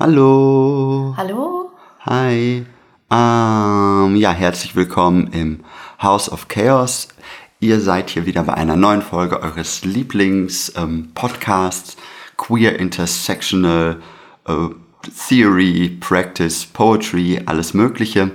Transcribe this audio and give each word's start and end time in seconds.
Hallo. 0.00 1.12
Hallo. 1.16 1.72
Hi. 2.06 2.64
Ähm, 3.10 4.14
ja, 4.14 4.30
herzlich 4.30 4.76
willkommen 4.76 5.26
im 5.32 5.64
House 6.00 6.30
of 6.30 6.46
Chaos. 6.46 7.08
Ihr 7.58 7.80
seid 7.80 8.10
hier 8.10 8.24
wieder 8.24 8.44
bei 8.44 8.54
einer 8.54 8.76
neuen 8.76 9.02
Folge 9.02 9.42
eures 9.42 9.84
Lieblings-Podcasts 9.84 11.96
Queer 12.36 12.78
Intersectional 12.78 14.00
äh, 14.46 14.68
Theory, 15.28 15.98
Practice, 15.98 16.64
Poetry, 16.64 17.42
alles 17.46 17.74
Mögliche. 17.74 18.30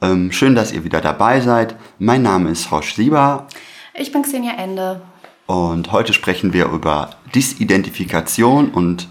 Ähm, 0.00 0.30
schön, 0.30 0.54
dass 0.54 0.70
ihr 0.70 0.84
wieder 0.84 1.00
dabei 1.00 1.40
seid. 1.40 1.74
Mein 1.98 2.22
Name 2.22 2.50
ist 2.50 2.70
Roche 2.70 2.94
Sieber. 2.94 3.48
Ich 3.94 4.12
bin 4.12 4.22
Xenia 4.22 4.52
Ende. 4.52 5.00
Und 5.46 5.90
heute 5.90 6.12
sprechen 6.12 6.52
wir 6.52 6.66
über 6.66 7.10
Disidentifikation 7.34 8.70
und 8.70 9.08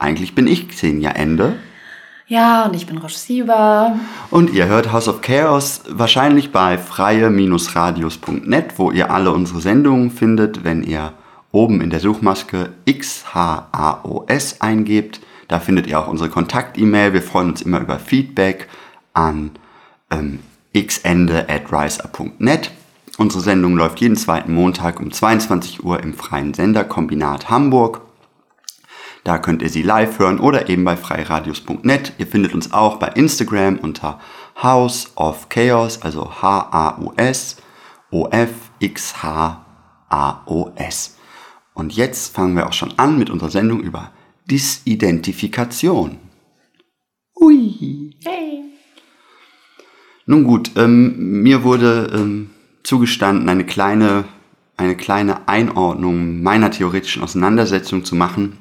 eigentlich 0.00 0.34
bin 0.34 0.46
ich 0.46 0.68
Xenia 0.68 1.10
Ende. 1.10 1.56
Ja, 2.26 2.64
und 2.64 2.74
ich 2.76 2.86
bin 2.86 2.98
Roche 2.98 3.18
Sieber. 3.18 3.98
Und 4.30 4.52
ihr 4.52 4.66
hört 4.66 4.92
House 4.92 5.08
of 5.08 5.20
Chaos 5.20 5.82
wahrscheinlich 5.88 6.52
bei 6.52 6.78
freie-radios.net, 6.78 8.74
wo 8.76 8.92
ihr 8.92 9.10
alle 9.10 9.32
unsere 9.32 9.60
Sendungen 9.60 10.12
findet, 10.12 10.62
wenn 10.62 10.84
ihr 10.84 11.12
oben 11.50 11.80
in 11.80 11.90
der 11.90 11.98
Suchmaske 11.98 12.70
XHAOS 12.88 14.60
eingebt. 14.60 15.20
Da 15.48 15.58
findet 15.58 15.88
ihr 15.88 15.98
auch 15.98 16.06
unsere 16.06 16.30
Kontakt-E-Mail. 16.30 17.12
Wir 17.12 17.22
freuen 17.22 17.50
uns 17.50 17.62
immer 17.62 17.80
über 17.80 17.98
Feedback 17.98 18.68
an 19.12 19.50
ähm, 20.10 20.38
xende 20.72 21.48
at 21.48 21.72
riseup.net. 21.72 22.70
Unsere 23.18 23.42
Sendung 23.42 23.76
läuft 23.76 24.00
jeden 24.00 24.16
zweiten 24.16 24.54
Montag 24.54 25.00
um 25.00 25.10
22 25.10 25.84
Uhr 25.84 26.00
im 26.00 26.14
freien 26.14 26.54
Senderkombinat 26.54 27.50
Hamburg. 27.50 28.02
Da 29.24 29.38
könnt 29.38 29.62
ihr 29.62 29.68
sie 29.68 29.82
live 29.82 30.18
hören 30.18 30.40
oder 30.40 30.68
eben 30.68 30.84
bei 30.84 30.96
freiradios.net. 30.96 32.14
Ihr 32.18 32.26
findet 32.26 32.54
uns 32.54 32.72
auch 32.72 32.96
bei 32.96 33.08
Instagram 33.08 33.78
unter 33.78 34.18
House 34.62 35.12
of 35.16 35.48
Chaos, 35.48 36.02
also 36.02 36.42
H-A-U-S, 36.42 37.56
O-F-X-H-A-O-S. 38.10 39.56
Und 41.74 41.94
jetzt 41.94 42.34
fangen 42.34 42.56
wir 42.56 42.66
auch 42.66 42.72
schon 42.72 42.98
an 42.98 43.18
mit 43.18 43.30
unserer 43.30 43.50
Sendung 43.50 43.80
über 43.80 44.10
Disidentifikation. 44.50 46.18
Ui. 47.40 48.14
Hey. 48.24 48.64
Nun 50.26 50.44
gut, 50.44 50.72
ähm, 50.76 51.42
mir 51.42 51.64
wurde 51.64 52.10
ähm, 52.14 52.50
zugestanden, 52.82 53.48
eine 53.48 53.64
kleine, 53.64 54.24
eine 54.76 54.96
kleine 54.96 55.48
Einordnung 55.48 56.42
meiner 56.42 56.70
theoretischen 56.70 57.22
Auseinandersetzung 57.22 58.04
zu 58.04 58.14
machen, 58.14 58.58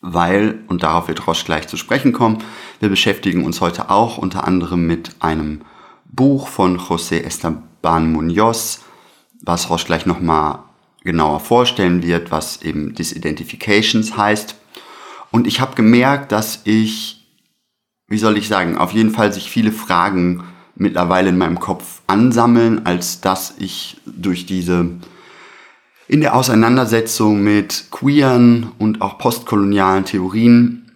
weil, 0.00 0.62
und 0.68 0.82
darauf 0.82 1.08
wird 1.08 1.26
Roche 1.26 1.44
gleich 1.44 1.66
zu 1.68 1.76
sprechen 1.76 2.12
kommen, 2.12 2.38
wir 2.80 2.88
beschäftigen 2.88 3.44
uns 3.44 3.60
heute 3.60 3.90
auch 3.90 4.18
unter 4.18 4.46
anderem 4.46 4.86
mit 4.86 5.16
einem 5.20 5.62
Buch 6.04 6.48
von 6.48 6.78
José 6.78 7.22
Esteban 7.22 8.12
Munoz, 8.12 8.82
was 9.42 9.70
Roche 9.70 9.86
gleich 9.86 10.06
nochmal 10.06 10.60
genauer 11.02 11.40
vorstellen 11.40 12.02
wird, 12.02 12.30
was 12.30 12.62
eben 12.62 12.94
Disidentifications 12.94 14.16
heißt. 14.16 14.56
Und 15.30 15.46
ich 15.46 15.60
habe 15.60 15.74
gemerkt, 15.74 16.32
dass 16.32 16.60
ich, 16.64 17.26
wie 18.08 18.18
soll 18.18 18.36
ich 18.36 18.48
sagen, 18.48 18.78
auf 18.78 18.92
jeden 18.92 19.10
Fall 19.10 19.32
sich 19.32 19.50
viele 19.50 19.72
Fragen 19.72 20.44
mittlerweile 20.74 21.28
in 21.28 21.38
meinem 21.38 21.58
Kopf 21.58 22.02
ansammeln, 22.06 22.86
als 22.86 23.20
dass 23.20 23.54
ich 23.58 24.00
durch 24.06 24.46
diese 24.46 24.90
in 26.08 26.22
der 26.22 26.34
Auseinandersetzung 26.34 27.42
mit 27.42 27.84
queeren 27.90 28.72
und 28.78 29.02
auch 29.02 29.18
postkolonialen 29.18 30.06
Theorien 30.06 30.90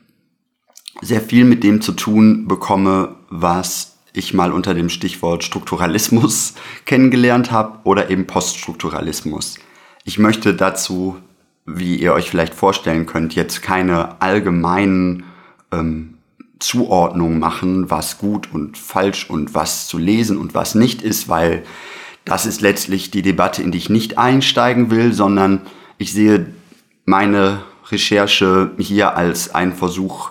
sehr 1.02 1.20
viel 1.20 1.44
mit 1.44 1.62
dem 1.62 1.82
zu 1.82 1.92
tun 1.92 2.48
bekomme, 2.48 3.16
was 3.28 3.98
ich 4.14 4.34
mal 4.34 4.52
unter 4.52 4.74
dem 4.74 4.88
Stichwort 4.88 5.44
Strukturalismus 5.44 6.54
kennengelernt 6.86 7.50
habe 7.50 7.78
oder 7.84 8.10
eben 8.10 8.27
Poststrukturalismus. 8.27 9.59
Ich 10.04 10.19
möchte 10.19 10.54
dazu, 10.54 11.16
wie 11.66 11.97
ihr 11.97 12.14
euch 12.14 12.31
vielleicht 12.31 12.54
vorstellen 12.54 13.06
könnt, 13.06 13.34
jetzt 13.34 13.62
keine 13.62 14.20
allgemeinen 14.20 15.25
ähm, 15.70 16.14
Zuordnungen 16.58 17.38
machen, 17.38 17.91
was 17.91 18.19
gut 18.19 18.53
und 18.53 18.78
falsch 18.78 19.28
und 19.28 19.54
was 19.54 19.88
zu 19.88 19.98
lesen 19.98 20.38
und 20.38 20.54
was 20.54 20.75
nicht 20.75 21.03
ist, 21.03 21.28
weil 21.28 21.64
das 22.25 22.47
ist 22.47 22.60
letztlich 22.60 23.10
die 23.10 23.22
Debatte, 23.22 23.62
in 23.62 23.72
die 23.72 23.78
ich 23.78 23.91
nicht 23.91 24.19
einsteigen 24.19 24.91
will, 24.91 25.12
sondern 25.12 25.62
ich 25.99 26.12
sehe 26.12 26.47
meine 27.05 27.62
Recherche 27.91 28.72
hier 28.78 29.16
als 29.16 29.55
einen 29.55 29.72
Versuch, 29.72 30.31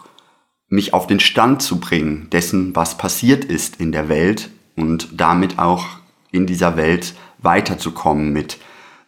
mich 0.67 0.93
auf 0.93 1.05
den 1.05 1.19
Stand 1.19 1.61
zu 1.61 1.79
bringen 1.79 2.29
dessen, 2.31 2.75
was 2.75 2.97
passiert 2.97 3.43
ist 3.43 3.81
in 3.81 3.91
der 3.91 4.07
Welt 4.07 4.49
und 4.75 5.09
damit 5.19 5.59
auch 5.59 5.85
in 6.31 6.47
dieser 6.47 6.77
Welt 6.77 7.13
weiterzukommen 7.39 8.31
mit 8.31 8.57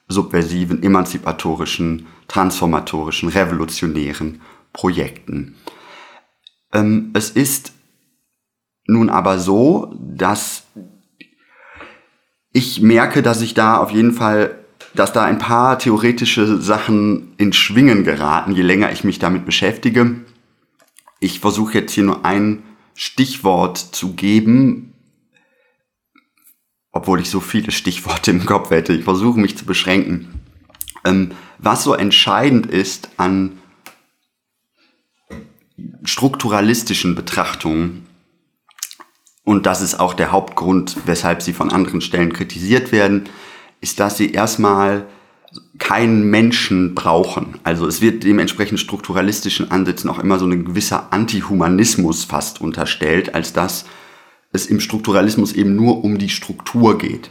subversiven, 0.09 0.83
emanzipatorischen, 0.83 2.07
transformatorischen, 2.27 3.29
revolutionären 3.29 4.41
Projekten. 4.73 5.55
Ähm, 6.73 7.11
es 7.13 7.29
ist 7.29 7.73
nun 8.85 9.09
aber 9.09 9.39
so, 9.39 9.95
dass 9.97 10.65
ich 12.53 12.81
merke, 12.81 13.23
dass 13.23 13.41
ich 13.41 13.55
da 13.55 13.77
auf 13.77 13.91
jeden 13.91 14.13
Fall, 14.13 14.59
dass 14.93 15.11
da 15.11 15.23
ein 15.23 15.39
paar 15.39 15.79
theoretische 15.79 16.61
Sachen 16.61 17.33
in 17.37 17.51
Schwingen 17.51 18.03
geraten, 18.03 18.55
je 18.55 18.61
länger 18.61 18.91
ich 18.91 19.03
mich 19.03 19.17
damit 19.19 19.45
beschäftige. 19.45 20.21
Ich 21.19 21.39
versuche 21.39 21.79
jetzt 21.79 21.93
hier 21.93 22.03
nur 22.03 22.25
ein 22.25 22.61
Stichwort 22.93 23.77
zu 23.77 24.13
geben, 24.13 24.93
obwohl 26.91 27.19
ich 27.19 27.29
so 27.29 27.39
viele 27.39 27.71
Stichworte 27.71 28.29
im 28.29 28.45
Kopf 28.45 28.69
hätte. 28.69 28.93
Ich 28.93 29.03
versuche 29.03 29.39
mich 29.39 29.57
zu 29.57 29.65
beschränken. 29.65 30.41
Ähm, 31.03 31.31
was 31.57 31.83
so 31.83 31.95
entscheidend 31.95 32.67
ist 32.67 33.09
an 33.17 33.57
strukturalistischen 36.03 37.15
Betrachtungen 37.15 38.05
und 39.43 39.65
das 39.65 39.81
ist 39.81 39.99
auch 39.99 40.13
der 40.13 40.31
Hauptgrund, 40.31 40.97
weshalb 41.05 41.41
sie 41.41 41.53
von 41.53 41.71
anderen 41.71 42.01
Stellen 42.01 42.31
kritisiert 42.31 42.91
werden, 42.91 43.25
ist, 43.81 43.99
dass 43.99 44.17
sie 44.17 44.31
erstmal 44.31 45.05
keinen 45.77 46.29
Menschen 46.29 46.95
brauchen. 46.95 47.59
Also 47.63 47.85
es 47.85 48.01
wird 48.01 48.23
dementsprechend 48.23 48.79
strukturalistischen 48.79 49.69
Ansätzen 49.69 50.09
auch 50.09 50.19
immer 50.19 50.39
so 50.39 50.45
ein 50.45 50.65
gewisser 50.65 51.11
Antihumanismus 51.11 52.23
fast 52.23 52.61
unterstellt, 52.61 53.35
als 53.35 53.53
dass 53.53 53.85
es 54.51 54.65
im 54.67 54.79
Strukturalismus 54.79 55.53
eben 55.53 55.75
nur 55.75 56.03
um 56.03 56.17
die 56.17 56.29
Struktur 56.29 56.97
geht. 56.97 57.29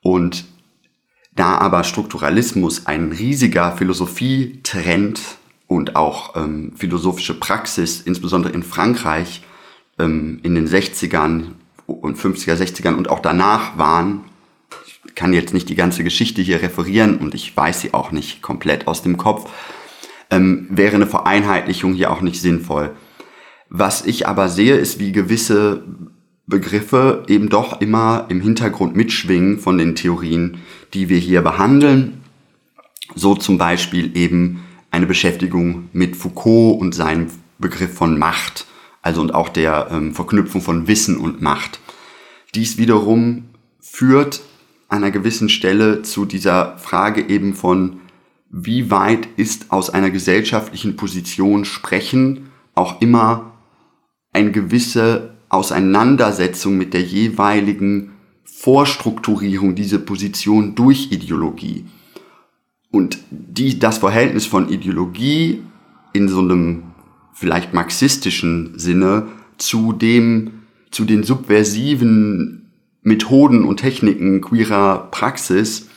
Und 0.00 0.44
da 1.34 1.58
aber 1.58 1.84
Strukturalismus 1.84 2.86
ein 2.86 3.12
riesiger 3.12 3.76
Philosophietrend 3.76 5.20
und 5.66 5.96
auch 5.96 6.36
ähm, 6.36 6.72
philosophische 6.76 7.34
Praxis, 7.34 8.00
insbesondere 8.00 8.52
in 8.52 8.62
Frankreich, 8.62 9.42
ähm, 9.98 10.40
in 10.42 10.54
den 10.54 10.68
60ern 10.68 11.52
und 11.86 12.18
50er, 12.18 12.54
60ern 12.54 12.94
und 12.94 13.10
auch 13.10 13.20
danach 13.20 13.76
waren. 13.78 14.24
Ich 14.86 15.14
kann 15.14 15.32
jetzt 15.32 15.52
nicht 15.52 15.68
die 15.68 15.74
ganze 15.74 16.04
Geschichte 16.04 16.42
hier 16.42 16.62
referieren 16.62 17.18
und 17.18 17.34
ich 17.34 17.56
weiß 17.56 17.80
sie 17.80 17.94
auch 17.94 18.12
nicht 18.12 18.42
komplett 18.42 18.86
aus 18.86 19.02
dem 19.02 19.16
Kopf. 19.16 19.50
Ähm, 20.30 20.66
wäre 20.70 20.96
eine 20.96 21.06
Vereinheitlichung 21.06 21.94
hier 21.94 22.10
auch 22.10 22.22
nicht 22.22 22.40
sinnvoll. 22.40 22.90
Was 23.68 24.04
ich 24.04 24.26
aber 24.26 24.48
sehe, 24.48 24.76
ist, 24.76 24.98
wie 24.98 25.12
gewisse 25.12 25.84
Begriffe 26.46 27.24
eben 27.28 27.48
doch 27.48 27.80
immer 27.80 28.26
im 28.28 28.40
Hintergrund 28.40 28.96
mitschwingen 28.96 29.58
von 29.58 29.78
den 29.78 29.94
Theorien, 29.94 30.58
die 30.92 31.08
wir 31.08 31.18
hier 31.18 31.42
behandeln. 31.42 32.20
So 33.14 33.34
zum 33.34 33.58
Beispiel 33.58 34.16
eben 34.16 34.62
eine 34.90 35.06
Beschäftigung 35.06 35.88
mit 35.92 36.16
Foucault 36.16 36.80
und 36.80 36.94
seinem 36.94 37.28
Begriff 37.58 37.94
von 37.94 38.18
Macht 38.18 38.66
also 39.02 39.20
und 39.20 39.34
auch 39.34 39.48
der 39.48 39.88
ähm, 39.90 40.14
Verknüpfung 40.14 40.62
von 40.62 40.86
Wissen 40.86 41.16
und 41.18 41.42
Macht. 41.42 41.80
Dies 42.54 42.78
wiederum 42.78 43.44
führt 43.80 44.42
an 44.88 44.98
einer 44.98 45.10
gewissen 45.10 45.48
Stelle 45.48 46.02
zu 46.02 46.24
dieser 46.24 46.78
Frage 46.78 47.28
eben 47.28 47.54
von, 47.54 48.00
wie 48.50 48.90
weit 48.90 49.28
ist 49.36 49.72
aus 49.72 49.90
einer 49.90 50.10
gesellschaftlichen 50.10 50.96
Position 50.96 51.64
sprechen 51.64 52.50
auch 52.74 53.00
immer 53.00 53.52
eine 54.32 54.50
gewisse 54.50 55.34
Auseinandersetzung 55.48 56.76
mit 56.78 56.94
der 56.94 57.02
jeweiligen 57.02 58.12
Vorstrukturierung 58.44 59.74
dieser 59.74 59.98
Position 59.98 60.74
durch 60.74 61.10
Ideologie. 61.10 61.86
Und 62.90 63.18
die, 63.30 63.78
das 63.78 63.98
Verhältnis 63.98 64.46
von 64.46 64.68
Ideologie 64.68 65.62
in 66.12 66.28
so 66.28 66.40
einem 66.40 66.91
vielleicht 67.42 67.74
marxistischen 67.74 68.78
Sinne 68.78 69.26
zu 69.58 69.92
dem, 69.92 70.62
zu 70.92 71.04
den 71.04 71.24
subversiven 71.24 72.70
Methoden 73.02 73.64
und 73.64 73.78
Techniken 73.78 74.40
queerer 74.40 75.08
Praxis 75.10 75.88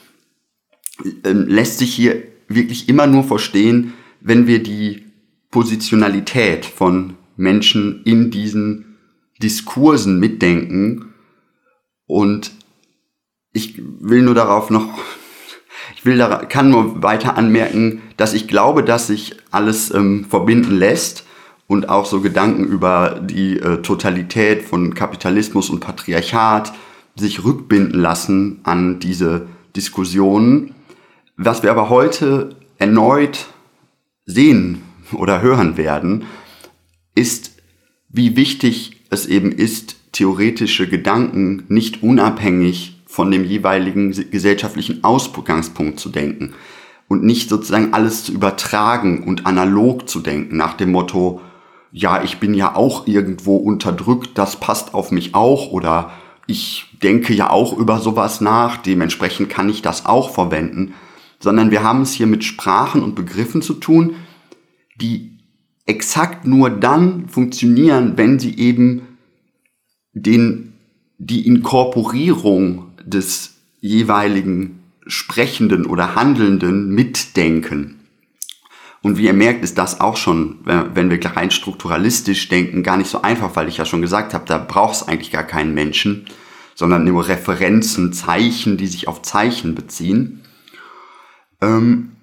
äh, 1.23 1.31
lässt 1.31 1.77
sich 1.77 1.93
hier 1.93 2.23
wirklich 2.47 2.89
immer 2.89 3.05
nur 3.05 3.23
verstehen, 3.23 3.93
wenn 4.21 4.47
wir 4.47 4.63
die 4.63 5.03
Positionalität 5.51 6.65
von 6.65 7.13
Menschen 7.37 8.01
in 8.05 8.31
diesen 8.31 8.97
Diskursen 9.39 10.19
mitdenken. 10.19 11.13
Und 12.07 12.53
ich 13.53 13.79
will 13.99 14.23
nur 14.23 14.33
darauf 14.33 14.71
noch, 14.71 14.97
ich 15.95 16.05
will 16.05 16.17
da, 16.17 16.37
kann 16.45 16.71
nur 16.71 17.03
weiter 17.03 17.37
anmerken, 17.37 18.01
dass 18.17 18.33
ich 18.33 18.47
glaube, 18.47 18.83
dass 18.83 19.05
sich 19.05 19.35
alles 19.51 19.93
ähm, 19.93 20.25
verbinden 20.27 20.75
lässt 20.75 21.24
und 21.67 21.89
auch 21.89 22.05
so 22.05 22.21
Gedanken 22.21 22.65
über 22.65 23.19
die 23.23 23.59
äh, 23.59 23.81
Totalität 23.81 24.63
von 24.63 24.93
Kapitalismus 24.93 25.69
und 25.69 25.79
Patriarchat 25.79 26.73
sich 27.15 27.43
rückbinden 27.43 27.99
lassen 27.99 28.59
an 28.63 28.99
diese 28.99 29.47
Diskussionen. 29.75 30.75
Was 31.37 31.63
wir 31.63 31.71
aber 31.71 31.89
heute 31.89 32.55
erneut 32.77 33.47
sehen 34.25 34.83
oder 35.13 35.41
hören 35.41 35.77
werden, 35.77 36.25
ist, 37.15 37.53
wie 38.09 38.35
wichtig 38.35 39.03
es 39.09 39.25
eben 39.25 39.51
ist, 39.51 39.95
theoretische 40.11 40.87
Gedanken 40.87 41.63
nicht 41.67 42.03
unabhängig 42.03 43.01
von 43.05 43.31
dem 43.31 43.43
jeweiligen 43.43 44.11
gesellschaftlichen 44.29 45.03
Ausgangspunkt 45.03 45.99
zu 45.99 46.09
denken 46.09 46.53
und 47.07 47.23
nicht 47.23 47.49
sozusagen 47.49 47.93
alles 47.93 48.23
zu 48.23 48.33
übertragen 48.33 49.23
und 49.23 49.45
analog 49.45 50.09
zu 50.09 50.19
denken 50.19 50.57
nach 50.57 50.73
dem 50.73 50.91
Motto, 50.91 51.41
ja, 51.97 52.21
ich 52.21 52.39
bin 52.39 52.53
ja 52.53 52.75
auch 52.75 53.07
irgendwo 53.07 53.55
unterdrückt, 53.55 54.37
das 54.37 54.59
passt 54.59 54.93
auf 54.93 55.11
mich 55.11 55.33
auch 55.33 55.71
oder 55.71 56.11
ich 56.45 56.87
denke 57.01 57.33
ja 57.33 57.49
auch 57.49 57.71
über 57.77 57.99
sowas 57.99 58.41
nach, 58.41 58.75
dementsprechend 58.75 59.49
kann 59.49 59.69
ich 59.69 59.81
das 59.81 60.05
auch 60.05 60.29
verwenden, 60.29 60.93
sondern 61.39 61.71
wir 61.71 61.83
haben 61.83 62.01
es 62.01 62.11
hier 62.11 62.27
mit 62.27 62.43
Sprachen 62.43 63.01
und 63.01 63.15
Begriffen 63.15 63.61
zu 63.61 63.75
tun, 63.75 64.15
die 64.99 65.37
exakt 65.85 66.45
nur 66.45 66.69
dann 66.69 67.29
funktionieren, 67.29 68.17
wenn 68.17 68.39
sie 68.39 68.57
eben 68.57 69.03
den, 70.11 70.73
die 71.17 71.47
Inkorporierung 71.47 72.87
des 73.05 73.55
jeweiligen 73.79 74.83
Sprechenden 75.07 75.85
oder 75.85 76.15
Handelnden 76.15 76.89
mitdenken. 76.89 78.01
Und 79.05 79.19
wie 79.19 79.25
ihr 79.25 79.33
merkt, 79.33 79.63
ist 79.63 79.77
das 79.77 80.01
auch 80.01 80.17
schon, 80.17 80.61
wenn 80.65 81.11
wir 81.11 81.23
rein 81.23 81.51
strukturalistisch 81.51 82.49
denken, 82.49 82.81
gar 82.81 82.97
nicht 82.97 83.07
so 83.07 83.21
einfach, 83.21 83.55
weil 83.55 83.67
ich 83.67 83.77
ja 83.77 83.85
schon 83.85 84.01
gesagt 84.01 84.33
habe, 84.33 84.45
da 84.47 84.57
braucht 84.57 84.95
es 84.95 85.07
eigentlich 85.07 85.29
gar 85.29 85.43
keinen 85.43 85.75
Menschen, 85.75 86.25
sondern 86.73 87.03
nur 87.03 87.27
Referenzen, 87.27 88.13
Zeichen, 88.13 88.77
die 88.77 88.87
sich 88.87 89.07
auf 89.07 89.21
Zeichen 89.21 89.75
beziehen. 89.75 90.41
Ähm, 91.61 92.13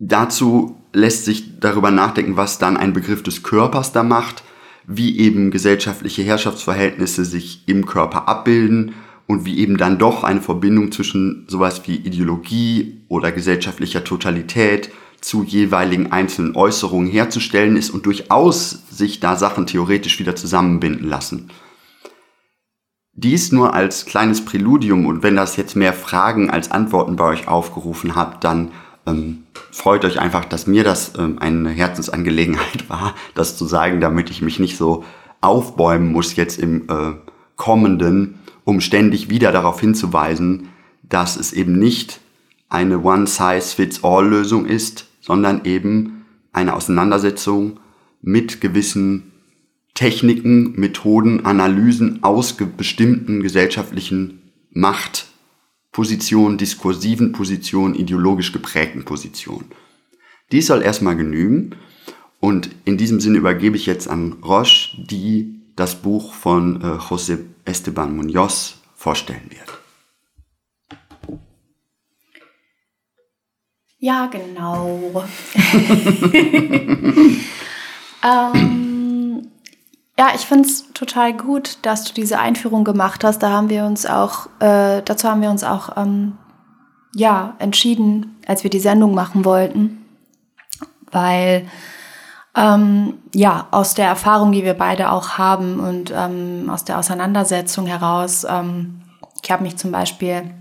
dazu 0.00 0.76
lässt 0.92 1.24
sich 1.24 1.60
darüber 1.60 1.92
nachdenken, 1.92 2.36
was 2.36 2.58
dann 2.58 2.76
ein 2.76 2.94
Begriff 2.94 3.22
des 3.22 3.44
Körpers 3.44 3.92
da 3.92 4.02
macht, 4.02 4.42
wie 4.88 5.20
eben 5.20 5.52
gesellschaftliche 5.52 6.24
Herrschaftsverhältnisse 6.24 7.24
sich 7.24 7.62
im 7.68 7.86
Körper 7.86 8.26
abbilden 8.26 8.96
und 9.28 9.44
wie 9.44 9.60
eben 9.60 9.76
dann 9.76 10.00
doch 10.00 10.24
eine 10.24 10.40
Verbindung 10.40 10.90
zwischen 10.90 11.44
sowas 11.46 11.82
wie 11.86 11.94
Ideologie 11.94 13.04
oder 13.06 13.30
gesellschaftlicher 13.30 14.02
Totalität 14.02 14.90
zu 15.24 15.42
jeweiligen 15.42 16.12
einzelnen 16.12 16.54
Äußerungen 16.54 17.08
herzustellen 17.10 17.76
ist 17.76 17.88
und 17.88 18.04
durchaus 18.04 18.82
sich 18.90 19.20
da 19.20 19.36
Sachen 19.36 19.66
theoretisch 19.66 20.18
wieder 20.18 20.36
zusammenbinden 20.36 21.08
lassen. 21.08 21.48
Dies 23.14 23.50
nur 23.50 23.72
als 23.72 24.04
kleines 24.04 24.44
Präludium 24.44 25.06
und 25.06 25.22
wenn 25.22 25.34
das 25.34 25.56
jetzt 25.56 25.76
mehr 25.76 25.94
Fragen 25.94 26.50
als 26.50 26.70
Antworten 26.70 27.16
bei 27.16 27.24
euch 27.24 27.48
aufgerufen 27.48 28.16
hat, 28.16 28.44
dann 28.44 28.72
ähm, 29.06 29.44
freut 29.70 30.04
euch 30.04 30.20
einfach, 30.20 30.44
dass 30.44 30.66
mir 30.66 30.84
das 30.84 31.12
ähm, 31.16 31.38
eine 31.38 31.70
Herzensangelegenheit 31.70 32.88
war, 32.90 33.14
das 33.34 33.56
zu 33.56 33.64
sagen, 33.64 34.02
damit 34.02 34.28
ich 34.28 34.42
mich 34.42 34.58
nicht 34.58 34.76
so 34.76 35.04
aufbäumen 35.40 36.12
muss 36.12 36.36
jetzt 36.36 36.58
im 36.58 36.82
äh, 36.90 37.14
kommenden, 37.56 38.40
um 38.64 38.82
ständig 38.82 39.30
wieder 39.30 39.52
darauf 39.52 39.80
hinzuweisen, 39.80 40.68
dass 41.02 41.36
es 41.36 41.54
eben 41.54 41.78
nicht 41.78 42.20
eine 42.68 43.00
One-Size-Fits-All-Lösung 43.00 44.66
ist, 44.66 45.06
sondern 45.24 45.64
eben 45.64 46.26
eine 46.52 46.74
Auseinandersetzung 46.74 47.80
mit 48.20 48.60
gewissen 48.60 49.32
Techniken, 49.94 50.78
Methoden, 50.78 51.46
Analysen 51.46 52.22
aus 52.22 52.56
bestimmten 52.76 53.42
gesellschaftlichen 53.42 54.42
Machtpositionen, 54.70 56.58
diskursiven 56.58 57.32
Positionen, 57.32 57.94
ideologisch 57.94 58.52
geprägten 58.52 59.04
Positionen. 59.04 59.70
Dies 60.52 60.66
soll 60.66 60.82
erstmal 60.82 61.16
genügen 61.16 61.76
und 62.40 62.68
in 62.84 62.98
diesem 62.98 63.20
Sinne 63.20 63.38
übergebe 63.38 63.76
ich 63.76 63.86
jetzt 63.86 64.08
an 64.08 64.34
Roche, 64.44 64.94
die 64.98 65.54
das 65.74 66.02
Buch 66.02 66.34
von 66.34 66.82
äh, 66.82 66.84
José 66.96 67.38
Esteban 67.64 68.14
Munoz 68.14 68.82
vorstellen 68.94 69.48
wird. 69.48 69.83
Ja, 73.98 74.26
genau. 74.26 75.24
ähm, 78.22 79.50
ja, 80.18 80.28
ich 80.34 80.42
finde 80.42 80.68
es 80.68 80.92
total 80.92 81.32
gut, 81.32 81.78
dass 81.82 82.04
du 82.04 82.14
diese 82.14 82.38
Einführung 82.38 82.84
gemacht 82.84 83.24
hast. 83.24 83.42
Da 83.42 83.50
haben 83.50 83.68
wir 83.68 83.84
uns 83.84 84.06
auch, 84.06 84.46
äh, 84.60 85.02
dazu 85.02 85.28
haben 85.28 85.42
wir 85.42 85.50
uns 85.50 85.64
auch 85.64 85.96
ähm, 85.96 86.38
ja, 87.14 87.54
entschieden, 87.58 88.36
als 88.46 88.62
wir 88.62 88.70
die 88.70 88.80
Sendung 88.80 89.14
machen 89.14 89.44
wollten. 89.44 90.04
Weil 91.10 91.66
ähm, 92.56 93.14
ja, 93.34 93.66
aus 93.70 93.94
der 93.94 94.06
Erfahrung, 94.06 94.52
die 94.52 94.64
wir 94.64 94.74
beide 94.74 95.10
auch 95.10 95.38
haben 95.38 95.80
und 95.80 96.12
ähm, 96.14 96.70
aus 96.70 96.84
der 96.84 96.98
Auseinandersetzung 96.98 97.86
heraus, 97.86 98.46
ähm, 98.48 99.00
ich 99.42 99.50
habe 99.50 99.64
mich 99.64 99.76
zum 99.76 99.90
Beispiel 99.90 100.54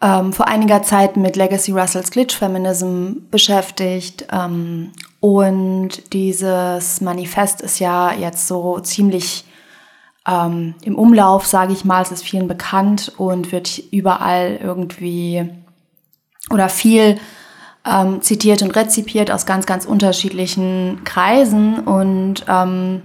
ähm, 0.00 0.32
vor 0.32 0.46
einiger 0.46 0.82
Zeit 0.82 1.16
mit 1.16 1.36
Legacy 1.36 1.72
Russells 1.72 2.10
Glitch 2.10 2.36
Feminism 2.36 3.28
beschäftigt. 3.30 4.26
Ähm, 4.32 4.92
und 5.20 6.12
dieses 6.12 7.00
Manifest 7.00 7.60
ist 7.60 7.80
ja 7.80 8.12
jetzt 8.12 8.46
so 8.46 8.78
ziemlich 8.80 9.44
ähm, 10.26 10.74
im 10.82 10.96
Umlauf, 10.96 11.46
sage 11.46 11.72
ich 11.72 11.84
mal. 11.84 12.02
Es 12.02 12.12
ist 12.12 12.24
vielen 12.24 12.46
bekannt 12.46 13.12
und 13.16 13.50
wird 13.50 13.78
überall 13.90 14.58
irgendwie 14.62 15.50
oder 16.50 16.68
viel 16.68 17.18
ähm, 17.84 18.22
zitiert 18.22 18.62
und 18.62 18.70
rezipiert 18.76 19.30
aus 19.30 19.46
ganz, 19.46 19.66
ganz 19.66 19.84
unterschiedlichen 19.84 21.02
Kreisen 21.04 21.80
und 21.80 22.44
ähm, 22.48 23.02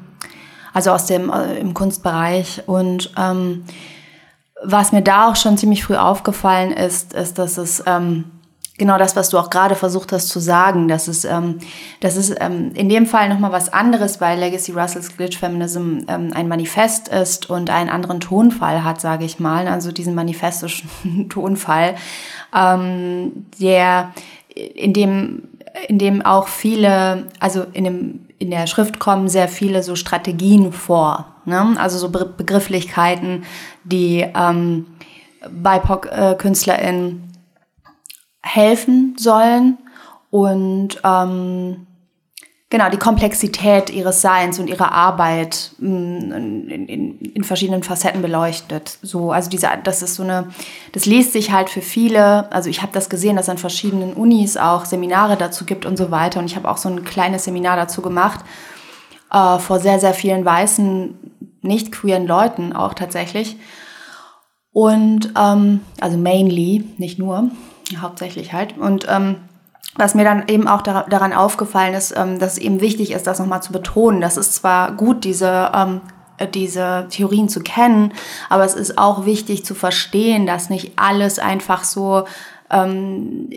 also 0.73 0.91
aus 0.91 1.05
dem 1.05 1.31
äh, 1.31 1.57
im 1.59 1.73
Kunstbereich 1.73 2.63
und 2.67 3.12
ähm, 3.17 3.63
was 4.63 4.91
mir 4.91 5.01
da 5.01 5.29
auch 5.29 5.36
schon 5.36 5.58
ziemlich 5.58 5.84
früh 5.84 5.96
aufgefallen 5.96 6.72
ist, 6.72 7.13
ist, 7.13 7.38
dass 7.38 7.58
es 7.58 7.84
ähm, 7.86 8.25
genau 8.77 8.98
das, 8.98 9.15
was 9.15 9.29
du 9.29 9.38
auch 9.38 9.50
gerade 9.50 9.75
versucht 9.75 10.12
hast 10.12 10.29
zu 10.29 10.39
sagen, 10.39 10.88
dass 10.88 11.08
es, 11.08 11.25
ähm, 11.25 11.60
das 12.00 12.17
ist 12.17 12.36
ähm, 12.39 12.72
in 12.74 12.89
dem 12.89 13.05
Fall 13.05 13.29
nochmal 13.29 13.51
was 13.51 13.72
anderes, 13.72 14.20
weil 14.22 14.39
Legacy 14.39 14.72
Russells 14.72 15.15
Glitch 15.15 15.38
Feminism 15.38 16.00
ähm, 16.08 16.32
ein 16.34 16.48
Manifest 16.48 17.08
ist 17.08 17.50
und 17.50 17.70
einen 17.70 17.89
anderen 17.89 18.20
Tonfall 18.20 18.84
hat, 18.84 19.00
sage 19.01 19.25
ich 19.25 19.39
mal, 19.39 19.67
also 19.67 19.91
diesen 19.91 20.15
manifestischen 20.15 20.89
Tonfall, 21.29 21.96
ähm, 22.53 23.46
der 23.60 24.13
in 24.55 24.93
dem 24.93 25.43
in 25.88 25.98
dem 25.98 26.22
auch 26.22 26.48
viele, 26.48 27.27
also 27.39 27.65
in, 27.74 27.84
dem, 27.84 28.25
in 28.38 28.51
der 28.51 28.67
Schrift 28.67 29.00
kommen 29.00 29.27
sehr 29.27 29.48
viele 29.48 29.84
so 29.84 29.96
Strategien 29.96 30.72
vor, 30.72 31.34
ne? 31.46 31.75
also 31.77 31.98
so 31.98 32.10
Begrifflichkeiten, 32.10 33.43
die 33.83 34.25
ähm, 34.35 34.87
BIPOC-KünstlerInnen 35.49 37.23
helfen 38.41 39.15
sollen 39.17 39.77
und 40.29 40.99
ähm, 41.03 41.87
genau 42.73 42.89
die 42.89 42.97
Komplexität 42.97 43.91
ihres 43.91 44.21
Seins 44.21 44.57
und 44.57 44.67
ihrer 44.67 44.91
Arbeit 44.91 45.71
mm, 45.77 45.85
in, 45.85 46.69
in, 46.69 47.19
in, 47.19 47.43
verschiedenen 47.43 47.83
Facetten 47.83 48.23
beleuchtet. 48.23 48.97
So, 49.03 49.31
also 49.31 49.47
diese, 49.49 49.69
das 49.83 50.01
ist 50.01 50.15
so 50.15 50.23
eine, 50.23 50.47
das 50.91 51.05
liest 51.05 51.33
sich 51.33 51.51
halt 51.51 51.69
für 51.69 51.81
viele. 51.81 52.51
Also 52.51 52.71
ich 52.71 52.81
habe 52.81 52.91
das 52.91 53.09
gesehen, 53.09 53.35
dass 53.35 53.45
es 53.45 53.49
an 53.49 53.59
verschiedenen 53.59 54.13
Unis 54.13 54.57
auch 54.57 54.85
Seminare 54.85 55.37
dazu 55.37 55.65
gibt 55.65 55.85
und 55.85 55.97
so 55.97 56.09
weiter. 56.09 56.39
Und 56.39 56.47
ich 56.47 56.55
habe 56.55 56.67
auch 56.67 56.77
so 56.77 56.89
ein 56.89 57.03
kleines 57.03 57.43
Seminar 57.43 57.77
dazu 57.77 58.01
gemacht 58.01 58.43
äh, 59.31 59.59
vor 59.59 59.79
sehr 59.79 59.99
sehr 59.99 60.15
vielen 60.15 60.43
weißen 60.43 61.13
nicht 61.63 61.91
queeren 61.91 62.27
Leuten 62.27 62.74
auch 62.74 62.93
tatsächlich. 62.93 63.58
Und 64.72 65.34
ähm, 65.38 65.82
also 66.00 66.17
mainly, 66.17 66.86
nicht 66.98 67.20
nur, 67.20 67.50
hauptsächlich 68.01 68.53
halt. 68.53 68.77
Und 68.77 69.05
ähm, 69.08 69.36
was 69.96 70.15
mir 70.15 70.24
dann 70.24 70.48
eben 70.48 70.67
auch 70.67 70.82
da, 70.82 71.03
daran 71.03 71.34
aufgefallen 71.34 71.93
ist, 71.93 72.13
ähm, 72.17 72.39
dass 72.39 72.53
es 72.53 72.58
eben 72.58 72.82
wichtig 72.82 73.12
ist, 73.12 73.27
das 73.27 73.39
nochmal 73.39 73.62
zu 73.62 73.72
betonen. 73.72 74.22
Das 74.22 74.38
ist 74.38 74.55
zwar 74.55 74.93
gut, 74.93 75.24
diese, 75.24 75.72
ähm, 75.74 76.01
diese 76.53 77.08
Theorien 77.10 77.48
zu 77.48 77.62
kennen, 77.62 78.13
aber 78.50 78.65
es 78.65 78.74
ist 78.74 78.98
auch 78.98 79.25
wichtig 79.25 79.63
zu 79.63 79.75
verstehen, 79.75 80.48
dass 80.48 80.72
nicht 80.72 80.93
alles 80.96 81.38
einfach 81.38 81.84
so 81.84 82.25
ähm, 82.72 83.50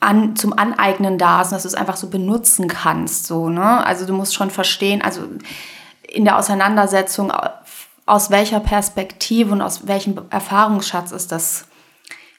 an, 0.00 0.34
zum 0.34 0.58
Aneignen 0.58 1.16
da 1.16 1.42
ist 1.42 1.52
dass 1.52 1.62
du 1.62 1.68
es 1.68 1.74
einfach 1.74 1.96
so 1.96 2.08
benutzen 2.08 2.66
kannst. 2.66 3.26
So, 3.26 3.48
ne? 3.48 3.86
Also 3.86 4.04
du 4.04 4.12
musst 4.12 4.34
schon 4.34 4.50
verstehen, 4.50 5.00
also 5.00 5.22
in 6.14 6.24
der 6.24 6.38
Auseinandersetzung, 6.38 7.32
aus 8.06 8.30
welcher 8.30 8.60
Perspektive 8.60 9.52
und 9.52 9.62
aus 9.62 9.86
welchem 9.86 10.20
Erfahrungsschatz 10.30 11.12
ist 11.12 11.32
das, 11.32 11.66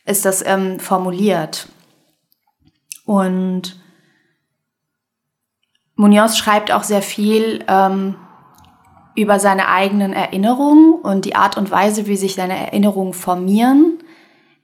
ist 0.06 0.26
das 0.26 0.46
ähm, 0.46 0.80
formuliert. 0.80 1.70
Und 3.06 3.80
Munoz 5.96 6.38
schreibt 6.38 6.72
auch 6.72 6.84
sehr 6.84 7.02
viel 7.02 7.64
ähm, 7.68 8.16
über 9.16 9.40
seine 9.40 9.70
eigenen 9.70 10.14
Erinnerungen 10.14 10.94
und 10.94 11.26
die 11.26 11.36
Art 11.36 11.58
und 11.58 11.72
Weise, 11.72 12.06
wie 12.08 12.18
sich 12.18 12.36
seine 12.36 12.58
Erinnerungen 12.58 13.14
formieren 13.14 14.00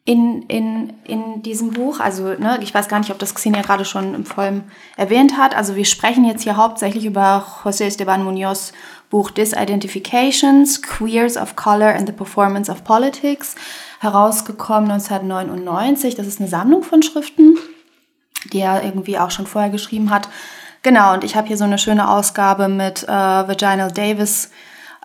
in, 0.03 0.44
in, 0.44 0.94
in 1.06 1.41
diesem 1.41 1.72
Buch. 1.72 2.00
Also 2.00 2.34
ne, 2.34 2.60
ich 2.62 2.74
weiß 2.74 2.88
gar 2.88 3.00
nicht, 3.00 3.12
ob 3.12 3.20
das 3.20 3.36
Xenia 3.36 3.62
gerade 3.62 3.86
schon 3.86 4.13
im 4.13 4.25
Vollen 4.25 4.63
erwähnt 4.98 5.38
hat. 5.38 5.56
Also 5.56 5.75
wir 5.75 5.86
sprechen 5.86 6.25
jetzt 6.25 6.44
hier 6.44 6.58
hauptsächlich 6.58 7.06
über 7.06 7.46
José 7.63 7.86
Esteban 7.86 8.24
Munoz 8.24 8.74
Buch 9.12 9.30
Disidentifications, 9.30 10.82
Queers 10.82 11.38
of 11.38 11.56
Color 11.56 11.94
and 11.94 12.08
the 12.08 12.13
Performance 12.13 12.72
of 12.72 12.84
Politics, 12.84 13.56
herausgekommen 14.00 14.89
1999. 14.89 16.15
Das 16.15 16.25
ist 16.25 16.39
eine 16.39 16.50
Sammlung 16.50 16.82
von 16.82 17.03
Schriften, 17.03 17.58
die 18.51 18.62
er 18.62 18.84
irgendwie 18.84 19.20
auch 19.20 19.30
schon 19.30 19.46
vorher 19.46 19.70
geschrieben 19.70 20.10
hat. 20.10 20.30
Genau, 20.82 21.13
und 21.13 21.24
ich 21.24 21.36
habe 21.36 21.48
hier 21.48 21.58
so 21.58 21.65
eine 21.65 21.77
schöne 21.77 22.10
Ausgabe 22.10 22.70
mit 22.70 23.03
äh, 23.03 23.08
Virginal 23.08 23.91
Davis 23.91 24.50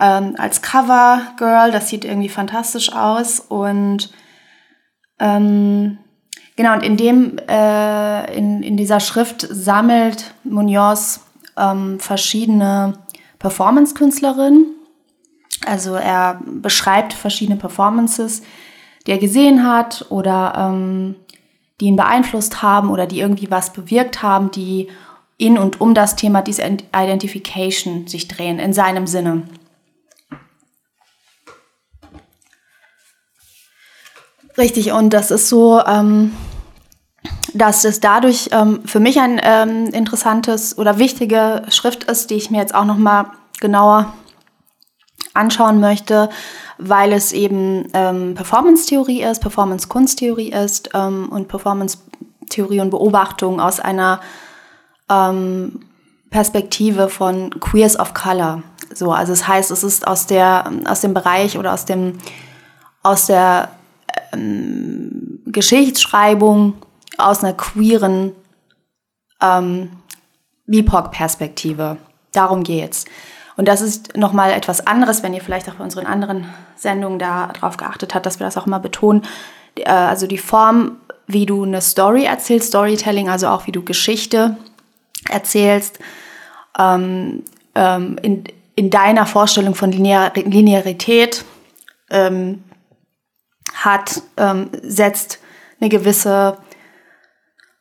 ähm, 0.01 0.37
als 0.39 0.63
Cover 0.63 1.21
Girl. 1.37 1.73
Das 1.73 1.89
sieht 1.89 2.05
irgendwie 2.05 2.29
fantastisch 2.29 2.93
aus. 2.93 3.41
Und 3.41 4.13
ähm, 5.19 5.99
genau, 6.55 6.75
und 6.75 6.83
in 6.85 6.97
dem, 6.97 7.39
äh, 7.49 8.37
in, 8.37 8.63
in 8.63 8.77
dieser 8.77 9.01
Schrift 9.01 9.47
sammelt 9.51 10.33
Munoz 10.45 11.27
ähm, 11.57 11.99
verschiedene 11.99 12.95
Performance-Künstlerin. 13.47 14.67
Also 15.65 15.95
er 15.95 16.41
beschreibt 16.45 17.12
verschiedene 17.12 17.57
Performances, 17.57 18.43
die 19.07 19.12
er 19.12 19.19
gesehen 19.19 19.65
hat 19.65 20.07
oder 20.09 20.55
ähm, 20.57 21.15
die 21.81 21.87
ihn 21.87 21.95
beeinflusst 21.95 22.61
haben 22.62 22.91
oder 22.91 23.07
die 23.07 23.21
irgendwie 23.21 23.49
was 23.49 23.73
bewirkt 23.73 24.21
haben, 24.23 24.50
die 24.50 24.88
in 25.38 25.59
und 25.59 25.81
um 25.81 25.95
das 25.95 26.17
Thema 26.17 26.43
Disidentification 26.43 28.09
sich 28.09 28.26
drehen, 28.26 28.59
in 28.59 28.73
seinem 28.73 29.07
Sinne. 29.07 29.43
Richtig, 34.59 34.91
und 34.91 35.11
das 35.11 35.31
ist 35.31 35.49
so, 35.49 35.81
ähm, 35.87 36.33
dass 37.54 37.85
es 37.85 38.00
dadurch 38.00 38.49
ähm, 38.52 38.80
für 38.85 39.00
mich 39.00 39.21
ein 39.21 39.40
ähm, 39.42 39.87
interessantes 39.87 40.76
oder 40.78 40.99
wichtige 40.99 41.62
Schrift 41.68 42.04
ist, 42.04 42.30
die 42.30 42.35
ich 42.35 42.50
mir 42.50 42.59
jetzt 42.59 42.75
auch 42.75 42.85
noch 42.85 42.99
mal 42.99 43.33
genauer 43.61 44.12
anschauen 45.35 45.80
möchte, 45.80 46.28
weil 46.78 47.12
es 47.12 47.33
eben 47.33 47.88
ähm, 47.95 48.35
Performance-Theorie 48.35 49.23
ist, 49.23 49.40
Performance-Kunsttheorie 49.40 50.50
ist 50.50 50.90
ähm, 50.95 51.28
und 51.30 51.49
Performance-Theorie 51.49 52.80
und 52.80 52.90
Beobachtung 52.90 53.61
aus 53.61 53.80
einer 53.80 54.21
ähm, 55.11 55.80
Perspektive 56.30 57.09
von 57.09 57.50
Queers 57.61 57.99
of 57.99 58.14
Color. 58.14 58.62
So, 58.95 59.12
also 59.12 59.33
es 59.33 59.40
das 59.40 59.49
heißt, 59.49 59.71
es 59.71 59.85
ist 59.85 60.06
aus 60.06 60.26
der 60.26 60.71
aus 60.87 61.00
dem 61.00 61.14
Bereich 61.14 61.59
oder 61.59 61.73
aus 61.73 61.85
dem 61.85 62.18
aus 63.02 63.26
der 63.26 63.71
ähm, 64.33 65.40
Geschichtsschreibung 65.47 66.75
aus 67.19 67.43
einer 67.43 67.55
queeren 67.55 68.33
ähm, 69.41 69.91
BIPOC-Perspektive. 70.67 71.97
Darum 72.33 72.63
geht's. 72.63 73.05
Und 73.57 73.69
das 73.69 73.81
ist 73.81 74.17
nochmal 74.17 74.53
etwas 74.53 74.87
anderes, 74.87 75.23
wenn 75.23 75.33
ihr 75.33 75.41
vielleicht 75.41 75.69
auch 75.69 75.75
bei 75.75 75.85
unseren 75.85 76.07
anderen 76.07 76.47
Sendungen 76.77 77.19
da 77.19 77.49
drauf 77.49 77.77
geachtet 77.77 78.15
habt, 78.15 78.27
dass 78.27 78.39
wir 78.39 78.47
das 78.47 78.57
auch 78.57 78.67
immer 78.67 78.81
betonen. 78.81 79.23
Äh, 79.77 79.91
also 79.91 80.27
die 80.27 80.39
Form, 80.39 80.99
wie 81.27 81.47
du 81.47 81.65
eine 81.65 81.81
Story 81.81 82.25
erzählst, 82.25 82.69
Storytelling, 82.69 83.29
also 83.29 83.49
auch 83.49 83.67
wie 83.67 83.73
du 83.73 83.83
Geschichte 83.83 84.57
erzählst, 85.29 85.99
ähm, 86.79 87.45
ähm, 87.75 88.19
in, 88.23 88.45
in 88.75 88.91
deiner 88.91 89.27
Vorstellung 89.27 89.75
von 89.75 89.91
Linear 89.91 90.33
Linearität 90.35 91.45
ähm, 92.11 92.63
hat, 93.75 94.23
ähm, 94.37 94.71
setzt 94.83 95.39
eine 95.81 95.89
gewisse 95.89 96.59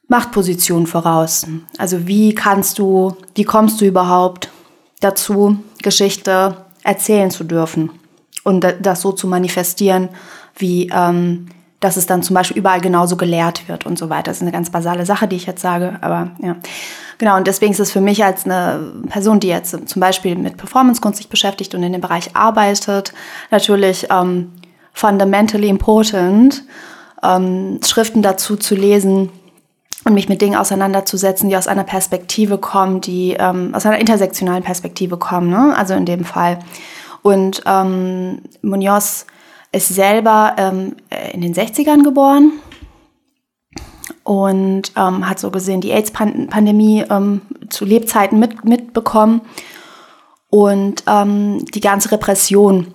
Machtposition 0.08 0.88
voraus. 0.88 1.46
Also 1.78 2.08
wie 2.08 2.36
kannst 2.36 2.80
du, 2.80 3.16
wie 3.34 3.44
kommst 3.44 3.82
du 3.82 3.86
überhaupt 3.86 4.50
dazu, 5.00 5.58
Geschichte 5.82 6.58
erzählen 6.84 7.32
zu 7.32 7.44
dürfen 7.44 7.90
und 8.44 8.66
das 8.82 9.02
so 9.02 9.12
zu 9.12 9.28
manifestieren, 9.28 10.10
wie 10.58 10.90
ähm, 10.94 11.48
dass 11.80 11.98
es 11.98 12.08
dann 12.08 12.24
zum 12.24 12.34
Beispiel 12.34 12.58
überall 12.58 12.82
genauso 12.82 13.16
gelehrt 13.16 13.68
wird 13.68 13.86
und 13.86 14.00
so 14.00 14.10
weiter. 14.10 14.32
Das 14.32 14.38
ist 14.38 14.42
eine 14.42 14.52
ganz 14.52 14.72
basale 14.72 15.06
Sache, 15.06 15.28
die 15.28 15.36
ich 15.36 15.46
jetzt 15.46 15.62
sage, 15.62 15.98
aber 16.02 16.32
ja. 16.42 16.56
Genau, 17.18 17.38
und 17.38 17.48
deswegen 17.48 17.72
ist 17.72 17.80
es 17.80 17.92
für 17.92 18.02
mich 18.02 18.26
als 18.26 18.46
eine 18.46 18.92
Person, 19.08 19.40
die 19.40 19.48
jetzt 19.48 19.88
zum 19.88 20.00
Beispiel 20.00 20.36
mit 20.36 20.58
Performance-Kunst 20.58 21.18
sich 21.18 21.30
beschäftigt 21.30 21.76
und 21.76 21.84
in 21.84 21.94
dem 21.94 22.02
Bereich 22.02 22.36
arbeitet, 22.36 23.14
natürlich 23.52 24.08
ähm, 24.10 24.52
fundamentally 24.94 25.70
important, 25.70 26.64
ähm, 27.24 27.80
Schriften 27.86 28.22
dazu 28.22 28.58
zu 28.58 28.76
lesen, 28.76 29.30
und 30.06 30.14
mich 30.14 30.30
mit 30.30 30.42
Dingen 30.42 30.56
auseinanderzusetzen, 30.56 31.50
die 31.50 31.58
aus 31.58 31.68
einer 31.68 31.84
Perspektive 31.84 32.60
kommen, 32.60 33.02
die 33.02 33.36
ähm, 33.38 33.74
aus 33.74 33.86
einer 33.86 34.00
intersektionalen 34.00 34.64
Perspektive 34.64 35.18
kommen, 35.18 35.50
ne? 35.50 35.76
also 35.76 35.96
in 35.96 36.06
dem 36.06 36.24
Fall. 36.24 36.60
Und 37.24 37.64
ähm, 37.66 38.44
Munoz 38.62 39.26
ist 39.72 39.90
selber 39.90 40.56
ähm, 40.58 40.96
in 41.34 41.42
den 41.42 41.56
60ern 41.56 42.04
geboren 42.04 42.54
und 44.24 44.92
ähm, 44.96 45.28
hat 45.28 45.40
so 45.40 45.50
gesehen 45.50 45.82
die 45.82 45.92
AIDS-Pandemie 45.92 47.04
ähm, 47.10 47.42
zu 47.70 47.84
Lebzeiten 47.84 48.40
mit, 48.40 48.64
mitbekommen 48.64 49.42
und 50.52 51.04
ähm, 51.08 51.66
die 51.66 51.82
ganze 51.82 52.12
Repression 52.12 52.94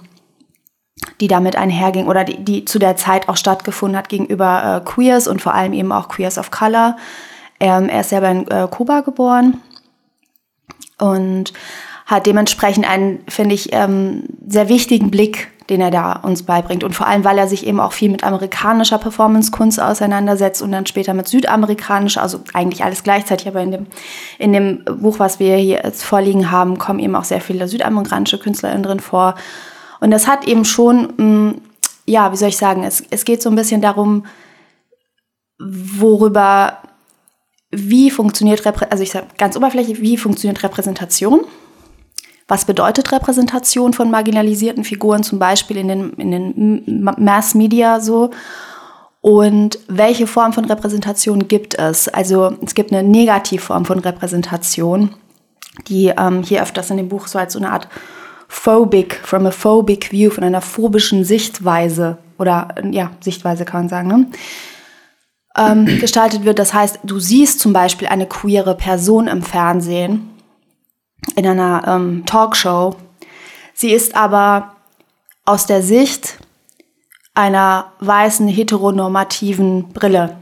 die 1.20 1.28
damit 1.28 1.56
einherging 1.56 2.06
oder 2.06 2.24
die, 2.24 2.44
die 2.44 2.64
zu 2.64 2.78
der 2.78 2.96
Zeit 2.96 3.28
auch 3.28 3.36
stattgefunden 3.36 3.96
hat 3.96 4.08
gegenüber 4.08 4.82
äh, 4.82 4.84
Queers 4.84 5.28
und 5.28 5.40
vor 5.40 5.54
allem 5.54 5.72
eben 5.72 5.92
auch 5.92 6.08
Queers 6.08 6.38
of 6.38 6.50
Color. 6.50 6.96
Ähm, 7.58 7.88
er 7.88 8.00
ist 8.00 8.10
selber 8.10 8.30
in 8.30 8.48
äh, 8.48 8.68
Kuba 8.70 9.00
geboren 9.00 9.60
und 10.98 11.52
hat 12.06 12.26
dementsprechend 12.26 12.90
einen, 12.90 13.20
finde 13.28 13.54
ich, 13.54 13.72
ähm, 13.72 14.24
sehr 14.46 14.68
wichtigen 14.68 15.10
Blick, 15.10 15.48
den 15.68 15.80
er 15.80 15.92
da 15.92 16.14
uns 16.14 16.42
beibringt. 16.42 16.82
Und 16.82 16.94
vor 16.94 17.06
allem, 17.06 17.24
weil 17.24 17.38
er 17.38 17.46
sich 17.46 17.64
eben 17.66 17.78
auch 17.78 17.92
viel 17.92 18.10
mit 18.10 18.24
amerikanischer 18.24 18.98
Performance-Kunst 18.98 19.80
auseinandersetzt 19.80 20.60
und 20.60 20.72
dann 20.72 20.86
später 20.86 21.14
mit 21.14 21.28
südamerikanischer, 21.28 22.20
also 22.20 22.40
eigentlich 22.52 22.82
alles 22.82 23.04
gleichzeitig, 23.04 23.46
aber 23.46 23.60
in 23.60 23.70
dem, 23.70 23.86
in 24.38 24.52
dem 24.52 24.84
Buch, 24.84 25.20
was 25.20 25.38
wir 25.38 25.56
hier 25.56 25.82
jetzt 25.84 26.02
vorliegen 26.02 26.50
haben, 26.50 26.78
kommen 26.78 26.98
eben 26.98 27.14
auch 27.14 27.24
sehr 27.24 27.40
viele 27.40 27.68
südamerikanische 27.68 28.38
KünstlerInnen 28.38 28.82
drin 28.82 29.00
vor. 29.00 29.36
Und 30.00 30.10
das 30.10 30.26
hat 30.26 30.46
eben 30.46 30.64
schon, 30.64 31.12
mh, 31.16 31.24
mm, 31.24 31.60
ja, 32.06 32.32
wie 32.32 32.36
soll 32.36 32.48
ich 32.48 32.56
sagen, 32.56 32.82
es, 32.82 33.04
es 33.10 33.24
geht 33.24 33.42
so 33.42 33.50
ein 33.50 33.56
bisschen 33.56 33.80
darum, 33.80 34.24
worüber, 35.58 36.78
wie 37.70 38.10
funktioniert, 38.10 38.66
also 38.90 39.02
ich 39.02 39.10
sage 39.10 39.26
ganz 39.38 39.56
oberflächlich, 39.56 40.00
wie 40.00 40.16
funktioniert 40.16 40.62
Repräsentation? 40.62 41.44
Was 42.48 42.64
bedeutet 42.64 43.12
Repräsentation 43.12 43.92
von 43.92 44.10
marginalisierten 44.10 44.82
Figuren, 44.82 45.22
zum 45.22 45.38
Beispiel 45.38 45.76
in 45.76 45.86
den, 45.86 46.12
in 46.14 46.30
den 46.32 47.04
Mass 47.04 47.54
Media 47.54 48.00
so? 48.00 48.30
Und 49.20 49.78
welche 49.86 50.26
Form 50.26 50.52
von 50.52 50.64
Repräsentation 50.64 51.46
gibt 51.46 51.78
es? 51.78 52.08
Also 52.08 52.56
es 52.64 52.74
gibt 52.74 52.90
eine 52.90 53.06
Negativform 53.06 53.84
von 53.84 53.98
Repräsentation, 54.00 55.14
die 55.86 56.12
ähm, 56.16 56.42
hier 56.42 56.62
öfters 56.62 56.90
in 56.90 56.96
dem 56.96 57.08
Buch 57.08 57.28
so 57.28 57.38
als 57.38 57.52
so 57.52 57.58
eine 57.58 57.70
Art 57.70 57.86
phobic, 58.50 59.14
from 59.22 59.46
a 59.46 59.52
phobic 59.52 60.10
view, 60.10 60.28
von 60.28 60.42
einer 60.42 60.60
phobischen 60.60 61.24
Sichtweise 61.24 62.18
oder 62.36 62.74
ja, 62.90 63.12
Sichtweise 63.20 63.64
kann 63.64 63.82
man 63.82 63.88
sagen, 63.88 64.08
ne? 64.08 64.26
ähm, 65.56 65.86
gestaltet 66.00 66.44
wird. 66.44 66.58
Das 66.58 66.74
heißt, 66.74 66.98
du 67.04 67.20
siehst 67.20 67.60
zum 67.60 67.72
Beispiel 67.72 68.08
eine 68.08 68.26
queere 68.26 68.74
Person 68.74 69.28
im 69.28 69.42
Fernsehen, 69.42 70.30
in 71.36 71.46
einer 71.46 71.84
ähm, 71.86 72.24
Talkshow. 72.26 72.96
Sie 73.72 73.92
ist 73.92 74.16
aber 74.16 74.74
aus 75.44 75.66
der 75.66 75.82
Sicht 75.82 76.38
einer 77.34 77.92
weißen 78.00 78.48
heteronormativen 78.48 79.90
Brille. 79.92 80.36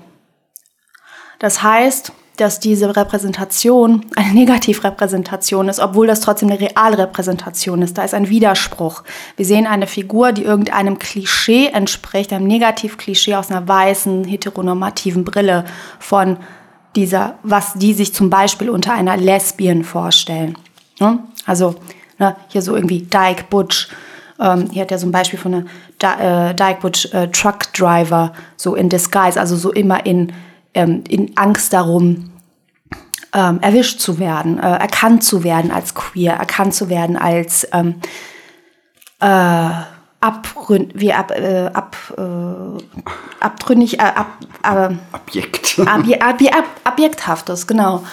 Das 1.39 1.63
heißt, 1.63 2.13
dass 2.39 2.61
diese 2.61 2.97
Repräsentation 2.97 4.07
eine 4.15 4.33
Negativrepräsentation 4.33 5.69
ist, 5.69 5.81
obwohl 5.81 6.07
das 6.07 6.21
trotzdem 6.21 6.49
eine 6.49 6.61
Realrepräsentation 6.61 7.83
ist. 7.83 7.99
Da 7.99 8.05
ist 8.05 8.15
ein 8.15 8.29
Widerspruch. 8.29 9.03
Wir 9.37 9.45
sehen 9.45 9.67
eine 9.67 9.89
Figur, 9.89 10.33
die 10.33 10.45
irgendeinem 10.45 10.99
Klischee 11.01 11.67
entspricht, 11.67 12.33
einem 12.33 12.47
Negativklischee 12.47 13.35
aus 13.35 13.51
einer 13.51 13.67
weißen, 13.67 14.25
heteronormativen 14.25 15.25
Brille 15.25 15.65
von 15.99 16.37
dieser, 16.95 17.39
was 17.43 17.75
die 17.75 17.93
sich 17.93 18.15
zum 18.15 18.31
Beispiel 18.31 18.71
unter 18.71 18.93
einer 18.93 19.17
Lesbian 19.17 19.83
vorstellen. 19.83 20.57
Also 21.45 21.75
ne, 22.19 22.37
hier 22.49 22.63
so 22.63 22.75
irgendwie 22.77 23.03
Dyke 23.03 23.45
Butch. 23.51 23.89
Ähm, 24.41 24.71
hier 24.71 24.83
hat 24.83 24.93
er 24.93 24.99
so 24.99 25.09
ein 25.09 25.13
Beispiel 25.13 25.39
von 25.41 25.67
einer 26.01 26.51
äh, 26.51 26.55
Dyke 26.55 26.81
Butch 26.81 27.13
äh, 27.13 27.29
Truck 27.29 27.73
Driver, 27.73 28.33
so 28.57 28.77
in 28.77 28.89
Disguise, 28.89 29.41
also 29.41 29.57
so 29.57 29.73
immer 29.73 30.07
in 30.07 30.33
ähm, 30.79 31.03
in 31.09 31.37
Angst 31.37 31.73
darum, 31.73 32.31
ähm, 33.35 33.61
erwischt 33.61 34.01
zu 34.01 34.19
werden, 34.19 34.59
äh, 34.59 34.77
erkannt 34.77 35.25
zu 35.25 35.45
werden 35.45 35.71
als 35.71 35.95
queer, 35.95 36.35
erkannt 36.35 36.73
zu 36.73 36.89
werden 36.89 37.17
als 37.17 37.67
ähm, 37.73 37.97
äh, 39.21 39.71
abründ, 40.21 40.93
wie 40.95 41.13
ab, 41.13 41.33
äh, 41.33 41.67
ab, 41.73 41.97
äh, 42.17 43.43
abtrünnig, 43.45 43.99
äh, 43.99 44.03
ab, 44.03 44.39
äh, 44.63 44.95
Objekt. 45.13 45.79
Ab, 45.81 46.05
ab, 46.21 46.41
ab, 46.53 46.65
Objekthaftes, 46.93 47.67
genau. 47.67 48.05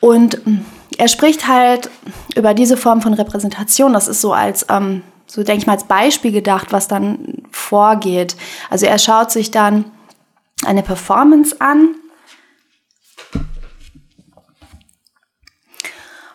Und 0.00 0.46
mm, 0.46 0.64
er 0.96 1.08
spricht 1.08 1.46
halt 1.46 1.90
über 2.34 2.54
diese 2.54 2.76
Form 2.76 3.02
von 3.02 3.14
Repräsentation. 3.14 3.92
Das 3.92 4.08
ist 4.08 4.22
so 4.22 4.32
als, 4.32 4.66
ähm, 4.70 5.02
so 5.26 5.42
denke 5.42 5.60
ich 5.60 5.66
mal, 5.66 5.74
als 5.74 5.84
Beispiel 5.84 6.32
gedacht, 6.32 6.72
was 6.72 6.88
dann 6.88 7.42
vorgeht. 7.52 8.36
Also 8.70 8.86
er 8.86 8.98
schaut 8.98 9.30
sich 9.30 9.50
dann 9.50 9.84
eine 10.66 10.82
Performance 10.82 11.60
an 11.60 11.96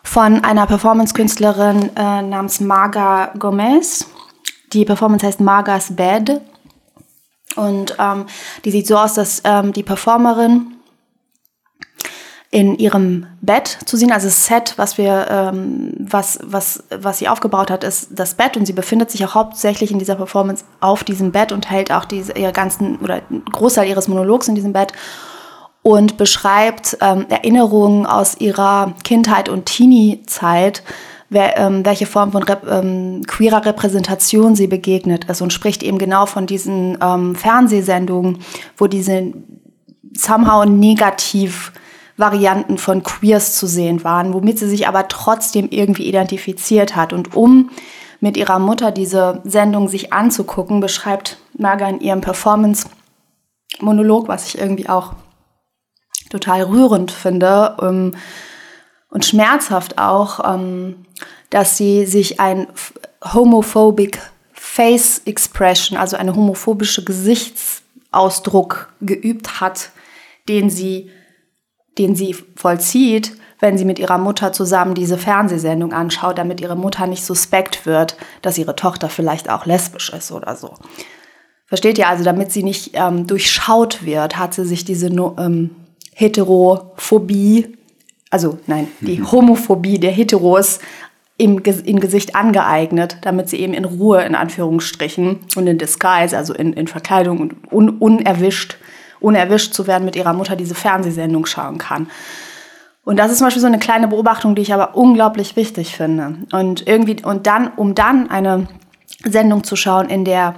von 0.02 0.42
einer 0.44 0.66
Performance-Künstlerin 0.66 1.94
äh, 1.94 2.22
namens 2.22 2.60
Marga 2.60 3.32
Gomez. 3.38 4.06
Die 4.72 4.84
Performance 4.84 5.26
heißt 5.26 5.40
Margas 5.40 5.94
Bed. 5.94 6.40
Und 7.56 7.96
ähm, 7.98 8.26
die 8.64 8.70
sieht 8.70 8.86
so 8.86 8.96
aus, 8.96 9.14
dass 9.14 9.42
ähm, 9.44 9.72
die 9.72 9.82
Performerin 9.82 10.75
in 12.56 12.74
ihrem 12.78 13.26
Bett 13.42 13.66
zu 13.84 13.98
sehen. 13.98 14.10
Also 14.10 14.28
das 14.28 14.46
Set, 14.46 14.72
was 14.78 14.96
wir, 14.96 15.26
ähm, 15.28 15.92
was, 15.98 16.38
was, 16.42 16.84
was 16.88 17.18
sie 17.18 17.28
aufgebaut 17.28 17.70
hat, 17.70 17.84
ist 17.84 18.08
das 18.12 18.32
Bett 18.32 18.56
und 18.56 18.64
sie 18.64 18.72
befindet 18.72 19.10
sich 19.10 19.26
auch 19.26 19.34
hauptsächlich 19.34 19.90
in 19.90 19.98
dieser 19.98 20.14
Performance 20.14 20.64
auf 20.80 21.04
diesem 21.04 21.32
Bett 21.32 21.52
und 21.52 21.68
hält 21.68 21.92
auch 21.92 22.06
diese, 22.06 22.32
ihre 22.32 22.52
ganzen 22.52 22.96
oder 23.00 23.20
Großteil 23.52 23.86
ihres 23.86 24.08
Monologs 24.08 24.48
in 24.48 24.54
diesem 24.54 24.72
Bett 24.72 24.94
und 25.82 26.16
beschreibt 26.16 26.96
ähm, 27.02 27.26
Erinnerungen 27.28 28.06
aus 28.06 28.40
ihrer 28.40 28.94
Kindheit 29.04 29.50
und 29.50 29.66
Teenie-Zeit, 29.66 30.82
wer, 31.28 31.58
ähm, 31.58 31.84
welche 31.84 32.06
Form 32.06 32.32
von 32.32 32.42
Rep 32.42 32.66
ähm, 32.66 33.20
queerer 33.26 33.66
Repräsentation 33.66 34.56
sie 34.56 34.66
begegnet 34.66 35.26
ist 35.26 35.42
und 35.42 35.52
spricht 35.52 35.82
eben 35.82 35.98
genau 35.98 36.24
von 36.24 36.46
diesen 36.46 36.96
ähm, 37.02 37.34
Fernsehsendungen, 37.34 38.38
wo 38.78 38.86
diese 38.86 39.34
somehow 40.14 40.64
negativ 40.64 41.70
Varianten 42.16 42.78
von 42.78 43.02
Queers 43.02 43.54
zu 43.54 43.66
sehen 43.66 44.04
waren, 44.04 44.32
womit 44.32 44.58
sie 44.58 44.68
sich 44.68 44.88
aber 44.88 45.08
trotzdem 45.08 45.68
irgendwie 45.70 46.06
identifiziert 46.06 46.96
hat. 46.96 47.12
Und 47.12 47.34
um 47.34 47.70
mit 48.20 48.36
ihrer 48.36 48.58
Mutter 48.58 48.90
diese 48.90 49.40
Sendung 49.44 49.88
sich 49.88 50.12
anzugucken, 50.12 50.80
beschreibt 50.80 51.38
Marga 51.58 51.88
in 51.88 52.00
ihrem 52.00 52.22
Performance-Monolog, 52.22 54.28
was 54.28 54.48
ich 54.48 54.58
irgendwie 54.58 54.88
auch 54.88 55.14
total 56.30 56.62
rührend 56.62 57.12
finde 57.12 57.76
ähm, 57.80 58.14
und 59.10 59.24
schmerzhaft 59.24 59.98
auch, 59.98 60.54
ähm, 60.54 61.06
dass 61.50 61.76
sie 61.76 62.06
sich 62.06 62.40
ein 62.40 62.66
homophobic 63.22 64.18
Face 64.52 65.22
Expression, 65.24 65.96
also 65.96 66.16
eine 66.16 66.34
homophobische 66.34 67.04
Gesichtsausdruck 67.04 68.92
geübt 69.00 69.60
hat, 69.60 69.90
den 70.48 70.70
sie 70.70 71.10
den 71.98 72.14
sie 72.14 72.34
vollzieht, 72.56 73.32
wenn 73.60 73.78
sie 73.78 73.84
mit 73.84 73.98
ihrer 73.98 74.18
Mutter 74.18 74.52
zusammen 74.52 74.94
diese 74.94 75.16
Fernsehsendung 75.16 75.92
anschaut, 75.92 76.38
damit 76.38 76.60
ihre 76.60 76.76
Mutter 76.76 77.06
nicht 77.06 77.24
suspekt 77.24 77.86
wird, 77.86 78.16
dass 78.42 78.58
ihre 78.58 78.76
Tochter 78.76 79.08
vielleicht 79.08 79.48
auch 79.48 79.66
lesbisch 79.66 80.12
ist 80.12 80.30
oder 80.30 80.56
so. 80.56 80.74
Versteht 81.66 81.98
ihr 81.98 82.08
also, 82.08 82.22
damit 82.22 82.52
sie 82.52 82.62
nicht 82.62 82.90
ähm, 82.94 83.26
durchschaut 83.26 84.04
wird, 84.04 84.38
hat 84.38 84.54
sie 84.54 84.64
sich 84.64 84.84
diese 84.84 85.08
ähm, 85.08 85.70
Heterophobie, 86.12 87.76
also 88.30 88.58
nein, 88.66 88.88
die 89.00 89.18
mhm. 89.18 89.32
Homophobie 89.32 89.98
der 89.98 90.12
Heteros 90.12 90.78
im, 91.38 91.62
im 91.62 92.00
Gesicht 92.00 92.36
angeeignet, 92.36 93.18
damit 93.22 93.48
sie 93.48 93.58
eben 93.58 93.74
in 93.74 93.84
Ruhe, 93.84 94.22
in 94.22 94.34
Anführungsstrichen, 94.34 95.40
und 95.56 95.66
in 95.66 95.78
Disguise, 95.78 96.36
also 96.36 96.54
in, 96.54 96.72
in 96.72 96.86
Verkleidung 96.86 97.40
und 97.40 97.72
un, 97.72 97.90
unerwischt 97.98 98.76
ohne 99.20 99.38
erwischt 99.38 99.74
zu 99.74 99.86
werden, 99.86 100.04
mit 100.04 100.16
ihrer 100.16 100.32
Mutter 100.32 100.56
diese 100.56 100.74
Fernsehsendung 100.74 101.46
schauen 101.46 101.78
kann. 101.78 102.08
Und 103.04 103.18
das 103.18 103.30
ist 103.30 103.38
zum 103.38 103.46
Beispiel 103.46 103.60
so 103.60 103.68
eine 103.68 103.78
kleine 103.78 104.08
Beobachtung, 104.08 104.56
die 104.56 104.62
ich 104.62 104.74
aber 104.74 104.96
unglaublich 104.96 105.54
wichtig 105.54 105.94
finde. 105.94 106.38
Und 106.50 106.88
irgendwie, 106.88 107.24
und 107.24 107.46
dann, 107.46 107.68
um 107.76 107.94
dann 107.94 108.30
eine 108.30 108.66
Sendung 109.24 109.62
zu 109.62 109.76
schauen, 109.76 110.08
in 110.08 110.24
der 110.24 110.54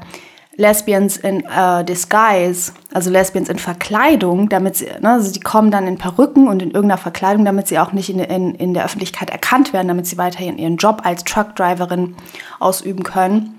Lesbians 0.56 1.18
in 1.18 1.44
uh, 1.44 1.84
Disguise, 1.84 2.72
also 2.92 3.10
Lesbians 3.10 3.48
in 3.48 3.58
Verkleidung, 3.58 4.48
damit 4.48 4.76
sie, 4.76 4.86
ne, 4.86 5.12
also 5.12 5.32
die 5.32 5.40
kommen 5.40 5.70
dann 5.70 5.86
in 5.86 5.98
Perücken 5.98 6.48
und 6.48 6.62
in 6.62 6.70
irgendeiner 6.70 6.98
Verkleidung, 6.98 7.44
damit 7.44 7.68
sie 7.68 7.78
auch 7.78 7.92
nicht 7.92 8.10
in, 8.10 8.18
in, 8.18 8.54
in 8.56 8.74
der 8.74 8.84
Öffentlichkeit 8.84 9.30
erkannt 9.30 9.72
werden, 9.72 9.86
damit 9.86 10.06
sie 10.06 10.18
weiterhin 10.18 10.58
ihren 10.58 10.76
Job 10.76 11.02
als 11.04 11.22
Truckdriverin 11.22 12.16
ausüben 12.58 13.04
können. 13.04 13.57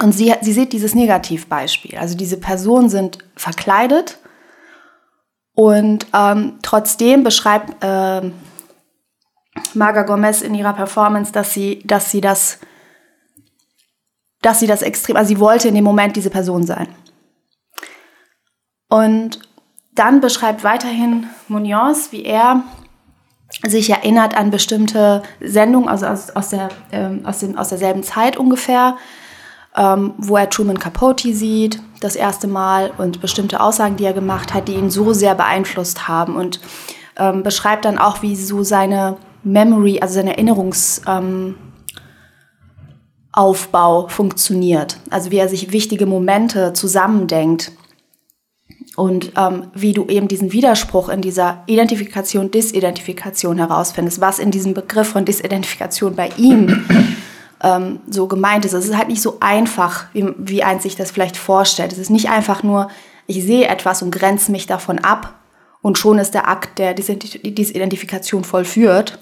Und 0.00 0.12
sie, 0.12 0.32
sie 0.40 0.52
sieht 0.52 0.72
dieses 0.72 0.94
Negativbeispiel. 0.94 1.98
Also 1.98 2.16
diese 2.16 2.38
Personen 2.38 2.88
sind 2.88 3.18
verkleidet 3.36 4.18
und 5.54 6.06
ähm, 6.14 6.58
trotzdem 6.62 7.24
beschreibt 7.24 7.82
äh, 7.82 8.30
Marga 9.74 10.02
Gomez 10.04 10.40
in 10.40 10.54
ihrer 10.54 10.72
Performance, 10.72 11.32
dass 11.32 11.52
sie, 11.52 11.82
dass 11.84 12.12
sie 12.12 12.20
das, 12.20 12.60
dass 14.40 14.60
sie 14.60 14.68
das 14.68 14.82
extrem, 14.82 15.16
also 15.16 15.28
sie 15.28 15.40
wollte 15.40 15.66
in 15.66 15.74
dem 15.74 15.84
Moment 15.84 16.14
diese 16.14 16.30
Person 16.30 16.64
sein. 16.64 16.88
Und 18.88 19.40
dann 19.94 20.20
beschreibt 20.20 20.62
weiterhin 20.62 21.26
Munoz, 21.48 22.12
wie 22.12 22.24
er 22.24 22.62
sich 23.66 23.90
erinnert 23.90 24.36
an 24.36 24.52
bestimmte 24.52 25.24
Sendungen, 25.40 25.88
also 25.88 26.06
aus, 26.06 26.30
aus, 26.30 26.50
der, 26.50 26.68
ähm, 26.92 27.26
aus, 27.26 27.40
dem, 27.40 27.58
aus 27.58 27.70
derselben 27.70 28.04
Zeit 28.04 28.36
ungefähr, 28.36 28.96
ähm, 29.78 30.12
wo 30.18 30.36
er 30.36 30.50
Truman 30.50 30.78
Capote 30.78 31.32
sieht, 31.32 31.80
das 32.00 32.16
erste 32.16 32.48
Mal 32.48 32.90
und 32.98 33.20
bestimmte 33.20 33.60
Aussagen, 33.60 33.96
die 33.96 34.04
er 34.04 34.12
gemacht 34.12 34.52
hat, 34.52 34.66
die 34.68 34.74
ihn 34.74 34.90
so 34.90 35.12
sehr 35.12 35.36
beeinflusst 35.36 36.08
haben 36.08 36.34
und 36.36 36.60
ähm, 37.16 37.44
beschreibt 37.44 37.84
dann 37.84 37.98
auch, 37.98 38.22
wie 38.22 38.34
so 38.34 38.64
seine 38.64 39.16
Memory, 39.44 40.00
also 40.00 40.14
seine 40.14 40.32
Erinnerungsaufbau 40.32 41.54
ähm, 44.02 44.08
funktioniert. 44.08 44.98
Also 45.10 45.30
wie 45.30 45.38
er 45.38 45.48
sich 45.48 45.70
wichtige 45.72 46.06
Momente 46.06 46.72
zusammendenkt 46.72 47.72
und 48.96 49.32
ähm, 49.36 49.68
wie 49.74 49.92
du 49.92 50.06
eben 50.06 50.26
diesen 50.26 50.52
Widerspruch 50.52 51.08
in 51.08 51.20
dieser 51.20 51.62
Identifikation, 51.66 52.50
Disidentifikation 52.50 53.58
herausfindest, 53.58 54.20
was 54.20 54.40
in 54.40 54.50
diesem 54.50 54.74
Begriff 54.74 55.08
von 55.08 55.24
Disidentifikation 55.24 56.16
bei 56.16 56.30
ihm 56.36 56.84
ähm, 57.62 58.00
so 58.08 58.26
gemeint 58.26 58.64
ist. 58.64 58.72
Es 58.72 58.86
ist 58.86 58.96
halt 58.96 59.08
nicht 59.08 59.22
so 59.22 59.38
einfach, 59.40 60.06
wie, 60.12 60.26
wie 60.38 60.62
eins 60.62 60.82
sich 60.82 60.96
das 60.96 61.10
vielleicht 61.10 61.36
vorstellt. 61.36 61.92
Es 61.92 61.98
ist 61.98 62.10
nicht 62.10 62.30
einfach 62.30 62.62
nur, 62.62 62.88
ich 63.26 63.44
sehe 63.44 63.68
etwas 63.68 64.02
und 64.02 64.10
grenze 64.10 64.52
mich 64.52 64.66
davon 64.66 64.98
ab 64.98 65.34
und 65.82 65.98
schon 65.98 66.18
ist 66.18 66.34
der 66.34 66.48
Akt 66.48 66.78
der 66.78 66.94
Disidentifikation 66.94 68.44
vollführt. 68.44 69.18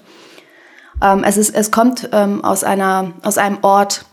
Ähm, 1.01 1.23
es, 1.23 1.37
ist, 1.37 1.53
es 1.55 1.71
kommt 1.71 2.09
ähm, 2.11 2.43
aus, 2.43 2.63
einer, 2.63 3.13
aus 3.23 3.37
einem 3.37 3.59
Ort 3.61 4.05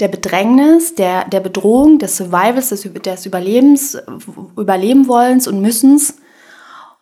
der 0.00 0.08
Bedrängnis, 0.08 0.94
der, 0.94 1.24
der 1.24 1.40
Bedrohung, 1.40 1.98
des 1.98 2.16
Survivals, 2.16 2.68
des, 2.68 2.82
des 2.82 3.26
Überlebens, 3.26 3.98
Überleben 4.56 5.08
wollens 5.08 5.48
und 5.48 5.60
müssens. 5.60 6.18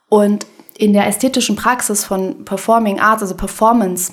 Und 0.09 0.47
in 0.79 0.93
der 0.93 1.07
ästhetischen 1.07 1.57
Praxis 1.57 2.05
von 2.05 2.45
Performing 2.45 3.01
Arts, 3.01 3.23
also 3.23 3.35
Performance, 3.35 4.13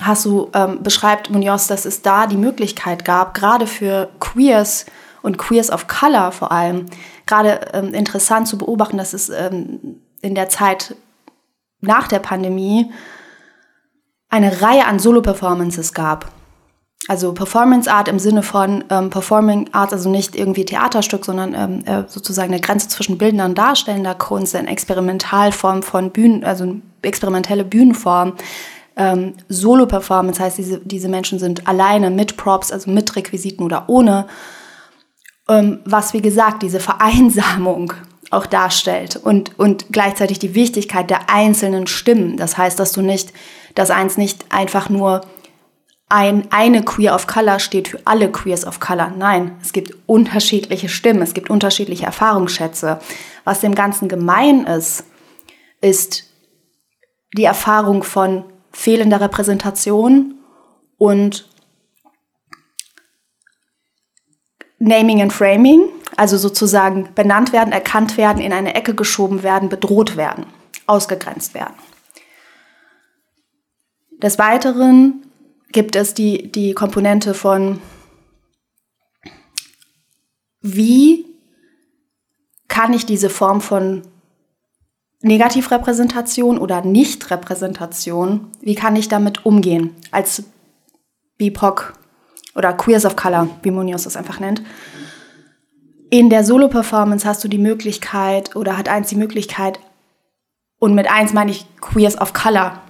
hast 0.00 0.24
du, 0.24 0.50
ähm, 0.54 0.82
beschreibt 0.82 1.30
Munoz, 1.30 1.66
dass 1.66 1.84
es 1.84 2.02
da 2.02 2.26
die 2.26 2.36
Möglichkeit 2.36 3.04
gab, 3.04 3.34
gerade 3.34 3.66
für 3.66 4.08
Queers 4.20 4.86
und 5.22 5.38
Queers 5.38 5.70
of 5.70 5.88
Color 5.88 6.32
vor 6.32 6.52
allem, 6.52 6.86
gerade 7.26 7.60
ähm, 7.72 7.94
interessant 7.94 8.48
zu 8.48 8.58
beobachten, 8.58 8.98
dass 8.98 9.12
es 9.12 9.28
ähm, 9.28 10.00
in 10.22 10.34
der 10.34 10.48
Zeit 10.48 10.94
nach 11.80 12.08
der 12.08 12.18
Pandemie 12.18 12.92
eine 14.28 14.62
Reihe 14.62 14.86
an 14.86 14.98
Solo-Performances 14.98 15.94
gab. 15.94 16.30
Also 17.08 17.32
Performance 17.32 17.90
Art 17.90 18.08
im 18.08 18.18
Sinne 18.18 18.42
von 18.42 18.84
ähm, 18.90 19.10
Performing 19.10 19.68
Art, 19.72 19.92
also 19.92 20.10
nicht 20.10 20.34
irgendwie 20.34 20.64
Theaterstück, 20.64 21.24
sondern 21.24 21.54
ähm, 21.54 21.84
äh, 21.86 22.04
sozusagen 22.08 22.52
eine 22.52 22.60
Grenze 22.60 22.88
zwischen 22.88 23.16
bildender 23.16 23.44
und 23.44 23.56
darstellender 23.56 24.14
Kunst, 24.14 24.56
eine 24.56 24.68
Experimentalform 24.68 25.84
von 25.84 26.10
Bühnen, 26.10 26.42
also 26.42 26.76
experimentelle 27.02 27.64
Bühnenform. 27.64 28.34
Ähm, 28.96 29.34
Solo-Performance 29.48 30.42
heißt, 30.42 30.58
diese, 30.58 30.80
diese 30.80 31.08
Menschen 31.08 31.38
sind 31.38 31.68
alleine 31.68 32.10
mit 32.10 32.36
Props, 32.36 32.72
also 32.72 32.90
mit 32.90 33.14
Requisiten 33.14 33.62
oder 33.62 33.88
ohne. 33.88 34.26
Ähm, 35.48 35.80
was, 35.84 36.14
wie 36.14 36.22
gesagt, 36.22 36.62
diese 36.62 36.80
Vereinsamung 36.80 37.92
auch 38.30 38.46
darstellt 38.46 39.16
und, 39.16 39.58
und 39.58 39.86
gleichzeitig 39.90 40.38
die 40.38 40.54
Wichtigkeit 40.54 41.10
der 41.10 41.30
einzelnen 41.30 41.86
Stimmen. 41.86 42.36
Das 42.36 42.58
heißt, 42.58 42.78
dass 42.80 42.92
du 42.92 43.02
nicht, 43.02 43.32
dass 43.74 43.90
eins 43.90 44.16
nicht 44.16 44.46
einfach 44.50 44.88
nur 44.88 45.20
ein, 46.08 46.46
eine 46.50 46.82
Queer 46.82 47.14
of 47.14 47.26
Color 47.26 47.58
steht 47.58 47.88
für 47.88 48.00
alle 48.04 48.30
Queers 48.30 48.66
of 48.66 48.80
Color. 48.80 49.12
Nein, 49.16 49.56
es 49.62 49.72
gibt 49.72 49.94
unterschiedliche 50.06 50.88
Stimmen, 50.88 51.22
es 51.22 51.34
gibt 51.34 51.50
unterschiedliche 51.50 52.06
Erfahrungsschätze. 52.06 53.00
Was 53.44 53.60
dem 53.60 53.74
Ganzen 53.74 54.08
gemein 54.08 54.66
ist, 54.66 55.04
ist 55.80 56.24
die 57.36 57.44
Erfahrung 57.44 58.02
von 58.02 58.44
fehlender 58.76 59.20
Repräsentation 59.22 60.34
und 60.98 61.48
Naming 64.78 65.22
and 65.22 65.32
Framing, 65.32 65.88
also 66.16 66.36
sozusagen 66.36 67.08
benannt 67.14 67.54
werden, 67.54 67.72
erkannt 67.72 68.18
werden, 68.18 68.42
in 68.42 68.52
eine 68.52 68.74
Ecke 68.74 68.94
geschoben 68.94 69.42
werden, 69.42 69.70
bedroht 69.70 70.18
werden, 70.18 70.44
ausgegrenzt 70.86 71.54
werden. 71.54 71.74
Des 74.22 74.38
Weiteren 74.38 75.26
gibt 75.72 75.96
es 75.96 76.12
die, 76.12 76.52
die 76.52 76.74
Komponente 76.74 77.32
von, 77.32 77.80
wie 80.60 81.24
kann 82.68 82.92
ich 82.92 83.06
diese 83.06 83.30
Form 83.30 83.62
von 83.62 84.02
Negativrepräsentation 85.26 86.58
oder 86.58 86.82
Nichtrepräsentation, 86.82 88.52
wie 88.60 88.74
kann 88.74 88.96
ich 88.96 89.08
damit 89.08 89.44
umgehen 89.44 89.94
als 90.10 90.44
BIPOC 91.36 91.94
oder 92.54 92.72
Queers 92.72 93.04
of 93.04 93.16
Color, 93.16 93.48
wie 93.62 93.70
Munoz 93.70 94.04
das 94.04 94.16
einfach 94.16 94.40
nennt. 94.40 94.62
In 96.10 96.30
der 96.30 96.44
Solo-Performance 96.44 97.26
hast 97.28 97.42
du 97.42 97.48
die 97.48 97.58
Möglichkeit 97.58 98.54
oder 98.54 98.78
hat 98.78 98.88
eins 98.88 99.08
die 99.08 99.16
Möglichkeit, 99.16 99.80
und 100.78 100.94
mit 100.94 101.10
eins 101.10 101.32
meine 101.32 101.50
ich 101.50 101.66
Queers 101.80 102.20
of 102.20 102.32
Color, 102.32 102.80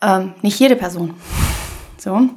ähm, 0.00 0.34
nicht 0.42 0.58
jede 0.58 0.76
Person. 0.76 1.14
So. 1.98 2.28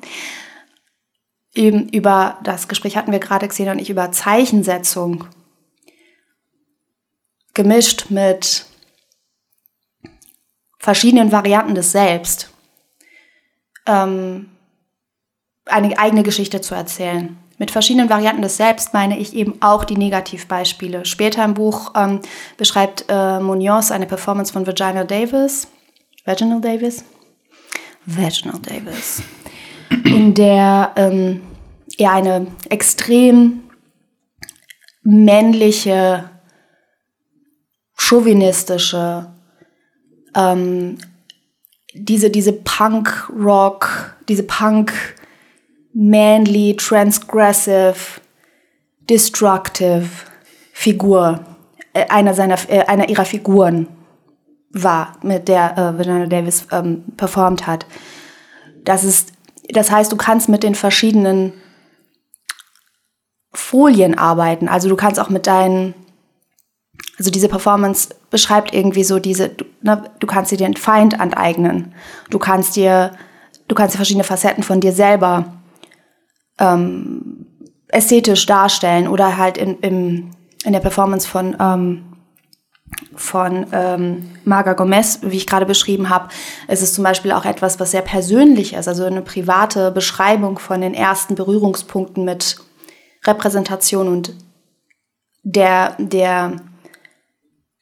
Eben 1.53 1.88
über 1.89 2.38
das 2.43 2.67
Gespräch 2.67 2.97
hatten 2.97 3.12
wir 3.12 3.19
gerade 3.19 3.47
gesehen 3.47 3.69
und 3.69 3.80
ich 3.80 3.89
über 3.89 4.12
Zeichensetzung 4.12 5.25
gemischt 7.58 8.06
mit 8.10 8.65
verschiedenen 10.80 11.34
Varianten 11.34 11.76
des 11.76 11.91
Selbst 11.91 12.50
ähm, 13.86 14.50
eine 15.65 16.00
eigene 16.00 16.24
Geschichte 16.24 16.62
zu 16.62 16.74
erzählen. 16.74 17.38
Mit 17.58 17.72
verschiedenen 17.72 18.10
Varianten 18.10 18.43
des 18.43 18.56
Selbst 18.56 18.93
meine 18.93 19.17
ich 19.20 19.34
eben 19.34 19.62
auch 19.62 19.84
die 19.84 19.98
Negativbeispiele. 19.98 21.04
Später 21.06 21.43
im 21.43 21.56
Buch 21.56 21.91
ähm, 21.96 22.22
beschreibt 22.56 23.06
äh, 23.10 23.39
Munoz 23.39 23.91
eine 23.91 24.06
Performance 24.06 24.54
von 24.54 24.65
Virginia 24.65 25.04
Davis. 25.04 25.67
Virginia 26.24 26.60
Davis? 26.60 27.04
Vaginal 28.08 28.62
Davis, 28.62 29.22
in 30.06 30.34
der 30.34 30.93
ähm, 30.96 31.41
er 31.98 32.13
eine 32.13 32.48
extrem 32.70 33.63
männliche, 35.04 36.30
chauvinistische, 38.08 39.28
ähm, 40.36 40.98
diese, 41.93 42.30
diese 42.30 42.54
Punk-Rock, 42.54 44.15
diese 44.30 44.43
Punk-manly, 44.43 45.15
transgressive, 46.78 47.96
destructive 49.10 50.08
Figur, 50.74 51.39
äh, 51.93 52.08
einer, 52.10 52.34
seiner, 52.34 52.58
äh, 52.70 52.86
einer 52.86 53.10
ihrer 53.10 53.26
Figuren 53.26 53.88
war, 54.70 55.13
mit 55.24 55.48
der 55.48 55.96
äh, 55.98 56.28
Davis 56.28 56.67
ähm, 56.72 57.04
performt 57.17 57.65
hat. 57.67 57.86
Das 58.84 59.04
ist, 59.04 59.34
das 59.70 59.91
heißt, 59.91 60.12
du 60.12 60.17
kannst 60.17 60.50
mit 60.50 60.63
den 60.63 60.76
verschiedenen 60.76 61.54
Folien 63.54 64.17
arbeiten. 64.17 64.67
Also 64.70 64.88
du 64.88 64.96
kannst 64.96 65.20
auch 65.20 65.30
mit 65.30 65.48
deinen, 65.48 65.96
also 67.17 67.32
diese 67.32 67.49
Performance 67.49 68.10
beschreibt 68.30 68.73
irgendwie 68.73 69.03
so 69.03 69.19
diese, 69.19 69.49
du, 69.49 69.65
ne, 69.82 70.10
du 70.19 70.27
kannst 70.27 70.51
dir 70.51 70.58
den 70.58 70.75
Feind 70.75 71.19
aneignen. 71.19 71.93
Du 72.30 72.38
kannst 72.38 72.75
dir, 72.75 73.12
du 73.67 73.75
kannst 73.75 73.95
dir 73.95 73.97
verschiedene 73.97 74.23
Facetten 74.23 74.63
von 74.63 74.80
dir 74.80 74.91
selber 74.91 75.53
ähm, 76.60 77.47
ästhetisch 77.88 78.45
darstellen 78.45 79.08
oder 79.08 79.38
halt 79.38 79.58
in, 79.58 79.80
im, 79.80 80.32
in 80.63 80.73
der 80.73 80.80
Performance 80.80 81.27
von 81.27 81.56
ähm, 81.60 82.03
von 83.15 83.67
ähm, 83.73 84.30
Marga 84.45 84.73
Gomez, 84.73 85.19
wie 85.21 85.38
ich 85.38 85.47
gerade 85.47 85.65
beschrieben 85.65 86.10
habe, 86.10 86.30
ist 86.67 86.82
es 86.82 86.93
zum 86.93 87.03
Beispiel 87.03 87.32
auch 87.32 87.45
etwas, 87.45 87.80
was 87.80 87.91
sehr 87.91 88.01
persönlich 88.01 88.73
ist, 88.73 88.88
also 88.88 89.03
eine 89.03 89.21
private 89.21 89.91
Beschreibung 89.91 90.58
von 90.58 90.82
den 90.82 90.93
ersten 90.93 91.36
Berührungspunkten 91.36 92.23
mit 92.23 92.58
Repräsentation 93.25 94.08
und 94.08 94.34
der, 95.43 95.95
der, 95.99 96.58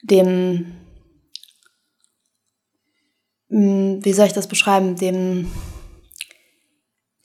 dem, 0.09 0.73
hm, 3.49 4.03
wie 4.03 4.13
soll 4.13 4.27
ich 4.27 4.33
das 4.33 4.47
beschreiben, 4.47 4.95
dem, 4.95 5.51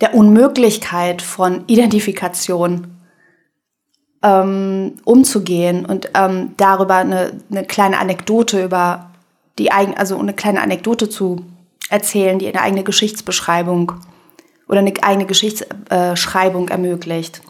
der 0.00 0.14
Unmöglichkeit 0.14 1.22
von 1.22 1.64
Identifikation 1.66 2.96
ähm, 4.22 4.96
umzugehen 5.04 5.86
und 5.86 6.10
ähm, 6.14 6.54
darüber 6.56 6.96
eine, 6.96 7.40
eine 7.50 7.64
kleine 7.64 7.98
Anekdote 7.98 8.64
über 8.64 9.10
die 9.58 9.72
eigene, 9.72 9.96
also 9.96 10.18
eine 10.18 10.34
kleine 10.34 10.62
Anekdote 10.62 11.08
zu 11.08 11.44
erzählen, 11.90 12.38
die 12.38 12.48
eine 12.48 12.60
eigene 12.60 12.84
Geschichtsbeschreibung 12.84 13.92
oder 14.68 14.78
eine 14.78 14.92
eigene 15.02 15.26
Geschichtsschreibung 15.26 16.68
ermöglicht. 16.68 17.42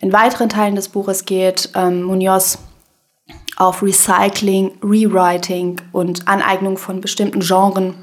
In 0.00 0.12
weiteren 0.12 0.48
Teilen 0.48 0.76
des 0.76 0.88
Buches 0.88 1.24
geht 1.24 1.70
ähm, 1.74 2.04
Munoz 2.04 2.58
auf 3.58 3.82
Recycling, 3.82 4.70
Rewriting 4.82 5.80
und 5.90 6.28
Aneignung 6.28 6.78
von 6.78 7.00
bestimmten 7.00 7.40
Genren 7.40 7.94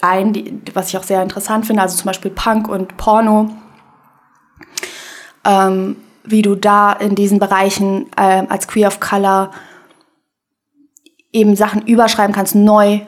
ein, 0.00 0.32
die, 0.32 0.62
was 0.72 0.88
ich 0.88 0.98
auch 0.98 1.02
sehr 1.02 1.22
interessant 1.22 1.66
finde, 1.66 1.82
also 1.82 1.96
zum 1.96 2.06
Beispiel 2.06 2.30
Punk 2.30 2.68
und 2.68 2.96
Porno. 2.96 3.50
Ähm, 5.44 5.96
wie 6.24 6.40
du 6.40 6.54
da 6.54 6.92
in 6.92 7.14
diesen 7.14 7.38
Bereichen 7.38 8.06
äh, 8.16 8.44
als 8.48 8.66
Queer 8.66 8.88
of 8.88 8.98
Color 8.98 9.50
eben 11.32 11.54
Sachen 11.54 11.86
überschreiben 11.86 12.34
kannst, 12.34 12.54
neu 12.54 13.00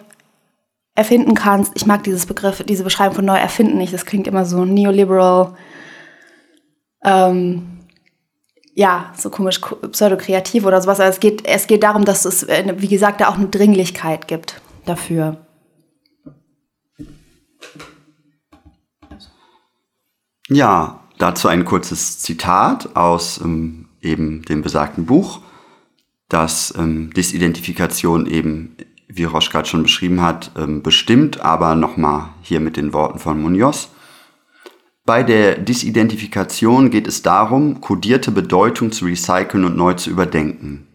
erfinden 0.94 1.34
kannst. 1.34 1.72
Ich 1.74 1.86
mag 1.86 2.04
dieses 2.04 2.26
Begriff, 2.26 2.62
diese 2.64 2.84
Beschreibung 2.84 3.16
von 3.16 3.24
neu 3.24 3.36
erfinden 3.38 3.78
nicht. 3.78 3.94
Das 3.94 4.04
klingt 4.04 4.26
immer 4.26 4.44
so 4.44 4.66
neoliberal. 4.66 5.54
Ähm, 7.02 7.75
ja, 8.76 9.12
so 9.16 9.30
komisch 9.30 9.60
pseudokreativ 9.60 10.64
oder 10.64 10.80
sowas. 10.80 11.00
Aber 11.00 11.08
es 11.08 11.18
geht, 11.18 11.44
es 11.44 11.66
geht 11.66 11.82
darum, 11.82 12.04
dass 12.04 12.24
es, 12.24 12.44
äh, 12.44 12.74
wie 12.76 12.88
gesagt, 12.88 13.20
da 13.20 13.28
auch 13.28 13.36
eine 13.36 13.48
Dringlichkeit 13.48 14.28
gibt 14.28 14.60
dafür. 14.84 15.38
Ja, 20.48 21.00
Dazu 21.18 21.48
ein 21.48 21.64
kurzes 21.64 22.18
Zitat 22.18 22.94
aus 22.94 23.40
ähm, 23.42 23.88
eben 24.02 24.42
dem 24.42 24.62
besagten 24.62 25.06
Buch, 25.06 25.40
das 26.28 26.74
ähm, 26.76 27.12
Disidentifikation 27.14 28.26
eben, 28.26 28.76
wie 29.08 29.24
Roche 29.24 29.50
gerade 29.50 29.68
schon 29.68 29.82
beschrieben 29.82 30.20
hat, 30.20 30.50
ähm, 30.56 30.82
bestimmt, 30.82 31.40
aber 31.40 31.74
nochmal 31.74 32.30
hier 32.42 32.60
mit 32.60 32.76
den 32.76 32.92
Worten 32.92 33.18
von 33.18 33.40
Munoz. 33.40 33.88
Bei 35.06 35.22
der 35.22 35.56
Disidentifikation 35.56 36.90
geht 36.90 37.06
es 37.06 37.22
darum, 37.22 37.80
kodierte 37.80 38.32
Bedeutung 38.32 38.90
zu 38.90 39.04
recyceln 39.04 39.64
und 39.64 39.76
neu 39.76 39.94
zu 39.94 40.10
überdenken. 40.10 40.88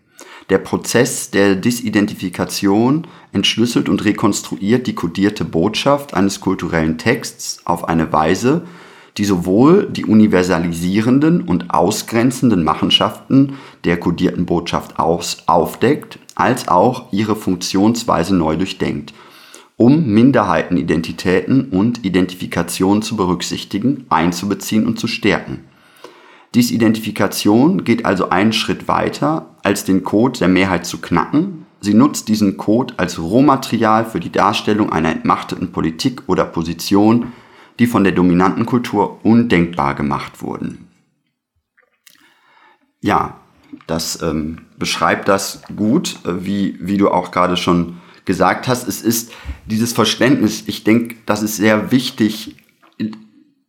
Der 0.49 0.57
Prozess 0.57 1.31
der 1.31 1.55
Disidentifikation 1.55 3.07
entschlüsselt 3.31 3.87
und 3.87 4.03
rekonstruiert 4.03 4.85
die 4.85 4.95
kodierte 4.95 5.45
Botschaft 5.45 6.13
eines 6.13 6.41
kulturellen 6.41 6.97
Texts 6.97 7.61
auf 7.63 7.87
eine 7.87 8.11
Weise, 8.11 8.63
die 9.15 9.23
sowohl 9.23 9.87
die 9.89 10.03
universalisierenden 10.03 11.43
und 11.43 11.73
ausgrenzenden 11.73 12.65
Machenschaften 12.65 13.53
der 13.85 13.95
kodierten 13.95 14.45
Botschaft 14.45 14.99
aufdeckt, 14.99 16.19
als 16.35 16.67
auch 16.67 17.13
ihre 17.13 17.37
Funktionsweise 17.37 18.35
neu 18.35 18.57
durchdenkt 18.57 19.13
um 19.81 20.05
Minderheitenidentitäten 20.05 21.69
und 21.69 22.05
Identifikation 22.05 23.01
zu 23.01 23.15
berücksichtigen, 23.15 24.05
einzubeziehen 24.09 24.85
und 24.85 24.99
zu 24.99 25.07
stärken. 25.07 25.65
Dies 26.53 26.69
Identifikation 26.69 27.83
geht 27.83 28.05
also 28.05 28.29
einen 28.29 28.53
Schritt 28.53 28.87
weiter, 28.87 29.55
als 29.63 29.83
den 29.83 30.03
Code 30.03 30.37
der 30.37 30.49
Mehrheit 30.49 30.85
zu 30.85 31.01
knacken. 31.01 31.65
Sie 31.79 31.95
nutzt 31.95 32.27
diesen 32.27 32.57
Code 32.57 32.93
als 32.97 33.17
Rohmaterial 33.17 34.05
für 34.05 34.19
die 34.19 34.31
Darstellung 34.31 34.91
einer 34.91 35.09
entmachteten 35.09 35.71
Politik 35.71 36.21
oder 36.27 36.45
Position, 36.45 37.31
die 37.79 37.87
von 37.87 38.03
der 38.03 38.13
dominanten 38.13 38.67
Kultur 38.67 39.25
undenkbar 39.25 39.95
gemacht 39.95 40.43
wurden. 40.43 40.89
Ja, 42.99 43.39
das 43.87 44.21
ähm, 44.21 44.59
beschreibt 44.77 45.27
das 45.27 45.63
gut, 45.75 46.19
äh, 46.23 46.45
wie, 46.45 46.77
wie 46.79 46.97
du 46.97 47.09
auch 47.09 47.31
gerade 47.31 47.57
schon 47.57 47.97
gesagt 48.31 48.69
hast. 48.69 48.87
Es 48.87 49.01
ist 49.01 49.33
dieses 49.65 49.91
Verständnis, 49.91 50.63
ich 50.65 50.85
denke, 50.85 51.15
das 51.25 51.43
ist 51.43 51.57
sehr 51.57 51.91
wichtig. 51.91 52.55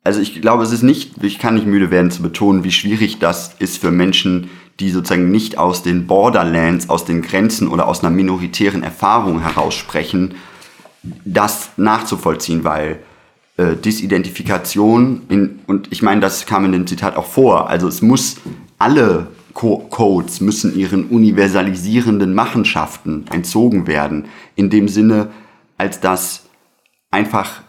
Also 0.05 0.21
ich 0.21 0.41
glaube, 0.41 0.63
es 0.63 0.71
ist 0.71 0.85
nicht, 0.85 1.23
ich 1.23 1.41
kann 1.41 1.55
nicht 1.55 1.67
müde 1.67 1.91
werden 1.91 2.13
zu 2.13 2.23
betonen, 2.23 2.63
wie 2.63 2.71
schwierig 2.71 3.19
das 3.19 3.57
ist 3.59 3.79
für 3.79 3.91
Menschen, 3.91 4.51
die 4.79 4.91
sozusagen 4.91 5.33
nicht 5.33 5.59
aus 5.59 5.83
den 5.83 6.07
Borderlands, 6.07 6.89
aus 6.89 7.05
den 7.05 7.23
Grenzen 7.23 7.67
oder 7.67 7.89
aus 7.89 8.01
einer 8.01 8.11
minoritären 8.11 8.85
Erfahrung 8.85 9.41
heraussprechen, 9.41 10.35
das 11.25 11.71
nachzuvollziehen, 11.77 12.63
weil 12.63 13.01
äh, 13.57 13.75
Disidentifikation, 13.75 15.23
in, 15.29 15.59
und 15.67 15.89
ich 15.91 16.03
meine, 16.03 16.21
das 16.21 16.47
kam 16.47 16.65
in 16.65 16.73
dem 16.73 16.87
Zitat 16.87 17.17
auch 17.17 17.27
vor, 17.27 17.69
also 17.69 17.89
es 17.89 18.01
muss 18.01 18.37
alle 18.79 19.27
Co 19.55 19.79
Codes 19.91 20.41
müssen 20.41 20.77
ihren 20.77 21.07
universalisierenden 21.07 22.35
Machenschaften 22.35 23.27
entzogen 23.31 23.87
werden, 23.87 24.27
in 24.57 24.71
dem 24.71 24.89
Sinne, 24.89 25.31
als 25.79 26.01
dass 26.01 26.45
einfach 27.11 27.63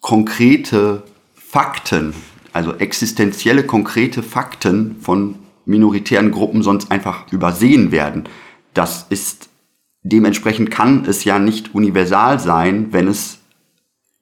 konkrete 0.00 1.02
Fakten, 1.34 2.14
also 2.52 2.74
existenzielle 2.74 3.64
konkrete 3.64 4.22
Fakten 4.22 4.96
von 5.00 5.36
minoritären 5.64 6.30
Gruppen 6.30 6.62
sonst 6.62 6.90
einfach 6.90 7.32
übersehen 7.32 7.90
werden. 7.90 8.24
Das 8.74 9.06
ist 9.08 9.48
dementsprechend 10.04 10.70
kann 10.70 11.04
es 11.06 11.24
ja 11.24 11.38
nicht 11.38 11.74
universal 11.74 12.38
sein, 12.38 12.92
wenn 12.92 13.08
es 13.08 13.38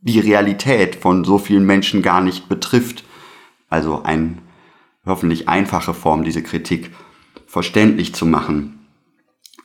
die 0.01 0.21
Realität 0.21 0.97
von 0.97 1.25
so 1.25 1.39
vielen 1.39 1.67
Menschen 1.67 2.03
gar 2.03 2.21
nicht 2.23 2.49
betrifft. 2.49 3.05
Also 3.69 4.03
ein 4.03 4.39
hoffentlich 5.05 5.49
einfache 5.49 5.95
Form, 5.95 6.25
diese 6.25 6.43
Kritik 6.43 6.91
verständlich 7.47 8.15
zu 8.15 8.27
machen. 8.27 8.79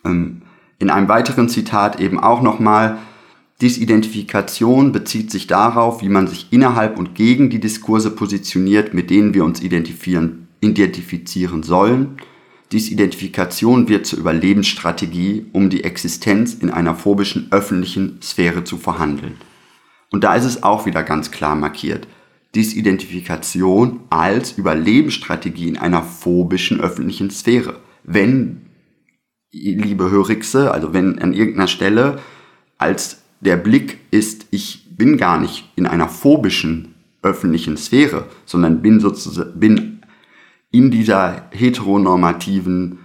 Ähm, 0.04 0.42
in 0.80 0.90
einem 0.90 1.08
weiteren 1.08 1.50
Zitat 1.50 2.00
eben 2.00 2.20
auch 2.20 2.42
nochmal, 2.42 2.98
Disidentifikation 3.62 4.92
bezieht 4.92 5.32
sich 5.32 5.48
darauf, 5.48 6.04
wie 6.04 6.10
man 6.10 6.28
sich 6.28 6.48
innerhalb 6.52 7.00
und 7.00 7.16
gegen 7.16 7.50
die 7.50 7.60
Diskurse 7.60 8.12
positioniert, 8.12 8.94
mit 8.94 9.10
denen 9.10 9.34
wir 9.34 9.44
uns 9.44 9.62
identifizieren, 9.62 11.64
sollen. 11.64 12.18
Disidentifikation 12.72 13.90
wird 13.90 14.06
zur 14.06 14.20
Überlebensstrategie, 14.20 15.48
um 15.54 15.72
die 15.72 15.84
Existenz 15.84 16.54
in 16.54 16.70
einer 16.70 16.94
phobischen 16.94 17.48
öffentlichen 17.52 18.22
Sphäre 18.22 18.64
zu 18.64 18.78
verhandeln. 18.78 19.38
Und 20.12 20.24
da 20.24 20.36
ist 20.36 20.46
es 20.46 20.62
auch 20.62 20.86
wieder 20.86 21.02
ganz 21.02 21.32
klar 21.32 21.56
markiert. 21.56 22.08
Disidentifikation 22.58 24.00
als 24.10 24.58
Überlebensstrategie 24.58 25.68
in 25.68 25.78
einer 25.78 26.02
phobischen 26.02 26.82
öffentlichen 26.82 27.30
Sphäre. 27.30 27.80
Wenn, 28.04 28.66
liebe 29.52 30.10
Hörigse, 30.10 30.72
also 30.72 30.92
wenn 30.92 31.20
an 31.20 31.34
irgendeiner 31.34 31.68
Stelle 31.68 32.20
als 32.80 33.22
der 33.42 33.58
Blick 33.58 34.00
ist, 34.10 34.48
ich 34.50 34.98
bin 34.98 35.18
gar 35.18 35.40
nicht 35.40 35.72
in 35.76 35.86
einer 35.86 36.10
phobischen 36.10 36.96
öffentlichen 37.22 37.78
Sphäre, 37.78 38.28
sondern 38.46 38.82
bin 38.82 39.00
sozusagen, 39.00 39.60
bin 39.60 40.02
in 40.72 40.90
dieser 40.90 41.50
heteronormativen, 41.52 43.00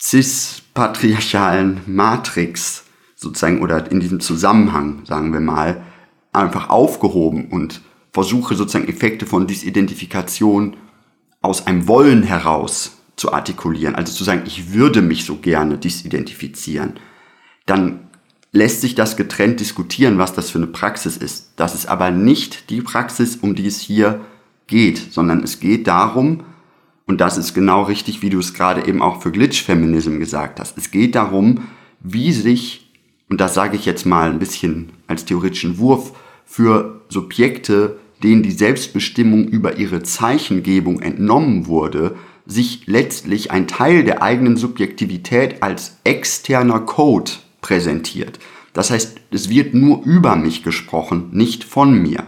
cis-patriarchalen 0.00 1.82
Matrix 1.84 2.84
sozusagen 3.14 3.60
oder 3.60 3.92
in 3.92 4.00
diesem 4.00 4.20
Zusammenhang, 4.20 5.02
sagen 5.04 5.34
wir 5.34 5.40
mal, 5.40 5.84
einfach 6.32 6.70
aufgehoben 6.70 7.48
und 7.50 7.82
versuche 8.12 8.54
sozusagen 8.54 8.88
Effekte 8.88 9.26
von 9.26 9.46
Disidentifikation 9.46 10.76
aus 11.40 11.66
einem 11.66 11.86
Wollen 11.88 12.22
heraus 12.22 12.98
zu 13.16 13.32
artikulieren, 13.32 13.94
also 13.94 14.12
zu 14.12 14.24
sagen, 14.24 14.42
ich 14.46 14.72
würde 14.72 15.02
mich 15.02 15.24
so 15.24 15.36
gerne 15.36 15.78
disidentifizieren, 15.78 16.94
dann 17.66 18.08
lässt 18.52 18.80
sich 18.80 18.94
das 18.94 19.16
getrennt 19.16 19.60
diskutieren, 19.60 20.18
was 20.18 20.32
das 20.32 20.50
für 20.50 20.58
eine 20.58 20.66
Praxis 20.66 21.16
ist. 21.16 21.52
Das 21.56 21.74
ist 21.74 21.86
aber 21.86 22.10
nicht 22.10 22.70
die 22.70 22.80
Praxis, 22.80 23.36
um 23.36 23.54
die 23.54 23.66
es 23.66 23.80
hier 23.80 24.20
geht, 24.66 25.12
sondern 25.12 25.42
es 25.42 25.60
geht 25.60 25.86
darum, 25.86 26.44
und 27.06 27.20
das 27.20 27.38
ist 27.38 27.54
genau 27.54 27.82
richtig, 27.82 28.22
wie 28.22 28.30
du 28.30 28.38
es 28.38 28.54
gerade 28.54 28.86
eben 28.86 29.02
auch 29.02 29.20
für 29.20 29.32
Glitch-Feminism 29.32 30.18
gesagt 30.18 30.60
hast, 30.60 30.78
es 30.78 30.90
geht 30.90 31.14
darum, 31.14 31.68
wie 32.00 32.32
sich, 32.32 32.90
und 33.28 33.40
das 33.40 33.54
sage 33.54 33.76
ich 33.76 33.84
jetzt 33.84 34.06
mal 34.06 34.30
ein 34.30 34.38
bisschen 34.38 34.92
als 35.06 35.24
theoretischen 35.24 35.78
Wurf, 35.78 36.12
für 36.44 37.02
Subjekte, 37.08 37.99
denen 38.22 38.42
die 38.42 38.50
Selbstbestimmung 38.50 39.48
über 39.48 39.78
ihre 39.78 40.02
Zeichengebung 40.02 41.00
entnommen 41.00 41.66
wurde, 41.66 42.16
sich 42.46 42.86
letztlich 42.86 43.50
ein 43.50 43.66
Teil 43.68 44.04
der 44.04 44.22
eigenen 44.22 44.56
Subjektivität 44.56 45.62
als 45.62 45.98
externer 46.04 46.80
Code 46.80 47.30
präsentiert. 47.60 48.38
Das 48.72 48.90
heißt, 48.90 49.20
es 49.30 49.48
wird 49.48 49.74
nur 49.74 50.04
über 50.04 50.36
mich 50.36 50.62
gesprochen, 50.62 51.28
nicht 51.32 51.64
von 51.64 52.00
mir. 52.00 52.24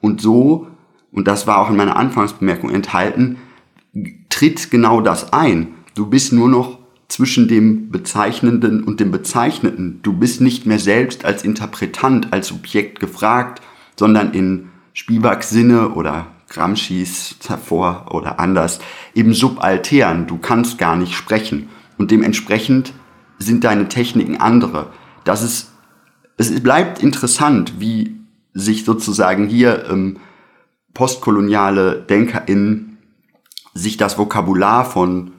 Und 0.00 0.20
so, 0.20 0.68
und 1.12 1.26
das 1.26 1.46
war 1.46 1.58
auch 1.58 1.70
in 1.70 1.76
meiner 1.76 1.96
Anfangsbemerkung 1.96 2.70
enthalten, 2.70 3.38
tritt 4.28 4.70
genau 4.70 5.00
das 5.00 5.32
ein. 5.32 5.68
Du 5.94 6.06
bist 6.06 6.32
nur 6.32 6.48
noch 6.48 6.78
zwischen 7.08 7.48
dem 7.48 7.90
Bezeichnenden 7.90 8.84
und 8.84 9.00
dem 9.00 9.10
Bezeichneten. 9.10 10.00
Du 10.02 10.12
bist 10.12 10.40
nicht 10.40 10.64
mehr 10.64 10.78
selbst 10.78 11.24
als 11.24 11.44
Interpretant, 11.44 12.32
als 12.32 12.48
Subjekt 12.48 13.00
gefragt, 13.00 13.60
sondern 13.96 14.32
in 14.32 14.69
Spivaks 14.92 15.50
Sinne 15.50 15.90
oder 15.90 16.26
Gramsci's 16.48 17.36
davor 17.46 18.06
oder 18.10 18.40
anders 18.40 18.80
eben 19.14 19.32
subaltern. 19.32 20.26
Du 20.26 20.38
kannst 20.38 20.78
gar 20.78 20.96
nicht 20.96 21.14
sprechen 21.14 21.68
und 21.96 22.10
dementsprechend 22.10 22.92
sind 23.38 23.64
deine 23.64 23.88
Techniken 23.88 24.36
andere. 24.36 24.92
Das 25.24 25.42
ist, 25.42 25.72
es 26.36 26.62
bleibt 26.62 27.02
interessant, 27.02 27.74
wie 27.78 28.16
sich 28.52 28.84
sozusagen 28.84 29.48
hier 29.48 29.88
ähm, 29.90 30.18
postkoloniale 30.92 32.02
DenkerInnen 32.02 32.98
sich 33.74 33.96
das 33.96 34.18
Vokabular 34.18 34.84
von 34.84 35.32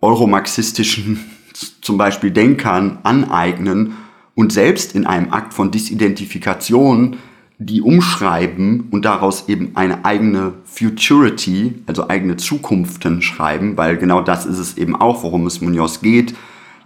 euromarxistischen 0.00 1.20
zum 1.82 1.98
Beispiel 1.98 2.30
Denkern 2.30 2.98
aneignen 3.02 3.96
und 4.34 4.52
selbst 4.52 4.94
in 4.94 5.06
einem 5.06 5.32
Akt 5.32 5.52
von 5.52 5.70
Disidentifikation 5.70 7.18
die 7.58 7.82
umschreiben 7.82 8.88
und 8.92 9.04
daraus 9.04 9.48
eben 9.48 9.72
eine 9.74 10.04
eigene 10.04 10.54
Futurity, 10.64 11.82
also 11.86 12.08
eigene 12.08 12.36
Zukunften 12.36 13.20
schreiben, 13.20 13.76
weil 13.76 13.96
genau 13.96 14.22
das 14.22 14.46
ist 14.46 14.58
es 14.58 14.78
eben 14.78 14.94
auch, 14.94 15.24
worum 15.24 15.46
es 15.46 15.60
Munoz 15.60 16.00
geht, 16.00 16.34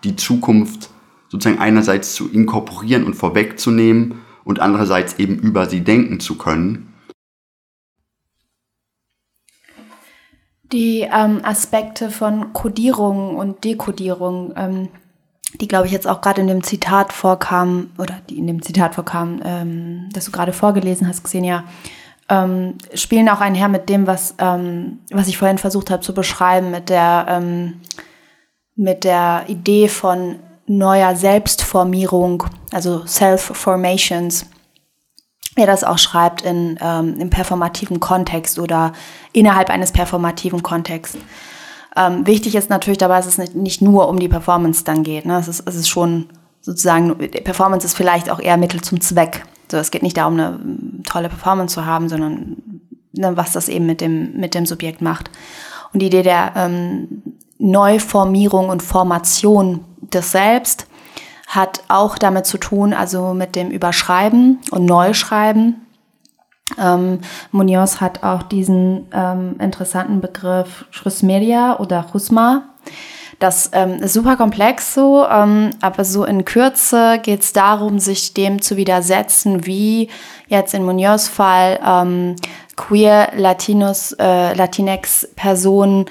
die 0.02 0.16
Zukunft 0.16 0.88
sozusagen 1.28 1.60
einerseits 1.60 2.14
zu 2.14 2.30
inkorporieren 2.30 3.04
und 3.04 3.14
vorwegzunehmen 3.14 4.16
und 4.44 4.60
andererseits 4.60 5.18
eben 5.18 5.38
über 5.38 5.66
sie 5.66 5.82
denken 5.82 6.20
zu 6.20 6.38
können. 6.38 6.88
Die 10.72 11.00
ähm, 11.00 11.40
Aspekte 11.42 12.10
von 12.10 12.54
Kodierung 12.54 13.36
und 13.36 13.62
Dekodierung, 13.64 14.54
ähm, 14.56 14.88
die 15.60 15.68
glaube 15.68 15.86
ich 15.86 15.92
jetzt 15.92 16.06
auch 16.06 16.20
gerade 16.20 16.40
in 16.40 16.46
dem 16.46 16.62
Zitat 16.62 17.12
vorkam, 17.12 17.90
oder 17.98 18.14
die 18.28 18.38
in 18.38 18.46
dem 18.46 18.62
Zitat 18.62 18.94
vorkam, 18.94 19.40
ähm, 19.44 20.08
das 20.12 20.26
du 20.26 20.32
gerade 20.32 20.52
vorgelesen 20.52 21.06
hast, 21.06 21.24
Xenia, 21.24 21.64
ähm, 22.28 22.78
spielen 22.94 23.28
auch 23.28 23.40
einher 23.40 23.68
mit 23.68 23.88
dem, 23.88 24.06
was, 24.06 24.34
ähm, 24.38 25.00
was 25.10 25.28
ich 25.28 25.38
vorhin 25.38 25.58
versucht 25.58 25.90
habe 25.90 26.02
zu 26.02 26.14
beschreiben, 26.14 26.70
mit 26.70 26.88
der, 26.88 27.26
ähm, 27.28 27.80
mit 28.74 29.04
der 29.04 29.44
Idee 29.48 29.88
von 29.88 30.36
neuer 30.66 31.14
Selbstformierung, 31.16 32.44
also 32.72 33.06
Self-Formations 33.06 34.46
er 35.54 35.66
das 35.66 35.84
auch 35.84 35.98
schreibt 35.98 36.42
in, 36.42 36.78
ähm, 36.80 37.16
im 37.18 37.30
performativen 37.30 38.00
Kontext 38.00 38.58
oder 38.58 38.92
innerhalb 39.32 39.68
eines 39.68 39.92
performativen 39.92 40.62
Kontexts. 40.62 41.18
Ähm, 41.96 42.26
wichtig 42.26 42.54
ist 42.54 42.70
natürlich 42.70 42.98
dabei, 42.98 43.16
dass 43.16 43.26
es 43.26 43.38
nicht, 43.38 43.54
nicht 43.54 43.82
nur 43.82 44.08
um 44.08 44.18
die 44.18 44.28
Performance 44.28 44.84
dann 44.84 45.02
geht. 45.02 45.26
Ne? 45.26 45.38
Es, 45.38 45.48
ist, 45.48 45.62
es 45.66 45.74
ist 45.74 45.88
schon 45.88 46.26
sozusagen, 46.60 47.16
Performance 47.18 47.86
ist 47.86 47.96
vielleicht 47.96 48.30
auch 48.30 48.40
eher 48.40 48.56
Mittel 48.56 48.80
zum 48.80 49.00
Zweck. 49.00 49.44
So, 49.70 49.76
es 49.76 49.90
geht 49.90 50.02
nicht 50.02 50.16
darum, 50.16 50.34
eine 50.34 50.60
ähm, 50.62 51.02
tolle 51.04 51.28
Performance 51.28 51.74
zu 51.74 51.84
haben, 51.84 52.08
sondern 52.08 52.56
ne, 53.12 53.36
was 53.36 53.52
das 53.52 53.68
eben 53.68 53.86
mit 53.86 54.00
dem, 54.00 54.38
mit 54.38 54.54
dem 54.54 54.66
Subjekt 54.66 55.02
macht. 55.02 55.30
Und 55.92 56.00
die 56.00 56.06
Idee 56.06 56.22
der 56.22 56.52
ähm, 56.56 57.22
Neuformierung 57.58 58.68
und 58.68 58.82
Formation 58.82 59.84
des 60.00 60.32
Selbst 60.32 60.86
hat 61.46 61.82
auch 61.88 62.16
damit 62.16 62.46
zu 62.46 62.58
tun, 62.58 62.94
also 62.94 63.34
mit 63.34 63.56
dem 63.56 63.70
Überschreiben 63.70 64.58
und 64.70 64.86
Neuschreiben. 64.86 65.86
Ähm, 66.78 67.20
Munoz 67.50 68.00
hat 68.00 68.22
auch 68.22 68.42
diesen 68.42 69.08
ähm, 69.12 69.56
interessanten 69.58 70.20
Begriff 70.20 70.86
Chrysmeria 70.92 71.78
oder 71.78 72.06
Chusma. 72.10 72.68
Das 73.38 73.70
ähm, 73.72 73.94
ist 73.94 74.12
super 74.12 74.36
komplex 74.36 74.94
so, 74.94 75.26
ähm, 75.28 75.70
aber 75.80 76.04
so 76.04 76.24
in 76.24 76.44
Kürze 76.44 77.18
geht 77.22 77.40
es 77.40 77.52
darum, 77.52 77.98
sich 77.98 78.34
dem 78.34 78.62
zu 78.62 78.76
widersetzen, 78.76 79.66
wie 79.66 80.10
jetzt 80.46 80.74
in 80.74 80.84
Munoz 80.84 81.26
Fall 81.26 81.80
ähm, 81.84 82.36
queer 82.76 83.32
Latinos, 83.34 84.12
äh, 84.12 84.54
Latinx-Personen 84.54 86.06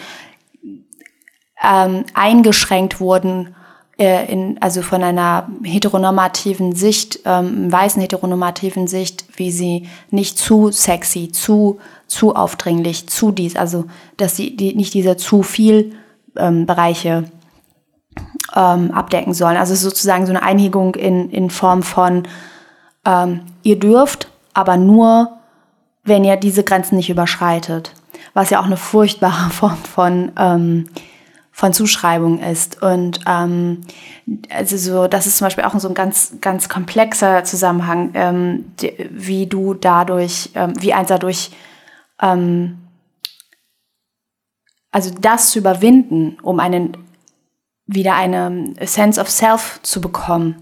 ähm, 1.63 2.03
eingeschränkt 2.13 2.99
wurden 2.99 3.55
äh, 4.01 4.25
in, 4.31 4.57
also 4.61 4.81
von 4.81 5.03
einer 5.03 5.47
heteronormativen 5.61 6.73
Sicht, 6.73 7.19
ähm, 7.25 7.71
weißen 7.71 8.01
heteronormativen 8.01 8.87
Sicht, 8.87 9.25
wie 9.35 9.51
sie 9.51 9.87
nicht 10.09 10.39
zu 10.39 10.71
sexy, 10.71 11.31
zu, 11.31 11.77
zu 12.07 12.35
aufdringlich, 12.35 13.07
zu 13.07 13.31
dies, 13.31 13.55
also 13.55 13.85
dass 14.17 14.35
sie 14.35 14.57
die, 14.57 14.73
nicht 14.73 14.95
diese 14.95 15.17
zu 15.17 15.43
viel 15.43 15.93
ähm, 16.35 16.65
Bereiche 16.65 17.25
ähm, 18.55 18.89
abdecken 18.89 19.35
sollen. 19.35 19.57
Also 19.57 19.75
sozusagen 19.75 20.25
so 20.25 20.31
eine 20.31 20.41
Einigung 20.41 20.95
in, 20.95 21.29
in 21.29 21.51
Form 21.51 21.83
von, 21.83 22.23
ähm, 23.05 23.41
ihr 23.61 23.77
dürft, 23.77 24.29
aber 24.55 24.77
nur, 24.77 25.37
wenn 26.03 26.23
ihr 26.23 26.37
diese 26.37 26.63
Grenzen 26.63 26.95
nicht 26.95 27.11
überschreitet. 27.11 27.93
Was 28.33 28.49
ja 28.49 28.61
auch 28.61 28.65
eine 28.65 28.77
furchtbare 28.77 29.49
Form 29.51 29.77
von 29.77 30.31
ähm, 30.39 30.85
von 31.61 31.73
Zuschreibung 31.73 32.39
ist. 32.39 32.81
Und 32.81 33.19
ähm, 33.27 33.81
also 34.49 34.77
so, 34.77 35.05
das 35.05 35.27
ist 35.27 35.37
zum 35.37 35.45
Beispiel 35.45 35.63
auch 35.63 35.79
so 35.79 35.89
ein 35.89 35.93
ganz, 35.93 36.33
ganz 36.41 36.69
komplexer 36.69 37.43
Zusammenhang, 37.43 38.09
ähm, 38.15 38.73
wie 39.11 39.45
du 39.45 39.75
dadurch, 39.75 40.49
ähm, 40.55 40.73
wie 40.79 40.91
eins 40.91 41.09
dadurch, 41.09 41.51
ähm, 42.19 42.79
also 44.89 45.11
das 45.21 45.51
zu 45.51 45.59
überwinden, 45.59 46.39
um 46.41 46.59
einen 46.59 46.97
wieder 47.85 48.15
eine 48.15 48.73
Sense 48.81 49.21
of 49.21 49.29
Self 49.29 49.81
zu 49.83 50.01
bekommen. 50.01 50.55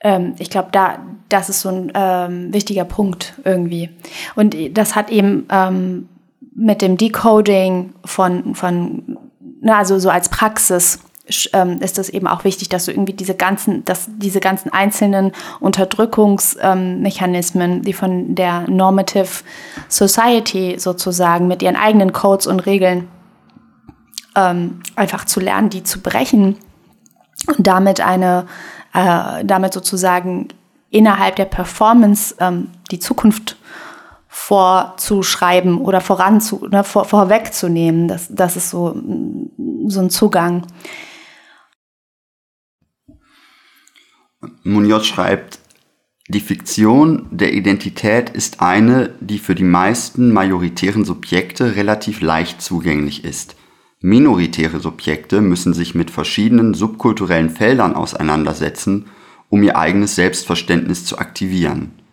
Ähm, 0.00 0.34
ich 0.40 0.50
glaube, 0.50 0.70
da, 0.72 1.06
das 1.28 1.48
ist 1.48 1.60
so 1.60 1.68
ein 1.68 1.92
ähm, 1.94 2.52
wichtiger 2.52 2.84
Punkt 2.84 3.34
irgendwie. 3.44 3.90
Und 4.34 4.56
das 4.76 4.96
hat 4.96 5.12
eben 5.12 5.46
ähm, 5.52 6.08
mit 6.52 6.82
dem 6.82 6.96
Decoding 6.96 7.94
von, 8.04 8.56
von 8.56 9.23
na, 9.64 9.78
also 9.78 9.98
so 9.98 10.10
als 10.10 10.28
Praxis 10.28 11.00
ähm, 11.54 11.80
ist 11.80 11.98
es 11.98 12.10
eben 12.10 12.26
auch 12.26 12.44
wichtig, 12.44 12.68
dass 12.68 12.84
du 12.84 12.90
irgendwie 12.92 13.14
diese 13.14 13.34
ganzen, 13.34 13.82
dass 13.86 14.04
diese 14.08 14.40
ganzen 14.40 14.70
einzelnen 14.72 15.32
Unterdrückungsmechanismen, 15.58 17.72
ähm, 17.72 17.82
die 17.82 17.94
von 17.94 18.34
der 18.34 18.68
Normative 18.68 19.42
Society 19.88 20.76
sozusagen 20.78 21.48
mit 21.48 21.62
ihren 21.62 21.76
eigenen 21.76 22.12
Codes 22.12 22.46
und 22.46 22.66
Regeln 22.66 23.08
ähm, 24.36 24.82
einfach 24.96 25.24
zu 25.24 25.40
lernen, 25.40 25.70
die 25.70 25.82
zu 25.82 26.00
brechen 26.00 26.58
und 27.46 27.66
damit 27.66 28.02
eine, 28.02 28.44
äh, 28.92 29.46
damit 29.46 29.72
sozusagen 29.72 30.48
innerhalb 30.90 31.36
der 31.36 31.46
Performance 31.46 32.34
ähm, 32.38 32.68
die 32.90 32.98
Zukunft 32.98 33.56
vorzuschreiben 34.34 35.78
oder 35.78 36.00
voranzu, 36.00 36.66
ne, 36.68 36.82
vor, 36.82 37.04
vorwegzunehmen. 37.04 38.08
Das, 38.08 38.26
das 38.28 38.56
ist 38.56 38.68
so, 38.68 39.00
so 39.86 40.00
ein 40.00 40.10
Zugang. 40.10 40.66
Munoz 44.64 45.06
schreibt, 45.06 45.60
die 46.28 46.40
Fiktion 46.40 47.28
der 47.30 47.54
Identität 47.54 48.28
ist 48.28 48.60
eine, 48.60 49.14
die 49.20 49.38
für 49.38 49.54
die 49.54 49.62
meisten 49.62 50.32
majoritären 50.32 51.04
Subjekte 51.04 51.76
relativ 51.76 52.20
leicht 52.20 52.60
zugänglich 52.60 53.24
ist. 53.24 53.54
Minoritäre 54.00 54.80
Subjekte 54.80 55.40
müssen 55.42 55.74
sich 55.74 55.94
mit 55.94 56.10
verschiedenen 56.10 56.74
subkulturellen 56.74 57.50
Feldern 57.50 57.94
auseinandersetzen, 57.94 59.06
um 59.48 59.62
ihr 59.62 59.78
eigenes 59.78 60.16
Selbstverständnis 60.16 61.06
zu 61.06 61.18
aktivieren. 61.18 62.03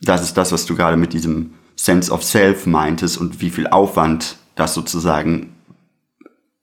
Das 0.00 0.22
ist 0.22 0.36
das, 0.36 0.52
was 0.52 0.66
du 0.66 0.74
gerade 0.74 0.96
mit 0.96 1.12
diesem 1.12 1.54
Sense 1.76 2.10
of 2.10 2.24
Self 2.24 2.66
meintest 2.66 3.18
und 3.18 3.40
wie 3.40 3.50
viel 3.50 3.66
Aufwand 3.66 4.36
das 4.54 4.74
sozusagen 4.74 5.54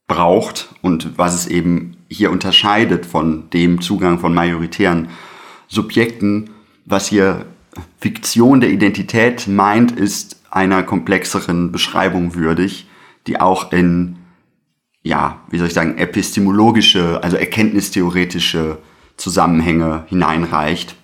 braucht 0.07 0.69
und 0.81 1.17
was 1.17 1.35
es 1.35 1.47
eben 1.47 1.97
hier 2.09 2.31
unterscheidet 2.31 3.05
von 3.05 3.49
dem 3.49 3.81
Zugang 3.81 4.19
von 4.19 4.33
majoritären 4.33 5.09
Subjekten. 5.67 6.51
Was 6.85 7.07
hier 7.07 7.45
Fiktion 7.99 8.61
der 8.61 8.69
Identität 8.69 9.47
meint, 9.47 9.91
ist 9.91 10.41
einer 10.49 10.83
komplexeren 10.83 11.71
Beschreibung 11.71 12.35
würdig, 12.35 12.87
die 13.27 13.39
auch 13.39 13.71
in, 13.71 14.17
ja, 15.03 15.41
wie 15.49 15.57
soll 15.57 15.67
ich 15.67 15.73
sagen, 15.73 15.97
epistemologische, 15.97 17.21
also 17.23 17.35
erkenntnistheoretische 17.37 18.79
Zusammenhänge 19.17 20.05
hineinreicht. 20.07 20.95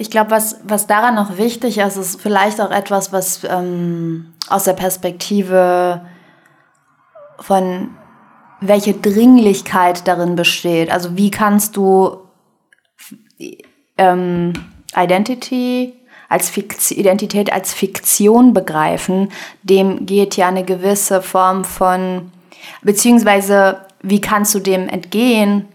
Ich 0.00 0.10
glaube, 0.10 0.30
was, 0.30 0.56
was 0.64 0.86
daran 0.86 1.14
noch 1.14 1.36
wichtig 1.36 1.76
ist, 1.76 1.98
ist 1.98 2.22
vielleicht 2.22 2.58
auch 2.58 2.70
etwas, 2.70 3.12
was 3.12 3.44
ähm, 3.44 4.32
aus 4.48 4.64
der 4.64 4.72
Perspektive 4.72 6.00
von 7.38 7.90
welche 8.62 8.94
Dringlichkeit 8.94 10.08
darin 10.08 10.36
besteht. 10.36 10.90
Also 10.90 11.18
wie 11.18 11.30
kannst 11.30 11.76
du 11.76 12.16
ähm, 13.98 14.54
Identity 14.96 15.92
als 16.30 16.48
Fiktion, 16.48 16.98
Identität 16.98 17.52
als 17.52 17.74
Fiktion 17.74 18.54
begreifen, 18.54 19.30
dem 19.62 20.06
geht 20.06 20.34
ja 20.34 20.48
eine 20.48 20.64
gewisse 20.64 21.20
Form 21.20 21.62
von, 21.62 22.32
beziehungsweise 22.80 23.82
wie 24.00 24.22
kannst 24.22 24.54
du 24.54 24.60
dem 24.60 24.88
entgehen, 24.88 25.68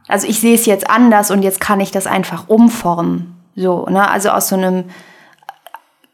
also 0.09 0.27
ich 0.27 0.41
sehe 0.41 0.57
es 0.57 0.67
jetzt 0.67 0.91
anders 0.91 1.31
und 1.31 1.43
jetzt 1.43 1.61
kann 1.61 1.79
ich 1.79 1.93
das 1.93 2.09
einfach 2.09 2.49
umformen. 2.49 3.37
So, 3.55 3.87
ne? 3.87 4.11
Also 4.11 4.31
aus 4.31 4.49
so 4.49 4.57
einem, 4.57 4.87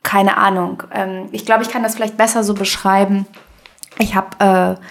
keine 0.03 0.37
Ahnung. 0.37 0.83
Ähm, 0.93 1.31
ich 1.33 1.47
glaube, 1.47 1.63
ich 1.63 1.71
kann 1.71 1.83
das 1.83 1.95
vielleicht 1.95 2.19
besser 2.19 2.45
so 2.45 2.53
beschreiben. 2.53 3.25
Ich 3.99 4.15
habe 4.15 4.77
äh, 4.77 4.83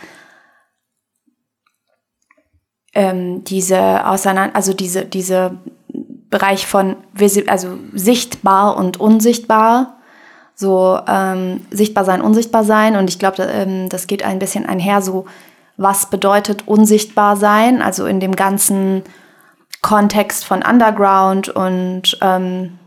ähm, 2.97 3.43
diese 3.43 4.07
Auseinander, 4.07 4.55
also 4.55 4.73
diese, 4.73 5.05
diese 5.05 5.51
Bereich 6.31 6.65
von 6.65 6.95
also 7.47 7.77
sichtbar 7.93 8.75
und 8.75 8.99
unsichtbar, 8.99 9.97
so 10.55 10.99
ähm, 11.07 11.61
sichtbar 11.69 12.05
sein, 12.05 12.21
unsichtbar 12.21 12.63
sein. 12.63 12.95
Und 12.95 13.09
ich 13.09 13.19
glaube, 13.19 13.43
ähm, 13.43 13.87
das 13.89 14.07
geht 14.07 14.23
ein 14.23 14.39
bisschen 14.39 14.65
einher, 14.65 15.03
so 15.03 15.25
was 15.77 16.09
bedeutet 16.09 16.67
unsichtbar 16.67 17.37
sein, 17.37 17.83
also 17.83 18.07
in 18.07 18.19
dem 18.19 18.35
ganzen 18.35 19.03
Kontext 19.83 20.43
von 20.43 20.63
Underground 20.63 21.49
und 21.49 22.17
ähm, 22.21 22.79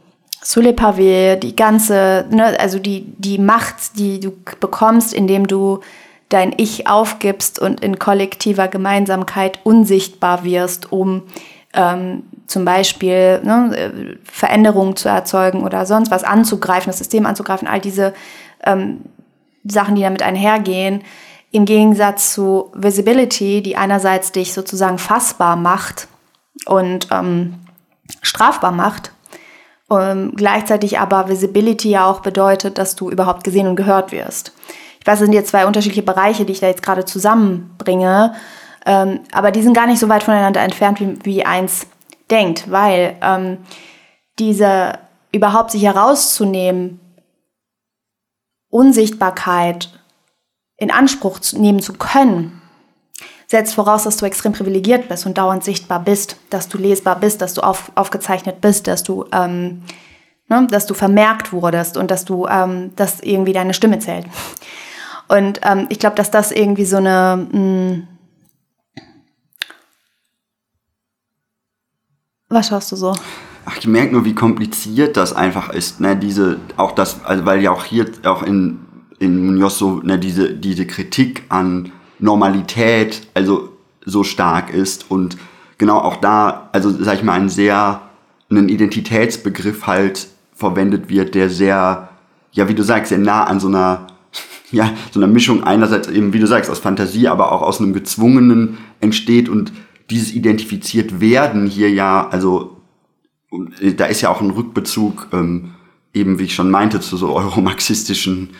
Pavés, 0.43 1.37
die 1.37 1.55
ganze, 1.55 2.27
ne, 2.31 2.59
also 2.59 2.81
die, 2.81 3.15
die 3.19 3.39
Macht, 3.39 3.97
die 3.97 4.19
du 4.19 4.33
bekommst, 4.59 5.15
indem 5.15 5.47
du 5.47 5.79
dein 6.31 6.55
Ich 6.57 6.87
aufgibst 6.87 7.59
und 7.59 7.81
in 7.81 7.99
kollektiver 7.99 8.69
Gemeinsamkeit 8.69 9.61
unsichtbar 9.65 10.45
wirst, 10.45 10.91
um 10.91 11.25
ähm, 11.75 12.23
zum 12.47 12.65
Beispiel 12.65 13.41
ne, 13.45 14.19
Veränderungen 14.25 14.97
zu 14.97 15.09
erzeugen 15.09 15.63
oder 15.63 15.87
sonst 15.87 16.11
was 16.11 16.25
anzugreifen, 16.25 16.91
das 16.91 16.99
System 16.99 17.27
anzugreifen, 17.27 17.69
all 17.69 17.81
diese 17.81 18.15
ähm, 18.65 19.03
Sachen, 19.65 19.95
die 19.95 20.03
damit 20.03 20.23
einhergehen, 20.23 21.03
im 21.53 21.65
Gegensatz 21.65 22.33
zu 22.33 22.71
Visibility, 22.75 23.63
die 23.63 23.77
einerseits 23.77 24.33
dich 24.33 24.53
sozusagen 24.53 24.99
fassbar 24.99 25.57
macht 25.57 26.09
und 26.67 27.09
ähm, 27.11 27.57
strafbar 28.23 28.73
macht. 28.73 29.13
Ähm, 29.91 30.33
gleichzeitig 30.37 31.01
aber 31.01 31.29
Visibility 31.29 31.91
ja 31.91 32.07
auch 32.07 32.21
bedeutet, 32.21 32.79
dass 32.79 32.95
du 32.95 33.11
überhaupt 33.11 33.43
gesehen 33.43 33.67
und 33.67 33.77
gehört 33.77 34.13
wirst. 34.13 34.53
Ich 35.01 35.07
weiß, 35.07 35.21
es 35.21 35.25
sind 35.25 35.33
jetzt 35.33 35.51
zwei 35.51 35.67
unterschiedliche 35.67 36.03
Bereiche, 36.03 36.45
die 36.45 36.53
ich 36.53 36.61
da 36.61 36.67
jetzt 36.67 36.83
gerade 36.83 37.05
zusammenbringe, 37.05 38.35
ähm, 38.87 39.21
aber 39.33 39.51
die 39.51 39.63
sind 39.63 39.75
gar 39.75 39.87
nicht 39.87 39.99
so 39.99 40.09
weit 40.09 40.23
voneinander 40.23 40.61
entfernt, 40.61 41.01
wie, 41.01 41.19
wie 41.25 41.45
eins 41.45 41.87
denkt, 42.31 42.71
weil 42.71 43.17
ähm, 43.23 43.59
diese 44.39 44.99
überhaupt 45.33 45.71
sich 45.71 45.83
herauszunehmen, 45.83 47.01
Unsichtbarkeit 48.71 49.91
in 50.77 50.91
Anspruch 50.91 51.41
nehmen 51.53 51.81
zu 51.81 51.93
können, 51.95 52.61
setzt 53.47 53.75
voraus, 53.75 54.05
dass 54.05 54.17
du 54.17 54.27
extrem 54.27 54.53
privilegiert 54.53 55.09
bist 55.09 55.27
und 55.27 55.37
dauernd 55.37 55.65
sichtbar 55.65 56.01
bist, 56.01 56.37
dass 56.51 56.69
du 56.69 56.79
lesbar 56.79 57.19
bist, 57.19 57.43
dass 57.43 57.55
du 57.55 57.63
auf, 57.63 57.91
aufgezeichnet 57.97 58.61
bist, 58.61 58.87
dass 58.87 59.03
du, 59.03 59.25
ähm, 59.33 59.83
ne, 60.49 60.67
dass 60.71 60.87
du 60.87 60.95
vermerkt 60.95 61.53
wurdest 61.53 61.97
und 61.97 62.11
dass 62.11 62.25
du, 62.25 62.47
ähm, 62.47 62.93
dass 62.97 63.21
irgendwie 63.21 63.53
deine 63.53 63.75
Stimme 63.75 63.99
zählt. 63.99 64.27
Und 65.31 65.61
ähm, 65.63 65.87
ich 65.91 65.99
glaube, 65.99 66.17
dass 66.17 66.31
das 66.31 66.51
irgendwie 66.51 66.85
so 66.85 66.97
eine 66.97 67.49
mh, 67.53 67.59
hm, 67.59 68.09
Was 72.53 72.67
schaust 72.67 72.91
du 72.91 72.97
so? 72.97 73.15
Ach, 73.65 73.77
ich 73.79 73.87
merke 73.87 74.13
nur, 74.13 74.25
wie 74.25 74.35
kompliziert 74.35 75.17
das 75.17 75.33
einfach 75.33 75.71
ist, 75.71 76.01
ne, 76.01 76.17
diese, 76.17 76.59
auch 76.77 76.93
das, 76.93 77.25
also 77.25 77.47
weil 77.47 77.63
ja 77.63 77.71
auch 77.71 77.85
hier, 77.85 78.07
auch 78.25 78.43
in, 78.43 78.81
in 79.21 79.47
Munoz 79.47 79.79
so, 79.79 80.01
ne, 80.03 80.19
diese, 80.19 80.53
diese 80.53 80.85
Kritik 80.85 81.45
an 81.49 81.93
Normalität, 82.19 83.29
also 83.35 83.69
so 84.05 84.25
stark 84.25 84.75
ist 84.75 85.13
und 85.13 85.37
genau 85.79 85.99
auch 85.99 86.17
da, 86.17 86.71
also 86.73 86.91
sag 86.91 87.19
ich 87.19 87.23
mal, 87.23 87.35
ein 87.35 87.49
sehr, 87.49 88.03
ein 88.51 88.69
Identitätsbegriff 88.69 89.87
halt 89.87 90.27
verwendet 90.53 91.09
wird, 91.09 91.37
der 91.37 91.51
sehr, 91.51 92.09
ja, 92.51 92.69
wie 92.69 92.75
du 92.75 92.83
sagst, 92.83 93.11
sehr 93.11 93.19
nah 93.19 93.45
an 93.45 93.61
so 93.61 93.69
einer, 93.69 94.09
ja, 94.73 94.93
so 95.11 95.21
einer 95.21 95.33
Mischung 95.33 95.65
einerseits 95.65 96.09
eben, 96.09 96.33
wie 96.33 96.39
du 96.39 96.47
sagst, 96.47 96.71
aus 96.71 96.79
Fantasie, 96.79 97.29
aber 97.29 97.53
auch 97.53 97.63
aus 97.63 97.81
einem 97.81 97.93
Gezwungenen 97.93 98.79
entsteht 99.01 99.49
und 99.49 99.73
dieses 100.11 100.33
identifiziert 100.33 101.21
werden 101.21 101.67
hier 101.67 101.91
ja, 101.91 102.29
also 102.29 102.77
da 103.97 104.07
ist 104.07 104.21
ja 104.21 104.29
auch 104.29 104.41
ein 104.41 104.51
Rückbezug, 104.51 105.29
ähm, 105.33 105.71
eben 106.13 106.39
wie 106.39 106.45
ich 106.45 106.55
schon 106.55 106.71
meinte, 106.71 107.01
zu 107.01 107.17
so 107.17 107.35
euromarxistischen 107.35 108.51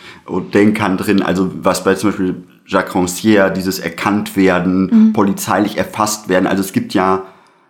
Denkern 0.53 0.97
drin, 0.97 1.21
also 1.21 1.51
was 1.61 1.83
bei 1.83 1.95
zum 1.95 2.09
Beispiel 2.09 2.43
Jacques 2.65 2.95
Rancière, 2.95 3.49
dieses 3.49 3.79
erkannt 3.79 4.37
werden, 4.37 5.07
mhm. 5.07 5.13
polizeilich 5.13 5.77
erfasst 5.77 6.29
werden, 6.29 6.47
also 6.47 6.61
es 6.61 6.73
gibt 6.73 6.93
ja 6.93 7.23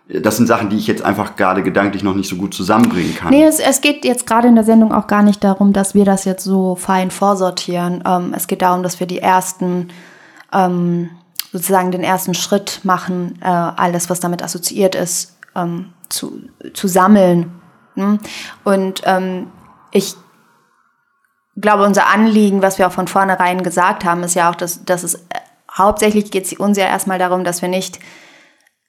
das 0.08 0.36
sind 0.36 0.46
Sachen, 0.46 0.68
die 0.68 0.76
ich 0.76 0.86
jetzt 0.86 1.02
einfach 1.02 1.36
gerade 1.36 1.62
gedanklich 1.62 2.02
noch 2.02 2.14
nicht 2.14 2.28
so 2.28 2.36
gut 2.36 2.54
zusammenbringen 2.54 3.14
kann. 3.14 3.30
Nee, 3.30 3.44
es, 3.44 3.60
es 3.60 3.80
geht 3.80 4.04
jetzt 4.04 4.26
gerade 4.26 4.48
in 4.48 4.54
der 4.54 4.64
Sendung 4.64 4.92
auch 4.92 5.06
gar 5.06 5.22
nicht 5.22 5.42
darum, 5.44 5.72
dass 5.72 5.94
wir 5.94 6.04
das 6.04 6.24
jetzt 6.24 6.44
so 6.44 6.74
fein 6.74 7.10
vorsortieren. 7.10 8.02
Ähm, 8.06 8.34
es 8.36 8.46
geht 8.46 8.62
darum, 8.62 8.82
dass 8.82 9.00
wir 9.00 9.06
die 9.06 9.20
ersten 9.20 9.88
ähm, 10.52 11.10
sozusagen 11.52 11.92
den 11.92 12.02
ersten 12.02 12.34
Schritt 12.34 12.80
machen, 12.82 13.38
äh, 13.42 13.46
alles, 13.46 14.10
was 14.10 14.20
damit 14.20 14.42
assoziiert 14.42 14.94
ist, 14.94 15.36
ähm, 15.54 15.92
zu, 16.08 16.40
zu 16.72 16.88
sammeln. 16.88 17.52
Ne? 17.94 18.18
Und 18.64 19.02
ähm, 19.04 19.48
ich 19.92 20.14
glaube, 21.56 21.84
unser 21.84 22.08
Anliegen, 22.08 22.62
was 22.62 22.78
wir 22.78 22.86
auch 22.86 22.92
von 22.92 23.08
vornherein 23.08 23.62
gesagt 23.62 24.04
haben, 24.04 24.22
ist 24.22 24.34
ja 24.34 24.50
auch, 24.50 24.54
dass, 24.54 24.84
dass 24.84 25.02
es 25.02 25.14
äh, 25.14 25.18
hauptsächlich 25.70 26.30
geht 26.30 26.46
es 26.46 26.52
uns 26.54 26.76
ja 26.76 26.86
erstmal 26.86 27.18
darum, 27.18 27.44
dass 27.44 27.62
wir 27.62 27.68
nicht 27.68 27.98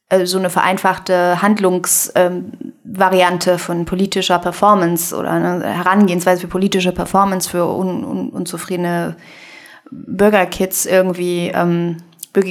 äh, 0.09 0.25
so 0.25 0.37
eine 0.37 0.49
vereinfachte 0.49 1.41
Handlungsvariante 1.41 3.51
ähm, 3.51 3.59
von 3.59 3.85
politischer 3.85 4.39
Performance 4.39 5.15
oder 5.15 5.31
eine 5.31 5.63
Herangehensweise 5.63 6.41
für 6.41 6.47
politische 6.47 6.91
Performance 6.91 7.49
für 7.49 7.65
un, 7.65 8.03
un, 8.03 8.29
unzufriedene 8.29 9.15
Bürgerkids 9.91 10.85
irgendwie 10.85 11.51
ähm, 11.53 11.97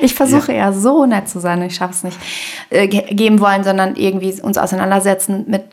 ich 0.00 0.14
versuche 0.14 0.52
ja. 0.52 0.70
ja. 0.70 0.72
so 0.72 1.06
nett 1.06 1.28
zu 1.28 1.40
sein, 1.40 1.62
ich 1.62 1.74
schaffe 1.74 1.94
es 1.94 2.04
nicht, 2.04 2.18
äh, 2.70 2.88
geben 2.88 3.40
wollen, 3.40 3.64
sondern 3.64 3.96
irgendwie 3.96 4.40
uns 4.40 4.58
auseinandersetzen 4.58 5.46
mit, 5.48 5.64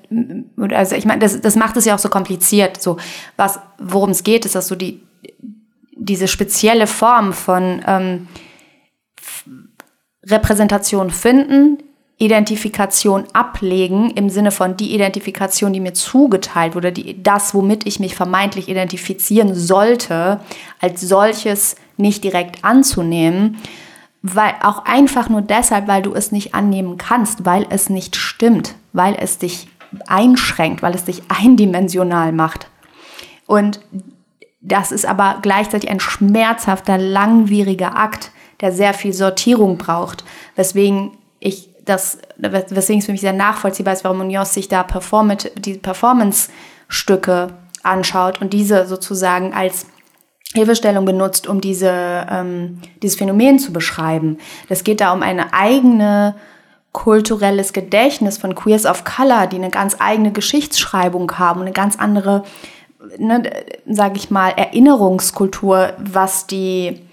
also 0.74 0.96
ich 0.96 1.06
meine, 1.06 1.20
das, 1.20 1.40
das 1.42 1.56
macht 1.56 1.78
es 1.78 1.86
ja 1.86 1.96
auch 1.96 2.00
so 2.00 2.10
kompliziert. 2.10 2.82
So, 2.82 2.98
was, 3.36 3.60
worum 3.78 4.12
es 4.12 4.24
geht, 4.24 4.46
ist, 4.46 4.56
dass 4.56 4.68
so 4.68 4.76
die, 4.76 5.02
diese 5.96 6.28
spezielle 6.28 6.88
Form 6.88 7.34
von 7.34 7.84
ähm, 7.88 8.28
Repräsentation 10.30 11.10
finden, 11.10 11.78
Identifikation 12.20 13.26
ablegen 13.34 14.10
im 14.12 14.30
Sinne 14.30 14.52
von 14.52 14.76
die 14.76 14.94
Identifikation, 14.96 15.72
die 15.72 15.80
mir 15.80 15.94
zugeteilt 15.94 16.74
wurde, 16.74 16.92
die, 16.92 17.22
das, 17.22 17.54
womit 17.54 17.86
ich 17.86 18.00
mich 18.00 18.16
vermeintlich 18.16 18.70
identifizieren 18.70 19.54
sollte, 19.54 20.40
als 20.82 21.02
solches 21.02 21.76
nicht 21.96 22.24
direkt 22.24 22.64
anzunehmen, 22.64 23.58
weil 24.24 24.56
auch 24.64 24.86
einfach 24.86 25.30
nur 25.30 25.42
deshalb, 25.42 25.88
weil 25.88 26.02
du 26.02 26.16
es 26.16 26.32
nicht 26.32 26.56
annehmen 26.56 26.98
kannst, 26.98 27.46
weil 27.46 27.68
es 27.70 27.90
nicht 27.90 28.16
stimmt, 28.16 28.74
weil 28.94 29.16
es 29.20 29.38
dich 29.38 29.68
einschränkt, 30.08 30.82
weil 30.82 30.96
es 30.96 31.06
dich 31.06 31.22
eindimensional 31.30 32.32
macht. 32.32 32.68
Und 33.46 33.80
das 34.60 34.92
ist 34.92 35.06
aber 35.06 35.38
gleichzeitig 35.44 35.90
ein 35.90 36.00
schmerzhafter, 36.00 36.98
langwieriger 36.98 37.96
Akt, 37.96 38.32
der 38.62 38.72
sehr 38.72 38.94
viel 38.94 39.14
Sortierung 39.14 39.78
braucht, 39.78 40.24
weswegen 40.56 41.18
ich 41.40 41.70
das, 41.86 42.18
weswegen 42.38 43.00
es 43.00 43.06
für 43.06 43.12
mich 43.12 43.22
sehr 43.22 43.34
nachvollziehbar 43.34 43.94
ist, 43.94 44.04
warum 44.04 44.18
Munoz 44.18 44.54
sich 44.54 44.68
da 44.68 44.84
Performance, 44.84 45.50
die 45.56 45.76
Performance-Stücke 45.76 47.54
anschaut 47.84 48.42
und 48.42 48.52
diese 48.52 48.86
sozusagen 48.86 49.54
als 49.54 49.86
Hilfestellung 50.54 51.06
benutzt, 51.06 51.48
um 51.48 51.62
diese, 51.62 52.28
ähm, 52.30 52.82
dieses 53.02 53.18
Phänomen 53.18 53.60
zu 53.60 53.74
beschreiben. 53.74 54.38
Das 54.70 54.84
geht 54.84 55.02
da 55.02 55.14
um 55.14 55.24
eine 55.24 55.54
eigene 55.54 56.36
kulturelles 56.94 57.74
Gedächtnis 57.74 58.38
von 58.38 58.56
Queers 58.56 58.86
of 58.86 59.04
Color, 59.04 59.48
die 59.48 59.58
eine 59.58 59.70
ganz 59.70 59.98
eigene 60.00 60.32
Geschichtsschreibung 60.32 61.32
haben, 61.38 61.62
eine 61.62 61.74
ganz 61.74 61.98
andere, 62.00 62.44
ne, 63.18 63.44
sage 63.86 64.18
ich 64.18 64.32
mal, 64.32 64.50
Erinnerungskultur, 64.50 65.94
was 65.98 66.48
die, 66.48 67.07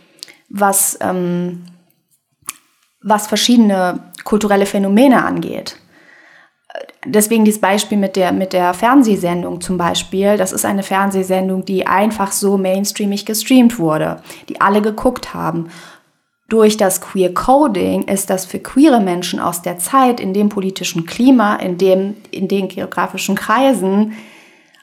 was 0.48 0.98
ähm, 1.00 1.64
was 3.04 3.26
verschiedene 3.26 4.00
kulturelle 4.24 4.66
Phänomene 4.66 5.24
angeht. 5.24 5.76
Deswegen 7.06 7.44
dieses 7.44 7.60
Beispiel 7.60 7.98
mit 7.98 8.16
der, 8.16 8.32
mit 8.32 8.52
der 8.52 8.74
Fernsehsendung 8.74 9.60
zum 9.60 9.76
Beispiel. 9.76 10.36
Das 10.38 10.52
ist 10.52 10.64
eine 10.64 10.82
Fernsehsendung, 10.82 11.64
die 11.64 11.86
einfach 11.86 12.32
so 12.32 12.56
mainstreamig 12.56 13.26
gestreamt 13.26 13.78
wurde, 13.78 14.22
die 14.48 14.60
alle 14.60 14.80
geguckt 14.80 15.34
haben. 15.34 15.68
Durch 16.48 16.76
das 16.76 17.00
Queer 17.00 17.32
Coding 17.32 18.04
ist 18.04 18.30
das 18.30 18.46
für 18.46 18.58
queere 18.58 19.00
Menschen 19.00 19.38
aus 19.38 19.62
der 19.62 19.78
Zeit, 19.78 20.18
in 20.18 20.32
dem 20.34 20.48
politischen 20.48 21.06
Klima, 21.06 21.56
in, 21.56 21.78
dem, 21.78 22.16
in 22.30 22.48
den 22.48 22.68
geografischen 22.68 23.34
Kreisen, 23.34 24.14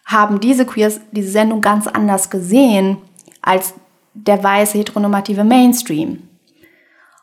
haben 0.05 0.39
diese 0.39 0.65
Queers 0.65 1.01
diese 1.11 1.31
Sendung 1.31 1.61
ganz 1.61 1.87
anders 1.87 2.29
gesehen 2.29 2.97
als 3.41 3.73
der 4.13 4.43
weiße 4.43 4.77
heteronormative 4.77 5.43
Mainstream. 5.43 6.27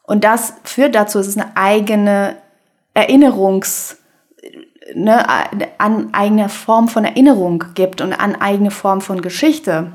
Und 0.02 0.24
das 0.24 0.54
führt 0.64 0.94
dazu, 0.94 1.18
dass 1.18 1.26
es 1.26 1.36
eine 1.36 1.56
eigene 1.56 2.36
Erinnerungs, 2.94 3.98
ne, 4.94 5.24
an 5.78 6.14
eigene 6.14 6.48
Form 6.48 6.88
von 6.88 7.04
Erinnerung 7.04 7.64
gibt 7.74 8.00
und 8.00 8.12
an 8.12 8.34
eigene 8.34 8.70
Form 8.70 9.00
von 9.00 9.20
Geschichte, 9.20 9.92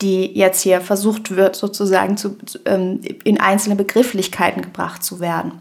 die 0.00 0.32
jetzt 0.38 0.62
hier 0.62 0.80
versucht 0.80 1.36
wird, 1.36 1.54
sozusagen 1.54 2.16
zu, 2.16 2.38
ähm, 2.64 3.00
in 3.24 3.40
einzelne 3.40 3.76
Begrifflichkeiten 3.76 4.62
gebracht 4.62 5.02
zu 5.04 5.20
werden. 5.20 5.60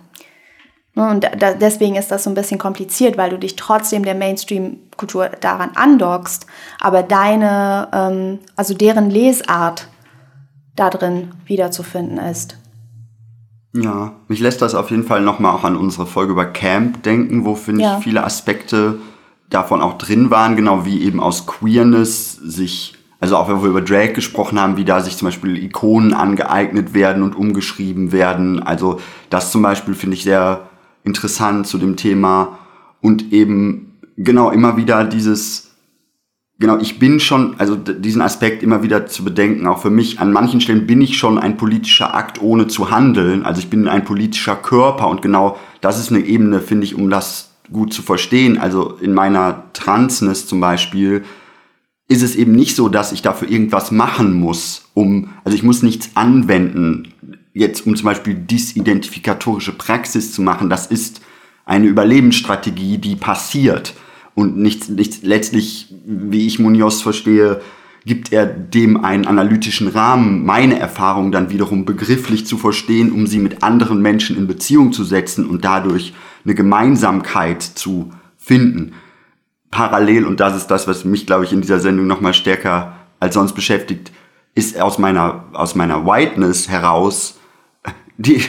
Ne, 0.95 1.09
und 1.09 1.23
da, 1.23 1.53
deswegen 1.53 1.95
ist 1.95 2.11
das 2.11 2.23
so 2.23 2.29
ein 2.29 2.35
bisschen 2.35 2.59
kompliziert, 2.59 3.17
weil 3.17 3.29
du 3.29 3.37
dich 3.37 3.55
trotzdem 3.55 4.05
der 4.05 4.15
Mainstream-Kultur 4.15 5.29
daran 5.41 5.71
andockst, 5.75 6.47
aber 6.79 7.03
deine, 7.03 7.89
ähm, 7.93 8.39
also 8.55 8.73
deren 8.73 9.09
Lesart 9.09 9.87
da 10.78 10.89
drin 10.89 11.32
wiederzufinden 11.45 12.17
ist. 12.17 12.57
Ja, 13.75 14.13
mich 14.28 14.39
lässt 14.39 14.61
das 14.61 14.75
auf 14.75 14.89
jeden 14.89 15.03
Fall 15.03 15.21
nochmal 15.21 15.53
auch 15.53 15.65
an 15.65 15.75
unsere 15.75 16.07
Folge 16.07 16.32
über 16.32 16.45
Camp 16.45 17.03
denken, 17.03 17.43
wo, 17.45 17.55
finde 17.55 17.84
ja. 17.84 17.97
ich, 17.97 18.03
viele 18.03 18.23
Aspekte 18.23 18.99
davon 19.49 19.82
auch 19.82 19.97
drin 19.97 20.30
waren, 20.32 20.55
genau 20.55 20.86
wie 20.86 21.03
eben 21.03 21.19
aus 21.19 21.45
Queerness 21.45 22.34
sich, 22.34 22.95
also 23.19 23.38
auch 23.38 23.49
wenn 23.49 23.61
wir 23.61 23.69
über 23.69 23.82
Drag 23.82 24.13
gesprochen 24.13 24.59
haben, 24.59 24.78
wie 24.78 24.86
da 24.86 25.01
sich 25.01 25.17
zum 25.17 25.28
Beispiel 25.28 25.57
Ikonen 25.57 26.13
angeeignet 26.13 26.93
werden 26.93 27.23
und 27.23 27.36
umgeschrieben 27.36 28.11
werden. 28.11 28.61
Also 28.61 28.99
das 29.30 29.51
zum 29.51 29.61
Beispiel 29.61 29.93
finde 29.93 30.15
ich 30.15 30.23
sehr 30.23 30.69
interessant 31.03 31.67
zu 31.67 31.78
dem 31.78 31.97
Thema 31.97 32.57
und 33.01 33.32
eben 33.32 33.99
genau 34.17 34.49
immer 34.49 34.75
wieder 34.78 35.03
dieses 35.03 35.66
genau, 36.59 36.77
ich 36.79 36.99
bin 36.99 37.19
schon, 37.19 37.59
also 37.59 37.75
diesen 37.75 38.21
Aspekt 38.21 38.63
immer 38.63 38.83
wieder 38.83 39.07
zu 39.07 39.23
bedenken, 39.23 39.67
auch 39.67 39.81
für 39.81 39.89
mich, 39.89 40.19
an 40.19 40.31
manchen 40.31 40.61
Stellen 40.61 40.87
bin 40.87 41.01
ich 41.01 41.17
schon 41.17 41.37
ein 41.37 41.57
politischer 41.57 42.13
Akt, 42.13 42.41
ohne 42.41 42.67
zu 42.67 42.91
handeln. 42.91 43.43
Also 43.43 43.59
ich 43.59 43.69
bin 43.69 43.87
ein 43.87 44.03
politischer 44.03 44.55
Körper 44.55 45.07
und 45.07 45.21
genau 45.21 45.57
das 45.81 45.99
ist 45.99 46.11
eine 46.11 46.25
Ebene, 46.25 46.61
finde 46.61 46.85
ich, 46.85 46.95
um 46.95 47.09
das 47.09 47.51
gut 47.71 47.93
zu 47.93 48.01
verstehen. 48.01 48.57
Also 48.57 48.97
in 49.01 49.13
meiner 49.13 49.65
Transness 49.73 50.47
zum 50.47 50.59
Beispiel 50.59 51.23
ist 52.07 52.23
es 52.23 52.35
eben 52.35 52.53
nicht 52.53 52.75
so, 52.75 52.87
dass 52.87 53.11
ich 53.11 53.21
dafür 53.21 53.49
irgendwas 53.49 53.91
machen 53.91 54.33
muss, 54.33 54.89
um, 54.93 55.29
also 55.43 55.55
ich 55.55 55.63
muss 55.63 55.83
nichts 55.83 56.11
anwenden, 56.15 57.13
jetzt 57.53 57.85
um 57.85 57.95
zum 57.95 58.05
Beispiel 58.05 58.33
disidentifikatorische 58.33 59.73
Praxis 59.73 60.31
zu 60.31 60.41
machen. 60.41 60.69
Das 60.69 60.87
ist 60.87 61.21
eine 61.65 61.87
Überlebensstrategie, 61.87 62.97
die 62.97 63.17
passiert 63.17 63.93
und 64.38 64.55
nicht, 64.55 64.88
nicht 64.89 65.23
letztlich, 65.23 65.91
wie 66.05 66.45
ich 66.45 66.59
Munoz 66.59 67.01
verstehe, 67.01 67.59
gibt 68.05 68.31
er 68.31 68.45
dem 68.45 69.03
einen 69.03 69.25
analytischen 69.25 69.88
Rahmen, 69.88 70.45
meine 70.45 70.77
Erfahrung 70.77 71.31
dann 71.31 71.49
wiederum 71.49 71.85
begrifflich 71.85 72.45
zu 72.45 72.55
verstehen, 72.55 73.11
um 73.11 73.25
sie 73.25 73.39
mit 73.39 73.63
anderen 73.63 73.99
Menschen 73.99 74.38
in 74.38 74.45
Beziehung 74.45 74.93
zu 74.93 75.03
setzen 75.03 75.47
und 75.47 75.65
dadurch 75.65 76.13
eine 76.45 76.53
Gemeinsamkeit 76.53 77.63
zu 77.63 78.11
finden. 78.38 78.93
Parallel, 79.71 80.23
und 80.23 80.39
das 80.39 80.55
ist 80.55 80.67
das, 80.67 80.88
was 80.88 81.03
mich, 81.03 81.25
glaube 81.25 81.45
ich, 81.45 81.51
in 81.51 81.61
dieser 81.61 81.79
Sendung 81.79 82.05
nochmal 82.05 82.35
stärker 82.35 82.95
als 83.19 83.33
sonst 83.33 83.53
beschäftigt, 83.53 84.11
ist 84.53 84.79
aus 84.79 84.99
meiner, 84.99 85.45
aus 85.53 85.73
meiner 85.73 86.05
Whiteness 86.05 86.69
heraus, 86.69 87.39
die, 88.17 88.43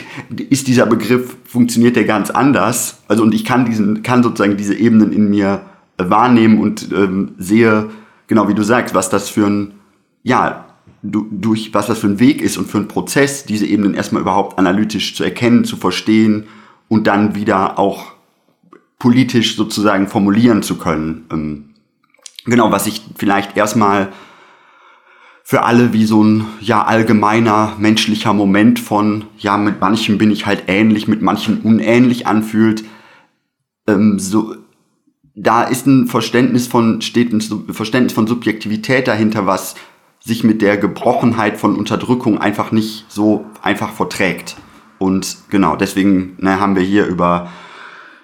ist 0.49 0.67
dieser 0.67 0.85
Begriff, 0.85 1.35
funktioniert 1.45 1.95
der 1.95 2.05
ganz 2.05 2.29
anders. 2.29 3.01
Also, 3.07 3.23
und 3.23 3.33
ich 3.33 3.43
kann 3.43 3.65
diesen, 3.65 4.03
kann 4.03 4.21
sozusagen 4.21 4.55
diese 4.55 4.75
Ebenen 4.75 5.11
in 5.11 5.31
mir 5.31 5.65
wahrnehmen 6.07 6.59
und 6.59 6.91
ähm, 6.91 7.33
sehe, 7.37 7.89
genau 8.27 8.47
wie 8.47 8.53
du 8.53 8.63
sagst, 8.63 8.95
was 8.95 9.09
das 9.09 9.29
für 9.29 9.47
ein, 9.47 9.73
ja, 10.23 10.65
du, 11.01 11.27
durch 11.31 11.73
was 11.73 11.87
das 11.87 11.99
für 11.99 12.07
ein 12.07 12.19
Weg 12.19 12.41
ist 12.41 12.57
und 12.57 12.69
für 12.69 12.77
ein 12.77 12.87
Prozess, 12.87 13.45
diese 13.45 13.65
Ebenen 13.65 13.93
erstmal 13.93 14.21
überhaupt 14.21 14.57
analytisch 14.57 15.15
zu 15.15 15.23
erkennen, 15.23 15.65
zu 15.65 15.77
verstehen 15.77 16.45
und 16.87 17.07
dann 17.07 17.35
wieder 17.35 17.79
auch 17.79 18.13
politisch 18.97 19.55
sozusagen 19.55 20.07
formulieren 20.07 20.61
zu 20.61 20.77
können. 20.77 21.25
Ähm, 21.31 21.69
genau, 22.45 22.71
was 22.71 22.87
ich 22.87 23.01
vielleicht 23.15 23.55
erstmal 23.55 24.09
für 25.43 25.63
alle 25.63 25.93
wie 25.93 26.05
so 26.05 26.23
ein 26.23 26.45
ja 26.59 26.83
allgemeiner 26.83 27.75
menschlicher 27.79 28.33
Moment 28.33 28.79
von 28.79 29.25
ja 29.39 29.57
mit 29.57 29.81
manchen 29.81 30.17
bin 30.17 30.29
ich 30.29 30.45
halt 30.45 30.65
ähnlich, 30.67 31.07
mit 31.07 31.21
manchen 31.21 31.61
unähnlich 31.61 32.27
anfühlt. 32.27 32.83
Ähm, 33.87 34.19
so 34.19 34.55
da 35.41 35.63
ist 35.63 35.87
ein 35.87 36.07
Verständnis 36.07 36.67
von, 36.67 37.01
steht 37.01 37.31
ein 37.31 37.41
Verständnis 37.73 38.13
von 38.13 38.27
Subjektivität 38.27 39.07
dahinter, 39.07 39.45
was 39.45 39.75
sich 40.19 40.43
mit 40.43 40.61
der 40.61 40.77
Gebrochenheit 40.77 41.57
von 41.57 41.77
Unterdrückung 41.77 42.39
einfach 42.39 42.71
nicht 42.71 43.05
so 43.07 43.45
einfach 43.61 43.93
verträgt. 43.93 44.57
Und 44.97 45.37
genau, 45.49 45.77
deswegen 45.77 46.35
ne, 46.39 46.59
haben 46.59 46.75
wir 46.75 46.83
hier 46.83 47.05
über 47.05 47.49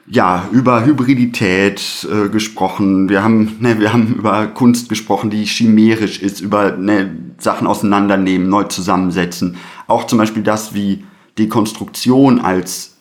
ja, 0.07 0.47
über 0.51 0.86
Hybridität 0.86 2.07
äh, 2.11 2.30
gesprochen. 2.30 3.09
Wir 3.09 3.24
haben, 3.24 3.55
ne, 3.59 3.80
wir 3.80 3.91
haben 3.91 4.16
über 4.20 4.45
Kunst 4.47 4.88
gesprochen, 4.88 5.32
die 5.32 5.45
chimerisch 5.45 6.22
ist, 6.22 6.41
über 6.41 6.78
ne, 6.78 7.16
Sachen 7.39 7.66
auseinandernehmen, 7.66 8.47
neu 8.47 8.66
zusammensetzen. 8.66 9.55
Auch 9.88 10.05
zum 10.05 10.20
Beispiel 10.20 10.43
das, 10.43 10.76
wie 10.76 11.05
Dekonstruktion 11.39 12.39
als 12.39 12.95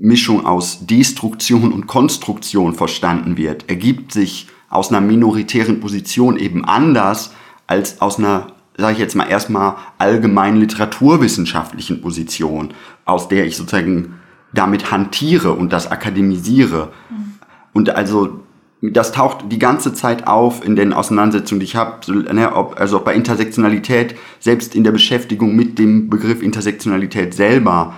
Mischung 0.00 0.46
aus 0.46 0.86
Destruktion 0.86 1.72
und 1.72 1.86
Konstruktion 1.86 2.74
verstanden 2.74 3.36
wird, 3.36 3.68
ergibt 3.68 4.12
sich 4.12 4.48
aus 4.70 4.88
einer 4.88 5.02
minoritären 5.02 5.80
Position 5.80 6.38
eben 6.38 6.64
anders 6.64 7.32
als 7.66 8.00
aus 8.00 8.18
einer, 8.18 8.46
sage 8.78 8.94
ich 8.94 8.98
jetzt 8.98 9.14
mal 9.14 9.28
erstmal, 9.28 9.76
allgemein 9.98 10.56
literaturwissenschaftlichen 10.56 12.00
Position, 12.00 12.72
aus 13.04 13.28
der 13.28 13.44
ich 13.44 13.56
sozusagen 13.56 14.14
damit 14.54 14.90
hantiere 14.90 15.52
und 15.52 15.72
das 15.72 15.90
akademisiere. 15.90 16.92
Mhm. 17.10 17.34
Und 17.74 17.90
also 17.90 18.40
das 18.80 19.12
taucht 19.12 19.52
die 19.52 19.58
ganze 19.58 19.92
Zeit 19.92 20.26
auf 20.26 20.64
in 20.64 20.76
den 20.76 20.94
Auseinandersetzungen, 20.94 21.60
die 21.60 21.66
ich 21.66 21.76
habe, 21.76 22.10
ne, 22.32 22.50
also 22.76 23.00
bei 23.00 23.14
Intersektionalität, 23.14 24.14
selbst 24.38 24.74
in 24.74 24.82
der 24.82 24.92
Beschäftigung 24.92 25.54
mit 25.54 25.78
dem 25.78 26.08
Begriff 26.08 26.42
Intersektionalität 26.42 27.34
selber, 27.34 27.94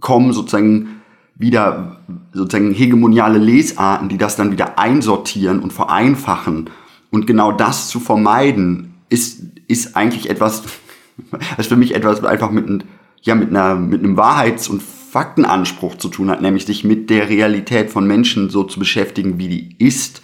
kommen 0.00 0.32
sozusagen 0.32 1.01
wieder 1.34 2.00
sozusagen 2.32 2.72
hegemoniale 2.72 3.38
Lesarten, 3.38 4.08
die 4.08 4.18
das 4.18 4.36
dann 4.36 4.52
wieder 4.52 4.78
einsortieren 4.78 5.60
und 5.60 5.72
vereinfachen. 5.72 6.70
Und 7.10 7.26
genau 7.26 7.52
das 7.52 7.88
zu 7.88 8.00
vermeiden, 8.00 8.94
ist, 9.08 9.42
ist 9.68 9.96
eigentlich 9.96 10.30
etwas, 10.30 10.62
was 11.56 11.66
für 11.66 11.76
mich 11.76 11.94
etwas 11.94 12.24
einfach 12.24 12.50
mit, 12.50 12.84
ja, 13.22 13.34
mit, 13.34 13.50
einer, 13.50 13.74
mit 13.74 14.02
einem 14.02 14.16
Wahrheits- 14.16 14.68
und 14.68 14.82
Faktenanspruch 14.82 15.96
zu 15.96 16.08
tun 16.08 16.30
hat, 16.30 16.40
nämlich 16.40 16.64
sich 16.64 16.84
mit 16.84 17.10
der 17.10 17.28
Realität 17.28 17.90
von 17.90 18.06
Menschen 18.06 18.48
so 18.48 18.64
zu 18.64 18.78
beschäftigen, 18.78 19.38
wie 19.38 19.48
die 19.48 19.76
ist 19.78 20.22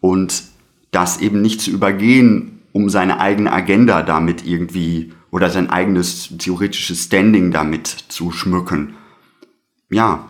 und 0.00 0.44
das 0.92 1.20
eben 1.20 1.42
nicht 1.42 1.60
zu 1.60 1.70
übergehen, 1.72 2.60
um 2.72 2.88
seine 2.88 3.18
eigene 3.18 3.52
Agenda 3.52 4.02
damit 4.02 4.46
irgendwie 4.46 5.12
oder 5.32 5.50
sein 5.50 5.70
eigenes 5.70 6.36
theoretisches 6.38 7.04
Standing 7.04 7.50
damit 7.50 7.86
zu 7.86 8.30
schmücken. 8.30 8.94
Ja, 9.90 10.29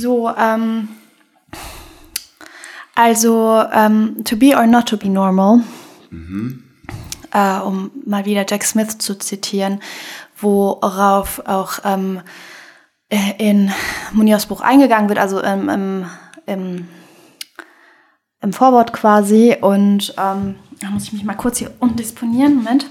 So, 0.00 0.30
ähm, 0.30 0.90
also 2.94 3.64
ähm, 3.72 4.22
To 4.24 4.36
Be 4.36 4.56
or 4.56 4.68
Not 4.68 4.88
to 4.90 4.96
Be 4.96 5.08
Normal, 5.08 5.64
mhm. 6.10 6.62
äh, 7.32 7.58
um 7.58 7.90
mal 8.06 8.24
wieder 8.24 8.46
Jack 8.48 8.62
Smith 8.62 8.98
zu 8.98 9.18
zitieren, 9.18 9.82
worauf 10.40 11.42
auch 11.46 11.80
ähm, 11.84 12.20
äh, 13.08 13.34
in 13.38 13.72
Munios 14.12 14.46
Buch 14.46 14.60
eingegangen 14.60 15.08
wird, 15.08 15.18
also 15.18 15.40
im, 15.40 15.68
im, 15.68 16.06
im, 16.46 16.88
im 18.40 18.52
Vorwort 18.52 18.92
quasi. 18.92 19.56
Und 19.60 20.14
ähm, 20.16 20.54
da 20.80 20.90
muss 20.90 21.04
ich 21.04 21.12
mich 21.12 21.24
mal 21.24 21.34
kurz 21.34 21.58
hier 21.58 21.72
undisponieren. 21.80 22.54
Moment. 22.54 22.86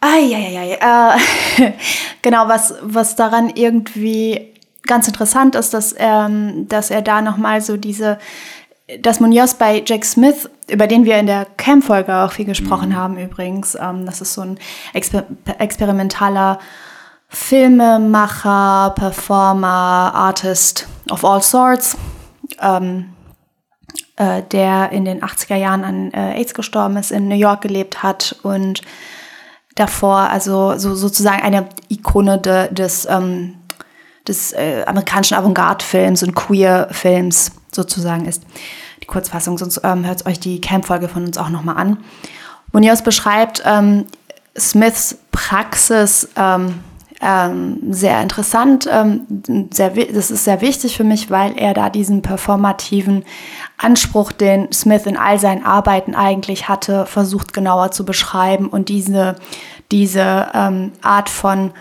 Eieiei. 0.00 0.78
Äh, 0.80 1.72
genau, 2.22 2.46
was, 2.46 2.74
was 2.80 3.16
daran 3.16 3.50
irgendwie 3.50 4.53
ganz 4.86 5.08
interessant 5.08 5.54
ist, 5.54 5.74
dass, 5.74 5.94
ähm, 5.98 6.68
dass 6.68 6.90
er 6.90 7.02
da 7.02 7.22
nochmal 7.22 7.60
so 7.60 7.76
diese, 7.76 8.18
dass 9.00 9.20
Munoz 9.20 9.54
bei 9.54 9.82
Jack 9.84 10.04
Smith, 10.04 10.48
über 10.68 10.86
den 10.86 11.04
wir 11.04 11.18
in 11.18 11.26
der 11.26 11.46
Camp-Folge 11.56 12.14
auch 12.14 12.32
viel 12.32 12.44
gesprochen 12.44 12.90
mhm. 12.90 12.96
haben 12.96 13.18
übrigens, 13.18 13.76
ähm, 13.80 14.06
das 14.06 14.20
ist 14.20 14.34
so 14.34 14.42
ein 14.42 14.58
exper 14.92 15.24
experimentaler 15.58 16.58
Filmemacher, 17.28 18.92
Performer, 18.94 20.12
Artist 20.14 20.86
of 21.10 21.24
all 21.24 21.42
sorts, 21.42 21.96
ähm, 22.60 23.14
äh, 24.16 24.42
der 24.52 24.92
in 24.92 25.04
den 25.04 25.22
80er 25.22 25.56
Jahren 25.56 25.84
an 25.84 26.12
äh, 26.12 26.38
AIDS 26.38 26.54
gestorben 26.54 26.96
ist, 26.96 27.10
in 27.10 27.26
New 27.26 27.34
York 27.34 27.62
gelebt 27.62 28.02
hat 28.02 28.36
und 28.42 28.82
davor 29.74 30.30
also 30.30 30.78
so 30.78 30.94
sozusagen 30.94 31.42
eine 31.42 31.68
Ikone 31.88 32.38
de, 32.38 32.72
des 32.72 33.06
ähm, 33.10 33.56
des 34.26 34.52
äh, 34.52 34.84
amerikanischen 34.86 35.34
Avantgarde-Films 35.36 36.22
und 36.22 36.34
Queer-Films 36.34 37.52
sozusagen 37.72 38.26
ist. 38.26 38.42
Die 39.02 39.06
Kurzfassung, 39.06 39.58
sonst 39.58 39.80
ähm, 39.84 40.06
hört 40.06 40.24
euch 40.26 40.40
die 40.40 40.60
Camp-Folge 40.60 41.08
von 41.08 41.24
uns 41.26 41.36
auch 41.36 41.50
nochmal 41.50 41.76
an. 41.76 41.98
Munoz 42.72 43.02
beschreibt 43.02 43.62
ähm, 43.66 44.06
Smiths 44.58 45.18
Praxis 45.30 46.28
ähm, 46.36 46.80
ähm, 47.20 47.78
sehr 47.90 48.20
interessant. 48.20 48.88
Ähm, 48.90 49.26
sehr, 49.72 49.90
das 49.90 50.30
ist 50.30 50.44
sehr 50.44 50.60
wichtig 50.60 50.96
für 50.96 51.04
mich, 51.04 51.30
weil 51.30 51.56
er 51.56 51.72
da 51.72 51.88
diesen 51.88 52.22
performativen 52.22 53.24
Anspruch, 53.78 54.32
den 54.32 54.72
Smith 54.72 55.06
in 55.06 55.16
all 55.16 55.38
seinen 55.38 55.64
Arbeiten 55.64 56.14
eigentlich 56.14 56.68
hatte, 56.68 57.06
versucht 57.06 57.52
genauer 57.52 57.92
zu 57.92 58.04
beschreiben 58.04 58.68
und 58.68 58.88
diese, 58.88 59.36
diese 59.90 60.48
ähm, 60.54 60.92
Art 61.02 61.28
von 61.28 61.72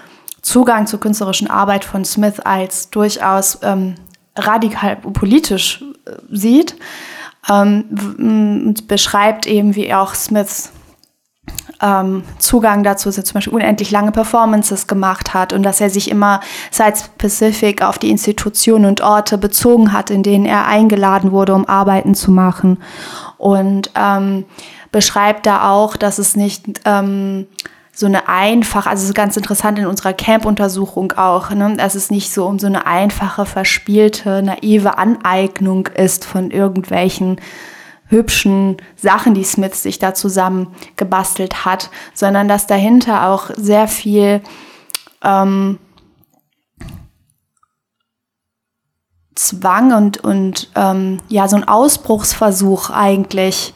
Zugang 0.44 0.86
zur 0.86 1.00
künstlerischen 1.00 1.50
Arbeit 1.50 1.86
von 1.86 2.06
Smith 2.06 2.40
als 2.40 2.90
durchaus 2.92 3.58
ähm, 3.64 3.96
radikal 4.36 4.98
politisch 4.98 5.84
äh, 6.06 6.12
sieht 6.30 6.76
ähm, 7.50 7.86
und 8.18 8.88
beschreibt 8.88 9.48
eben, 9.48 9.76
wie 9.76 9.94
auch 9.94 10.14
Smiths 10.14 10.72
ähm, 11.82 12.24
Zugang 12.40 12.84
dazu, 12.84 13.10
dass 13.10 13.18
er 13.18 13.26
zum 13.26 13.36
Beispiel 13.36 13.54
unendlich 13.54 13.92
lange 13.92 14.12
Performances 14.12 14.88
gemacht 14.88 15.34
hat 15.34 15.54
und 15.54 15.64
dass 15.64 15.82
er 15.82 15.90
sich 15.90 16.10
immer 16.10 16.40
site-specific 16.72 17.82
auf 17.82 17.98
die 17.98 18.10
Institutionen 18.10 18.86
und 18.86 19.02
Orte 19.02 19.38
bezogen 19.38 19.92
hat, 19.92 20.10
in 20.10 20.24
denen 20.24 20.46
er 20.46 20.68
eingeladen 20.68 21.32
wurde, 21.32 21.54
um 21.54 21.68
Arbeiten 21.68 22.16
zu 22.16 22.32
machen. 22.32 22.82
Und 23.38 23.92
ähm, 23.96 24.46
beschreibt 24.92 25.46
da 25.46 25.70
auch, 25.72 25.98
dass 25.98 26.20
es 26.20 26.36
nicht 26.36 26.82
ähm, 26.86 27.48
so 27.96 28.08
eine 28.08 28.28
einfache, 28.28 28.90
also 28.90 29.04
es 29.04 29.10
ist 29.10 29.16
ganz 29.16 29.38
interessant 29.38 29.78
in 29.78 29.86
unserer 29.86 30.14
Camp-Untersuchung 30.14 31.12
auch, 31.12 31.52
ne, 31.52 31.76
dass 31.78 31.94
es 31.94 32.10
nicht 32.10 32.34
so 32.34 32.48
um 32.48 32.58
so 32.58 32.66
eine 32.66 32.88
einfache, 32.88 33.46
verspielte, 33.46 34.42
naive 34.42 34.98
Aneignung 34.98 35.88
ist 35.88 36.26
von 36.26 36.50
irgendwelchen 36.50 37.40
hübschen 38.08 38.78
Sachen, 38.96 39.36
die 39.36 39.44
Smith 39.44 39.82
sich 39.82 40.00
da 40.00 40.16
zusammen 40.16 40.74
gebastelt 40.96 41.66
hat, 41.66 41.92
sondern 42.16 42.48
dass 42.48 42.66
dahinter 42.66 43.28
auch 43.28 43.52
sehr 43.56 43.88
viel 43.88 44.42
ähm, 45.24 45.78
Zwang 49.36 49.94
und, 49.94 50.24
und 50.24 50.72
ähm, 50.76 51.20
ja, 51.28 51.48
so 51.48 51.58
ein 51.58 51.68
Ausbruchsversuch 51.68 52.90
eigentlich 52.90 53.74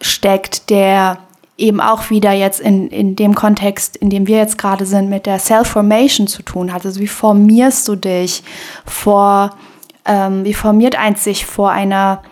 steckt, 0.00 0.70
der 0.70 1.18
eben 1.58 1.80
auch 1.80 2.08
wieder 2.08 2.32
jetzt 2.32 2.60
in, 2.60 2.88
in 2.88 3.16
dem 3.16 3.34
Kontext, 3.34 3.96
in 3.96 4.10
dem 4.10 4.26
wir 4.26 4.38
jetzt 4.38 4.56
gerade 4.56 4.86
sind, 4.86 5.10
mit 5.10 5.26
der 5.26 5.38
Self-Formation 5.38 6.28
zu 6.28 6.42
tun 6.42 6.72
hat. 6.72 6.86
Also 6.86 7.00
wie 7.00 7.08
formierst 7.08 7.86
du 7.88 7.96
dich 7.96 8.42
vor, 8.86 9.50
ähm, 10.06 10.44
wie 10.44 10.54
formiert 10.54 10.96
eins 10.96 11.24
sich 11.24 11.44
vor 11.44 11.70
einer 11.70 12.22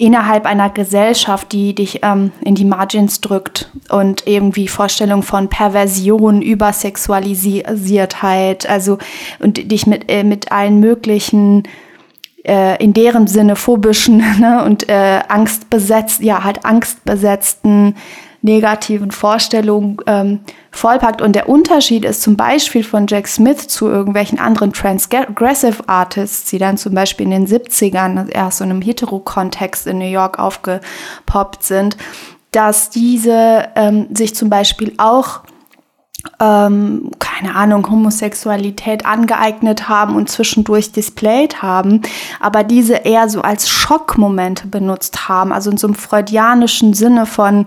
innerhalb 0.00 0.46
einer 0.46 0.70
Gesellschaft, 0.70 1.52
die 1.52 1.74
dich 1.74 2.00
ähm, 2.02 2.32
in 2.40 2.54
die 2.54 2.64
Margins 2.64 3.20
drückt 3.20 3.70
und 3.90 4.26
irgendwie 4.26 4.66
Vorstellung 4.66 5.22
von 5.22 5.48
Perversion, 5.48 6.40
Übersexualisiertheit, 6.40 8.66
also 8.66 8.96
und 9.40 9.70
dich 9.70 9.86
mit, 9.86 10.10
äh, 10.10 10.24
mit 10.24 10.52
allen 10.52 10.80
möglichen 10.80 11.64
äh, 12.44 12.82
in 12.82 12.92
deren 12.92 13.26
Sinne 13.26 13.56
phobischen 13.56 14.18
ne, 14.40 14.64
und 14.64 14.88
äh, 14.88 15.20
angstbesetzt, 15.28 16.20
ja, 16.20 16.44
halt 16.44 16.64
angstbesetzten 16.64 17.94
negativen 18.42 19.10
Vorstellungen 19.10 19.98
ähm, 20.06 20.40
vollpackt. 20.70 21.20
Und 21.20 21.34
der 21.34 21.48
Unterschied 21.48 22.04
ist 22.04 22.22
zum 22.22 22.36
Beispiel 22.36 22.82
von 22.82 23.06
Jack 23.06 23.28
Smith 23.28 23.68
zu 23.68 23.88
irgendwelchen 23.88 24.38
anderen 24.38 24.72
Transgressive 24.72 25.86
Artists, 25.86 26.48
die 26.50 26.58
dann 26.58 26.78
zum 26.78 26.94
Beispiel 26.94 27.26
in 27.26 27.32
den 27.32 27.46
70ern 27.46 28.30
erst 28.30 28.58
so 28.58 28.64
in 28.64 28.70
einem 28.70 28.82
Hetero-Kontext 28.82 29.86
in 29.86 29.98
New 29.98 30.10
York 30.10 30.38
aufgepoppt 30.38 31.62
sind, 31.62 31.96
dass 32.50 32.90
diese 32.90 33.68
ähm, 33.76 34.06
sich 34.14 34.34
zum 34.34 34.48
Beispiel 34.48 34.94
auch 34.96 35.42
ähm, 36.38 37.10
keine 37.18 37.54
Ahnung, 37.54 37.88
Homosexualität 37.90 39.06
angeeignet 39.06 39.88
haben 39.88 40.16
und 40.16 40.28
zwischendurch 40.28 40.92
displayed 40.92 41.62
haben, 41.62 42.02
aber 42.40 42.64
diese 42.64 42.94
eher 42.94 43.28
so 43.28 43.42
als 43.42 43.68
Schockmomente 43.68 44.66
benutzt 44.66 45.28
haben, 45.28 45.52
also 45.52 45.70
in 45.70 45.76
so 45.76 45.86
einem 45.86 45.94
freudianischen 45.94 46.94
Sinne 46.94 47.26
von 47.26 47.66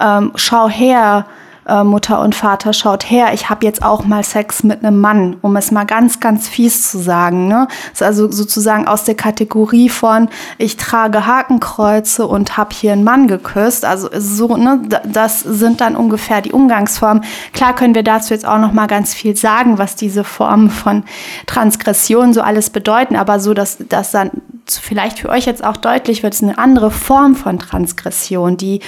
ähm, 0.00 0.32
schau 0.34 0.68
her, 0.68 1.26
äh, 1.66 1.84
Mutter 1.84 2.20
und 2.20 2.34
Vater, 2.34 2.72
schaut 2.72 3.08
her, 3.10 3.32
ich 3.32 3.48
habe 3.48 3.64
jetzt 3.64 3.82
auch 3.82 4.04
mal 4.04 4.24
Sex 4.24 4.62
mit 4.62 4.84
einem 4.84 5.00
Mann, 5.00 5.36
um 5.42 5.56
es 5.56 5.70
mal 5.70 5.84
ganz, 5.84 6.20
ganz 6.20 6.48
fies 6.48 6.90
zu 6.90 6.98
sagen. 6.98 7.48
Ne? 7.48 7.68
Ist 7.92 8.02
also 8.02 8.30
sozusagen 8.30 8.86
aus 8.86 9.04
der 9.04 9.14
Kategorie 9.14 9.88
von, 9.88 10.28
ich 10.58 10.76
trage 10.76 11.26
Hakenkreuze 11.26 12.26
und 12.26 12.56
habe 12.56 12.74
hier 12.74 12.92
einen 12.92 13.04
Mann 13.04 13.28
geküsst. 13.28 13.84
Also 13.84 14.08
so, 14.12 14.56
ne, 14.56 14.80
das 15.04 15.40
sind 15.40 15.80
dann 15.80 15.96
ungefähr 15.96 16.40
die 16.40 16.52
Umgangsformen. 16.52 17.24
Klar 17.52 17.74
können 17.74 17.94
wir 17.94 18.02
dazu 18.02 18.34
jetzt 18.34 18.46
auch 18.46 18.58
noch 18.58 18.72
mal 18.72 18.86
ganz 18.86 19.14
viel 19.14 19.36
sagen, 19.36 19.78
was 19.78 19.96
diese 19.96 20.24
Formen 20.24 20.70
von 20.70 21.04
Transgression 21.46 22.32
so 22.32 22.42
alles 22.42 22.70
bedeuten, 22.70 23.16
aber 23.16 23.40
so, 23.40 23.54
dass 23.54 23.78
das 23.88 24.10
dann 24.10 24.30
vielleicht 24.66 25.20
für 25.20 25.28
euch 25.28 25.46
jetzt 25.46 25.64
auch 25.64 25.76
deutlich 25.76 26.22
wird, 26.22 26.34
ist 26.34 26.42
eine 26.42 26.58
andere 26.58 26.90
Form 26.90 27.34
von 27.34 27.58
Transgression, 27.58 28.56
die 28.56 28.80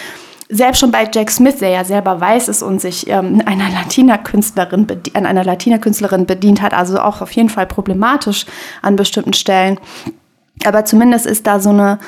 selbst 0.48 0.80
schon 0.80 0.90
bei 0.90 1.08
Jack 1.12 1.30
Smith, 1.30 1.58
der 1.58 1.70
ja 1.70 1.84
selber 1.84 2.20
weiß 2.20 2.48
ist 2.48 2.62
und 2.62 2.80
sich 2.80 3.08
ähm, 3.08 3.42
einer 3.46 3.70
Latina-Künstlerin 3.70 4.86
an 5.14 5.26
einer 5.26 5.44
Latina-Künstlerin 5.44 6.26
bedient 6.26 6.60
hat, 6.60 6.74
also 6.74 7.00
auch 7.00 7.22
auf 7.22 7.32
jeden 7.32 7.48
Fall 7.48 7.66
problematisch 7.66 8.46
an 8.82 8.96
bestimmten 8.96 9.32
Stellen. 9.32 9.80
Aber 10.64 10.84
zumindest 10.84 11.26
ist 11.26 11.46
da 11.46 11.60
so 11.60 11.70
eine 11.70 11.98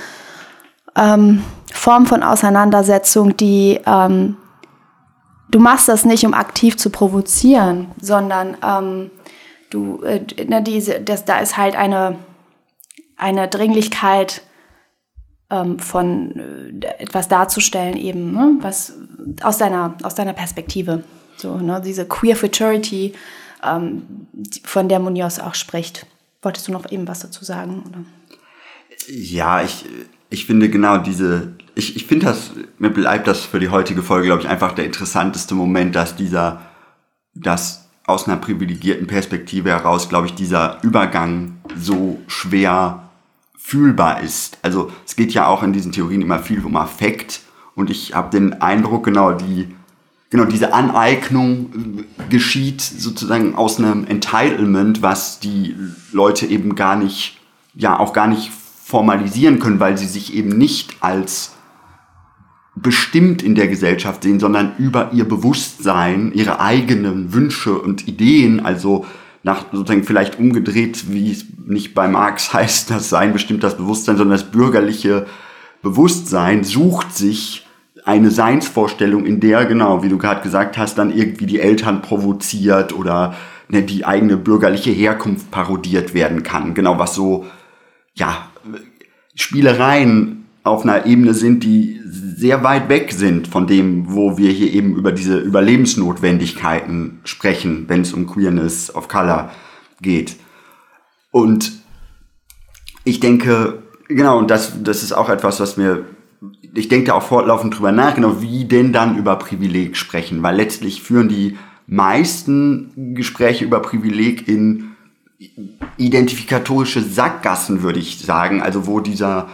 ähm, 0.96 1.42
Form 1.72 2.06
von 2.06 2.22
Auseinandersetzung, 2.22 3.36
die 3.36 3.80
ähm, 3.86 4.36
du 5.50 5.58
machst 5.58 5.88
das 5.88 6.04
nicht, 6.04 6.24
um 6.26 6.34
aktiv 6.34 6.76
zu 6.76 6.90
provozieren, 6.90 7.88
sondern 8.00 8.56
ähm, 8.62 9.10
du, 9.70 10.02
äh, 10.02 10.20
ne, 10.46 10.62
diese, 10.62 11.00
das, 11.00 11.24
da 11.24 11.38
ist 11.38 11.56
halt 11.56 11.76
eine, 11.76 12.16
eine 13.16 13.48
Dringlichkeit 13.48 14.42
ähm, 15.50 15.78
von 15.78 16.80
äh, 16.82 16.86
etwas 16.98 17.28
darzustellen, 17.28 17.96
eben, 17.96 18.32
ne? 18.32 18.56
was 18.60 18.94
aus 19.42 19.58
deiner, 19.58 19.96
aus 20.02 20.14
deiner 20.14 20.32
Perspektive. 20.32 21.04
So, 21.36 21.58
ne? 21.58 21.80
Diese 21.84 22.06
Queer 22.06 22.36
Futurity, 22.36 23.14
ähm, 23.62 24.02
von 24.64 24.88
der 24.88 24.98
Munoz 24.98 25.38
auch 25.38 25.54
spricht. 25.54 26.06
Wolltest 26.42 26.68
du 26.68 26.72
noch 26.72 26.90
eben 26.90 27.08
was 27.08 27.20
dazu 27.20 27.44
sagen? 27.44 27.84
Oder? 27.88 28.04
Ja, 29.08 29.62
ich, 29.62 29.84
ich 30.30 30.46
finde 30.46 30.68
genau 30.68 30.98
diese, 30.98 31.54
ich, 31.74 31.96
ich 31.96 32.06
finde 32.06 32.26
das, 32.26 32.52
mir 32.78 32.90
bleibt 32.90 33.26
das 33.26 33.40
für 33.40 33.60
die 33.60 33.68
heutige 33.68 34.02
Folge, 34.02 34.26
glaube 34.26 34.42
ich, 34.42 34.48
einfach 34.48 34.72
der 34.72 34.84
interessanteste 34.84 35.54
Moment, 35.54 35.94
dass 35.94 36.16
dieser, 36.16 36.62
dass 37.34 37.88
aus 38.06 38.26
einer 38.26 38.36
privilegierten 38.36 39.06
Perspektive 39.06 39.70
heraus, 39.70 40.08
glaube 40.08 40.26
ich, 40.26 40.34
dieser 40.34 40.78
Übergang 40.82 41.56
so 41.76 42.20
schwer 42.28 43.05
fühlbar 43.66 44.20
ist. 44.20 44.58
Also 44.62 44.92
es 45.04 45.16
geht 45.16 45.32
ja 45.32 45.48
auch 45.48 45.64
in 45.64 45.72
diesen 45.72 45.90
Theorien 45.90 46.22
immer 46.22 46.38
viel 46.38 46.64
um 46.64 46.76
Affekt 46.76 47.40
und 47.74 47.90
ich 47.90 48.14
habe 48.14 48.30
den 48.30 48.62
Eindruck, 48.62 49.04
genau 49.04 49.32
die 49.32 49.66
genau 50.30 50.44
diese 50.44 50.72
Aneignung 50.72 51.72
äh, 51.98 52.22
geschieht 52.30 52.80
sozusagen 52.80 53.56
aus 53.56 53.80
einem 53.80 54.06
Entitlement, 54.06 55.02
was 55.02 55.40
die 55.40 55.74
Leute 56.12 56.46
eben 56.46 56.76
gar 56.76 56.94
nicht 56.94 57.40
ja 57.74 57.98
auch 57.98 58.12
gar 58.12 58.28
nicht 58.28 58.52
formalisieren 58.52 59.58
können, 59.58 59.80
weil 59.80 59.98
sie 59.98 60.06
sich 60.06 60.32
eben 60.32 60.50
nicht 60.50 60.98
als 61.00 61.56
bestimmt 62.76 63.42
in 63.42 63.56
der 63.56 63.66
Gesellschaft 63.66 64.22
sehen, 64.22 64.38
sondern 64.38 64.76
über 64.78 65.12
ihr 65.12 65.26
Bewusstsein, 65.26 66.30
ihre 66.32 66.60
eigenen 66.60 67.32
Wünsche 67.32 67.76
und 67.76 68.06
Ideen, 68.06 68.64
also 68.64 69.04
nach 69.46 69.66
sozusagen 69.70 70.02
vielleicht 70.02 70.40
umgedreht, 70.40 71.04
wie 71.08 71.30
es 71.30 71.46
nicht 71.64 71.94
bei 71.94 72.08
Marx 72.08 72.52
heißt, 72.52 72.90
das 72.90 73.08
Sein 73.08 73.32
bestimmt 73.32 73.62
das 73.62 73.76
Bewusstsein, 73.76 74.16
sondern 74.16 74.36
das 74.36 74.50
bürgerliche 74.50 75.26
Bewusstsein 75.82 76.64
sucht 76.64 77.16
sich 77.16 77.64
eine 78.04 78.30
Seinsvorstellung, 78.30 79.24
in 79.24 79.40
der, 79.40 79.64
genau, 79.64 80.02
wie 80.02 80.08
du 80.08 80.18
gerade 80.18 80.42
gesagt 80.42 80.76
hast, 80.76 80.98
dann 80.98 81.16
irgendwie 81.16 81.46
die 81.46 81.60
Eltern 81.60 82.02
provoziert 82.02 82.92
oder 82.92 83.34
ne, 83.68 83.82
die 83.82 84.04
eigene 84.04 84.36
bürgerliche 84.36 84.90
Herkunft 84.90 85.50
parodiert 85.50 86.12
werden 86.12 86.42
kann. 86.42 86.74
Genau, 86.74 86.98
was 86.98 87.14
so, 87.14 87.46
ja, 88.14 88.48
Spielereien 89.34 90.35
auf 90.66 90.82
einer 90.82 91.06
Ebene 91.06 91.32
sind, 91.34 91.62
die 91.64 92.00
sehr 92.04 92.64
weit 92.64 92.88
weg 92.88 93.12
sind 93.12 93.48
von 93.48 93.66
dem, 93.66 94.12
wo 94.12 94.36
wir 94.36 94.50
hier 94.50 94.72
eben 94.72 94.96
über 94.96 95.12
diese 95.12 95.38
Überlebensnotwendigkeiten 95.38 97.20
sprechen, 97.24 97.84
wenn 97.88 98.02
es 98.02 98.12
um 98.12 98.26
Queerness 98.26 98.94
of 98.94 99.08
Color 99.08 99.50
geht. 100.02 100.36
Und 101.30 101.72
ich 103.04 103.20
denke, 103.20 103.82
genau, 104.08 104.38
und 104.38 104.50
das, 104.50 104.82
das 104.82 105.02
ist 105.02 105.12
auch 105.12 105.28
etwas, 105.28 105.60
was 105.60 105.76
mir, 105.76 106.04
ich 106.74 106.88
denke 106.88 107.06
da 107.06 107.14
auch 107.14 107.22
fortlaufend 107.22 107.76
drüber 107.76 107.92
nach, 107.92 108.14
genau, 108.14 108.42
wie 108.42 108.64
denn 108.64 108.92
dann 108.92 109.16
über 109.16 109.36
Privileg 109.36 109.96
sprechen, 109.96 110.42
weil 110.42 110.56
letztlich 110.56 111.02
führen 111.02 111.28
die 111.28 111.56
meisten 111.86 113.14
Gespräche 113.14 113.64
über 113.64 113.80
Privileg 113.80 114.48
in 114.48 114.96
identifikatorische 115.96 117.02
Sackgassen, 117.02 117.82
würde 117.82 118.00
ich 118.00 118.18
sagen, 118.18 118.60
also 118.62 118.86
wo 118.86 119.00
dieser 119.00 119.48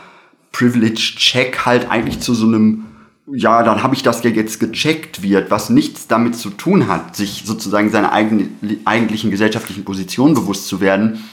Privilege-Check 0.52 1.64
halt 1.64 1.90
eigentlich 1.90 2.20
zu 2.20 2.34
so 2.34 2.46
einem, 2.46 2.84
ja, 3.26 3.62
dann 3.62 3.82
habe 3.82 3.94
ich 3.94 4.02
das 4.02 4.22
ja 4.22 4.30
jetzt 4.30 4.60
gecheckt 4.60 5.22
wird, 5.22 5.50
was 5.50 5.70
nichts 5.70 6.06
damit 6.06 6.36
zu 6.36 6.50
tun 6.50 6.88
hat, 6.88 7.16
sich 7.16 7.42
sozusagen 7.44 7.90
seiner 7.90 8.12
eigenen, 8.12 8.80
eigentlichen 8.84 9.30
gesellschaftlichen 9.30 9.84
Position 9.84 10.34
bewusst 10.34 10.68
zu 10.68 10.80
werden. 10.80 11.24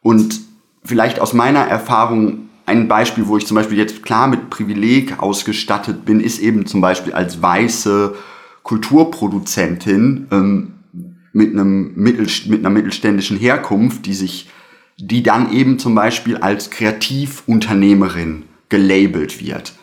Und 0.00 0.40
vielleicht 0.84 1.20
aus 1.20 1.32
meiner 1.32 1.60
Erfahrung 1.60 2.48
ein 2.66 2.88
Beispiel, 2.88 3.26
wo 3.26 3.36
ich 3.36 3.46
zum 3.46 3.56
Beispiel 3.56 3.78
jetzt 3.78 4.02
klar 4.02 4.26
mit 4.26 4.50
Privileg 4.50 5.18
ausgestattet 5.20 6.04
bin, 6.04 6.20
ist 6.20 6.38
eben 6.38 6.66
zum 6.66 6.80
Beispiel 6.80 7.12
als 7.12 7.42
weiße 7.42 8.14
Kulturproduzentin 8.62 10.28
ähm, 10.30 10.72
mit, 11.32 11.52
einem 11.52 11.92
Mittel, 11.94 12.26
mit 12.46 12.60
einer 12.60 12.70
mittelständischen 12.70 13.36
Herkunft, 13.36 14.06
die 14.06 14.14
sich 14.14 14.48
die 14.96 15.22
dann 15.22 15.52
eben 15.52 15.78
zum 15.78 15.94
Beispiel 15.94 16.36
als 16.36 16.70
Kreativunternehmerin 16.70 18.44
gelabelt 18.68 19.44
wird. 19.44 19.74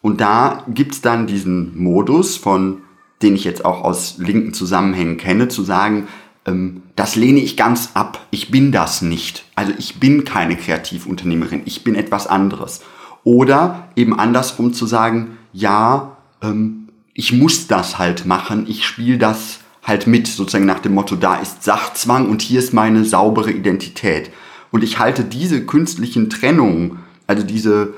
Und 0.00 0.20
da 0.20 0.64
gibt's 0.68 1.00
dann 1.00 1.26
diesen 1.26 1.76
Modus 1.82 2.36
von, 2.36 2.82
den 3.22 3.34
ich 3.34 3.44
jetzt 3.44 3.64
auch 3.64 3.82
aus 3.82 4.18
linken 4.18 4.54
Zusammenhängen 4.54 5.16
kenne, 5.16 5.48
zu 5.48 5.62
sagen, 5.62 6.08
ähm, 6.46 6.82
das 6.94 7.16
lehne 7.16 7.40
ich 7.40 7.56
ganz 7.56 7.90
ab, 7.94 8.26
ich 8.30 8.50
bin 8.50 8.72
das 8.72 9.02
nicht. 9.02 9.44
Also 9.54 9.72
ich 9.78 10.00
bin 10.00 10.24
keine 10.24 10.56
Kreativunternehmerin, 10.56 11.62
ich 11.64 11.84
bin 11.84 11.94
etwas 11.94 12.26
anderes. 12.26 12.82
Oder 13.24 13.88
eben 13.96 14.18
andersrum 14.18 14.72
zu 14.72 14.86
sagen, 14.86 15.38
ja, 15.52 16.16
ähm, 16.42 16.88
ich 17.12 17.32
muss 17.32 17.66
das 17.66 17.98
halt 17.98 18.26
machen, 18.26 18.66
ich 18.68 18.86
spiele 18.86 19.18
das 19.18 19.60
halt 19.82 20.06
mit, 20.06 20.26
sozusagen 20.26 20.66
nach 20.66 20.80
dem 20.80 20.94
Motto, 20.94 21.16
da 21.16 21.36
ist 21.36 21.62
Sachzwang 21.62 22.28
und 22.28 22.42
hier 22.42 22.58
ist 22.58 22.72
meine 22.72 23.04
saubere 23.04 23.50
Identität. 23.50 24.30
Und 24.76 24.82
ich 24.82 24.98
halte 24.98 25.24
diese 25.24 25.64
künstlichen 25.64 26.28
Trennungen, 26.28 26.98
also 27.26 27.42
diese, 27.42 27.94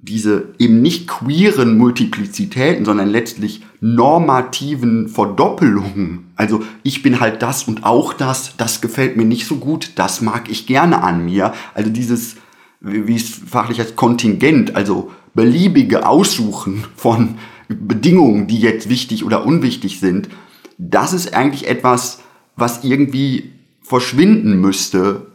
diese 0.00 0.54
eben 0.60 0.80
nicht 0.80 1.08
queeren 1.08 1.76
Multiplizitäten, 1.76 2.84
sondern 2.84 3.08
letztlich 3.08 3.64
normativen 3.80 5.08
Verdoppelungen. 5.08 6.30
Also 6.36 6.62
ich 6.84 7.02
bin 7.02 7.18
halt 7.18 7.42
das 7.42 7.64
und 7.64 7.82
auch 7.82 8.12
das, 8.12 8.56
das 8.56 8.80
gefällt 8.80 9.16
mir 9.16 9.24
nicht 9.24 9.44
so 9.44 9.56
gut, 9.56 9.90
das 9.96 10.20
mag 10.20 10.48
ich 10.48 10.68
gerne 10.68 11.02
an 11.02 11.24
mir. 11.24 11.52
Also 11.74 11.90
dieses, 11.90 12.36
wie 12.80 13.16
es 13.16 13.28
fachlich 13.28 13.80
heißt, 13.80 13.96
Kontingent, 13.96 14.76
also 14.76 15.10
beliebige 15.34 16.06
Aussuchen 16.06 16.84
von 16.94 17.38
Bedingungen, 17.68 18.46
die 18.46 18.60
jetzt 18.60 18.88
wichtig 18.88 19.24
oder 19.24 19.44
unwichtig 19.44 19.98
sind, 19.98 20.28
das 20.78 21.12
ist 21.12 21.34
eigentlich 21.34 21.66
etwas, 21.66 22.20
was 22.54 22.84
irgendwie 22.84 23.50
verschwinden 23.82 24.60
müsste, 24.60 25.29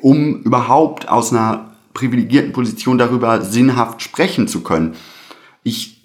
um 0.00 0.42
überhaupt 0.42 1.08
aus 1.08 1.32
einer 1.32 1.72
privilegierten 1.94 2.52
Position 2.52 2.98
darüber 2.98 3.42
sinnhaft 3.42 4.02
sprechen 4.02 4.48
zu 4.48 4.62
können. 4.62 4.94
Ich 5.62 6.02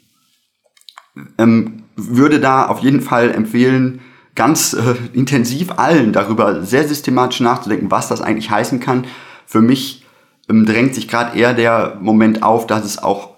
ähm, 1.38 1.84
würde 1.96 2.40
da 2.40 2.68
auf 2.68 2.80
jeden 2.80 3.02
Fall 3.02 3.32
empfehlen, 3.32 4.02
ganz 4.36 4.74
äh, 4.74 4.96
intensiv 5.14 5.72
allen 5.78 6.14
darüber 6.14 6.64
sehr 6.64 6.88
systematisch 6.88 7.40
nachzudenken, 7.40 7.90
was 7.90 8.08
das 8.08 8.22
eigentlich 8.22 8.52
heißen 8.52 8.80
kann. 8.80 9.06
Für 9.46 9.62
mich 9.62 10.06
ähm, 10.50 10.66
drängt 10.66 10.94
sich 10.94 11.08
gerade 11.08 11.38
eher 11.38 11.54
der 11.54 11.98
Moment 12.00 12.44
auf, 12.44 12.68
dass 12.68 12.86
es 12.86 13.02
auch 13.02 13.32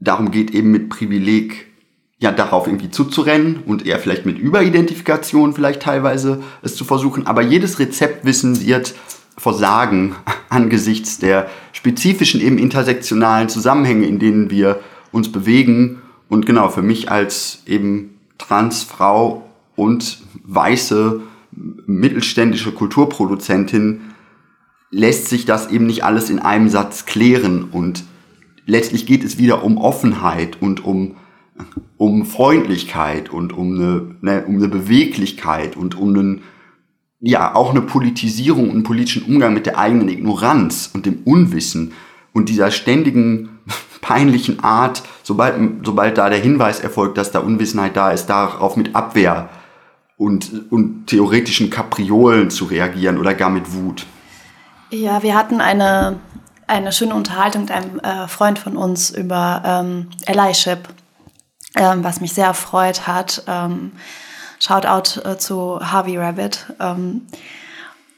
darum 0.00 0.30
geht, 0.32 0.50
eben 0.50 0.72
mit 0.72 0.88
Privileg 0.88 1.66
ja 2.18 2.32
darauf 2.32 2.66
irgendwie 2.66 2.90
zuzurennen 2.90 3.62
und 3.66 3.86
eher 3.86 3.98
vielleicht 3.98 4.26
mit 4.26 4.38
Überidentifikation 4.38 5.54
vielleicht 5.54 5.82
teilweise 5.82 6.42
es 6.62 6.76
zu 6.76 6.84
versuchen. 6.84 7.26
Aber 7.26 7.42
jedes 7.42 7.78
Rezeptwissen 7.78 8.64
wird 8.64 8.94
versagen 9.42 10.14
angesichts 10.48 11.18
der 11.18 11.48
spezifischen 11.72 12.40
eben 12.40 12.58
intersektionalen 12.58 13.48
Zusammenhänge, 13.48 14.06
in 14.06 14.18
denen 14.18 14.50
wir 14.50 14.80
uns 15.10 15.32
bewegen. 15.32 16.00
Und 16.28 16.46
genau, 16.46 16.68
für 16.68 16.82
mich 16.82 17.10
als 17.10 17.62
eben 17.66 18.18
Transfrau 18.38 19.50
und 19.74 20.22
weiße 20.44 21.20
mittelständische 21.86 22.72
Kulturproduzentin 22.72 24.00
lässt 24.90 25.28
sich 25.28 25.44
das 25.44 25.70
eben 25.70 25.86
nicht 25.86 26.04
alles 26.04 26.30
in 26.30 26.38
einem 26.38 26.68
Satz 26.68 27.04
klären 27.04 27.64
und 27.64 28.04
letztlich 28.66 29.06
geht 29.06 29.24
es 29.24 29.38
wieder 29.38 29.64
um 29.64 29.76
Offenheit 29.76 30.60
und 30.60 30.84
um, 30.84 31.16
um 31.96 32.24
Freundlichkeit 32.26 33.30
und 33.30 33.52
um 33.52 33.74
eine, 33.74 34.14
ne, 34.20 34.44
um 34.46 34.56
eine 34.56 34.68
Beweglichkeit 34.68 35.76
und 35.76 35.96
um 35.96 36.10
einen, 36.10 36.42
ja, 37.22 37.54
auch 37.54 37.70
eine 37.70 37.82
Politisierung 37.82 38.64
und 38.64 38.74
einen 38.74 38.82
politischen 38.82 39.22
Umgang 39.22 39.54
mit 39.54 39.64
der 39.66 39.78
eigenen 39.78 40.08
Ignoranz 40.08 40.90
und 40.92 41.06
dem 41.06 41.22
Unwissen 41.24 41.92
und 42.32 42.48
dieser 42.48 42.70
ständigen 42.70 43.60
peinlichen 44.00 44.62
Art, 44.62 45.02
sobald, 45.22 45.54
sobald 45.84 46.18
da 46.18 46.28
der 46.28 46.40
Hinweis 46.40 46.80
erfolgt, 46.80 47.16
dass 47.16 47.30
da 47.30 47.38
Unwissenheit 47.38 47.96
da 47.96 48.10
ist, 48.10 48.26
darauf 48.26 48.76
mit 48.76 48.96
Abwehr 48.96 49.48
und, 50.16 50.70
und 50.70 51.06
theoretischen 51.06 51.70
Kapriolen 51.70 52.50
zu 52.50 52.64
reagieren 52.64 53.18
oder 53.18 53.34
gar 53.34 53.50
mit 53.50 53.72
Wut. 53.72 54.04
Ja, 54.90 55.22
wir 55.22 55.34
hatten 55.34 55.60
eine 55.60 56.18
eine 56.66 56.92
schöne 56.92 57.14
Unterhaltung 57.14 57.62
mit 57.62 57.70
einem 57.70 57.98
äh, 58.00 58.28
Freund 58.28 58.58
von 58.58 58.76
uns 58.76 59.10
über 59.10 59.62
ähm, 59.64 60.08
Allyship, 60.26 60.88
ähm, 61.76 62.02
was 62.02 62.20
mich 62.20 62.32
sehr 62.32 62.46
erfreut 62.46 63.06
hat. 63.06 63.44
Ähm, 63.46 63.92
Shoutout 64.62 65.20
äh, 65.28 65.38
zu 65.38 65.80
Harvey 65.80 66.16
Rabbit, 66.16 66.66
ähm, 66.78 67.26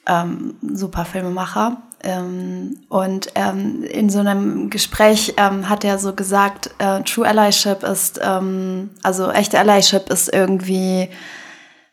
ähm, 0.07 0.57
super 0.61 1.07
Filmemacher. 1.07 1.79
Ähm, 2.03 2.81
und 2.91 3.29
ähm, 3.35 3.83
in 3.85 4.11
so 4.11 4.19
einem 4.19 4.69
Gespräch 4.69 5.35
ähm, 5.39 5.71
hat 5.71 5.85
er 5.85 5.99
so 5.99 6.15
gesagt, 6.15 6.75
äh, 6.79 7.01
True 7.03 7.27
Allyship 7.27 7.83
ist, 7.83 8.21
ähm, 8.23 8.91
also 9.03 9.31
echte 9.31 9.59
Allyship 9.59 10.11
ist 10.11 10.31
irgendwie 10.35 11.09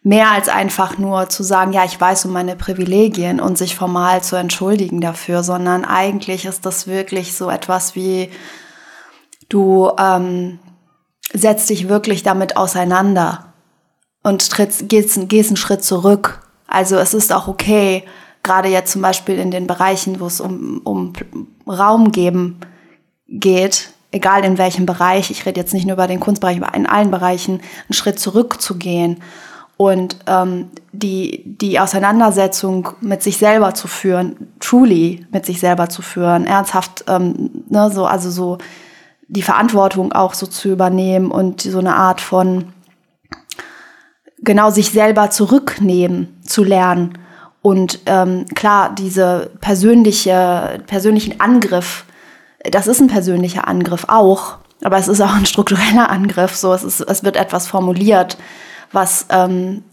mehr 0.04 0.32
als 0.32 0.49
einfach 0.49 0.97
nur 0.97 1.30
zu 1.30 1.43
sagen, 1.43 1.72
ja, 1.72 1.86
ich 1.86 2.02
weiß 2.02 2.26
um 2.26 2.34
meine 2.34 2.58
Privilegien 2.58 3.39
und 3.39 3.58
sich 3.58 3.78
formal 3.78 4.22
zu 4.22 4.36
entschuldigen 4.36 4.99
dafür, 4.99 5.43
sondern 5.43 5.86
eigentlich 5.86 6.43
ist 6.43 6.66
das 6.66 6.88
wirklich 6.88 7.36
so 7.36 7.49
etwas 7.49 7.95
wie, 7.95 8.30
du 9.47 9.91
ähm, 9.97 10.60
setzt 11.32 11.70
dich 11.70 11.88
wirklich 11.88 12.24
damit 12.24 12.58
auseinander 12.58 13.51
und 14.24 14.49
trittst, 14.49 14.89
gehst, 14.89 15.30
gehst 15.30 15.49
einen 15.49 15.57
Schritt 15.57 15.84
zurück. 15.84 16.41
Also 16.67 16.97
es 16.97 17.13
ist 17.13 17.34
auch 17.34 17.47
okay, 17.47 18.03
gerade 18.43 18.69
jetzt 18.69 18.91
zum 18.91 19.01
Beispiel 19.01 19.38
in 19.38 19.51
den 19.51 19.67
Bereichen, 19.67 20.19
wo 20.19 20.28
es 20.28 20.39
um, 20.39 20.82
um 20.84 21.13
Raum 21.67 22.11
geben 22.11 22.59
geht, 23.28 23.91
egal 24.11 24.43
in 24.43 24.57
welchem 24.57 24.86
Bereich, 24.86 25.32
ich 25.32 25.45
rede 25.45 25.59
jetzt 25.59 25.74
nicht 25.74 25.86
nur 25.86 25.93
über 25.93 26.07
den 26.07 26.19
Kunstbereich, 26.19 26.61
aber 26.61 26.76
in 26.76 26.86
allen 26.86 27.11
Bereichen, 27.11 27.55
einen 27.55 27.93
Schritt 27.93 28.19
zurückzugehen 28.19 29.22
und 29.78 30.17
ähm, 30.28 30.69
die, 30.91 31.43
die 31.45 31.80
Auseinandersetzung 31.80 32.89
mit 33.01 33.24
sich 33.24 33.38
selber 33.38 33.74
zu 33.74 33.88
führen, 33.88 34.53
truly 34.59 35.26
mit 35.32 35.45
sich 35.45 35.59
selber 35.59 35.89
zu 35.89 36.01
führen, 36.01 36.45
ernsthaft, 36.45 37.05
ähm, 37.07 37.63
ne, 37.69 37.89
so, 37.89 38.05
also 38.05 38.30
so 38.30 38.57
die 39.28 39.41
Verantwortung 39.41 40.11
auch 40.11 40.34
so 40.34 40.45
zu 40.45 40.69
übernehmen 40.69 41.32
und 41.32 41.61
so 41.61 41.80
eine 41.80 41.95
Art 41.95 42.19
von 42.19 42.65
genau 44.41 44.69
sich 44.69 44.89
selber 44.89 45.29
zurücknehmen 45.29 46.39
zu 46.41 46.63
lernen. 46.63 47.17
Und 47.61 47.99
ähm, 48.07 48.45
klar, 48.55 48.93
diese 48.95 49.51
persönliche, 49.61 50.81
persönlichen 50.87 51.39
Angriff, 51.39 52.05
das 52.63 52.87
ist 52.87 52.99
ein 52.99 53.07
persönlicher 53.07 53.67
Angriff 53.67 54.05
auch, 54.07 54.57
aber 54.83 54.97
es 54.97 55.07
ist 55.07 55.21
auch 55.21 55.33
ein 55.33 55.45
struktureller 55.45 56.09
Angriff. 56.09 56.55
So, 56.55 56.73
es, 56.73 56.83
ist, 56.83 57.01
es 57.01 57.23
wird 57.23 57.35
etwas 57.35 57.67
formuliert, 57.67 58.37
was 58.91 59.27
ähm, 59.29 59.83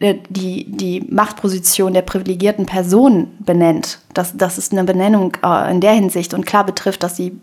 äh, 0.00 0.16
die, 0.28 0.70
die 0.70 1.06
Machtposition 1.10 1.94
der 1.94 2.02
privilegierten 2.02 2.66
Person 2.66 3.32
benennt. 3.38 4.00
Das, 4.12 4.36
das 4.36 4.58
ist 4.58 4.72
eine 4.72 4.84
Benennung 4.84 5.36
äh, 5.42 5.70
in 5.70 5.80
der 5.80 5.92
Hinsicht. 5.92 6.34
Und 6.34 6.44
klar 6.44 6.64
betrifft 6.64 7.02
das 7.02 7.14
die, 7.14 7.40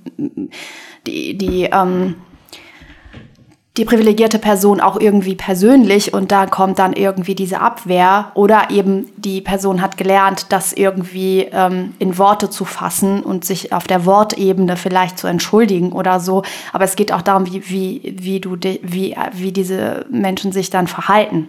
die, 1.08 1.38
die, 1.38 1.70
ähm, 1.72 2.16
die 3.78 3.86
privilegierte 3.86 4.38
Person 4.38 4.82
auch 4.82 5.00
irgendwie 5.00 5.36
persönlich 5.36 6.14
und 6.14 6.34
da 6.34 6.46
kommt 6.46 6.78
dann 6.78 6.92
irgendwie 6.92 7.36
diese 7.36 7.62
Abwehr 7.62 8.32
oder 8.34 8.70
eben 8.70 9.10
die 9.16 9.40
Person 9.40 9.82
hat 9.82 9.96
gelernt, 9.96 10.48
das 10.50 10.74
irgendwie 10.74 11.48
ähm, 11.54 11.94
in 11.98 12.18
Worte 12.18 12.50
zu 12.50 12.66
fassen 12.66 13.24
und 13.24 13.46
sich 13.46 13.72
auf 13.72 13.88
der 13.88 14.06
Wortebene 14.06 14.76
vielleicht 14.76 15.18
zu 15.18 15.28
entschuldigen 15.28 15.94
oder 15.94 16.20
so. 16.20 16.44
Aber 16.74 16.84
es 16.84 16.98
geht 16.98 17.14
auch 17.14 17.22
darum, 17.22 17.48
wie, 17.48 17.70
wie, 17.70 18.16
wie, 18.20 18.40
du, 18.42 18.58
wie, 18.60 19.16
wie 19.32 19.52
diese 19.54 20.06
Menschen 20.10 20.52
sich 20.52 20.70
dann 20.70 20.88
verhalten. 20.88 21.48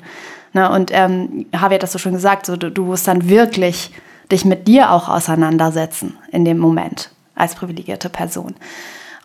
Ne? 0.53 0.71
Und 0.71 0.91
ähm, 0.93 1.47
Javi 1.53 1.75
hat 1.75 1.83
das 1.83 1.91
so 1.91 1.99
schon 1.99 2.13
gesagt, 2.13 2.47
so, 2.47 2.57
du, 2.57 2.71
du 2.71 2.85
musst 2.85 3.09
dann 3.09 3.29
wirklich 3.29 3.91
dich 4.31 4.45
mit 4.45 4.69
dir 4.69 4.93
auch 4.93 5.09
auseinandersetzen 5.09 6.17
in 6.31 6.45
dem 6.45 6.59
Moment 6.59 7.11
als 7.35 7.57
privilegierte 7.57 8.09
Person. 8.09 8.55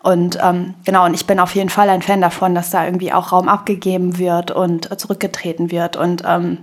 Und 0.02 0.38
ähm, 0.40 0.74
genau, 0.84 1.06
und 1.06 1.14
ich 1.14 1.26
bin 1.26 1.40
auf 1.40 1.54
jeden 1.54 1.70
Fall 1.70 1.88
ein 1.90 2.02
Fan 2.02 2.20
davon, 2.20 2.54
dass 2.54 2.70
da 2.70 2.84
irgendwie 2.84 3.12
auch 3.12 3.32
Raum 3.32 3.48
abgegeben 3.48 4.18
wird 4.18 4.50
und 4.50 4.98
zurückgetreten 4.98 5.70
wird. 5.70 5.96
Und 5.96 6.22
ähm, 6.26 6.58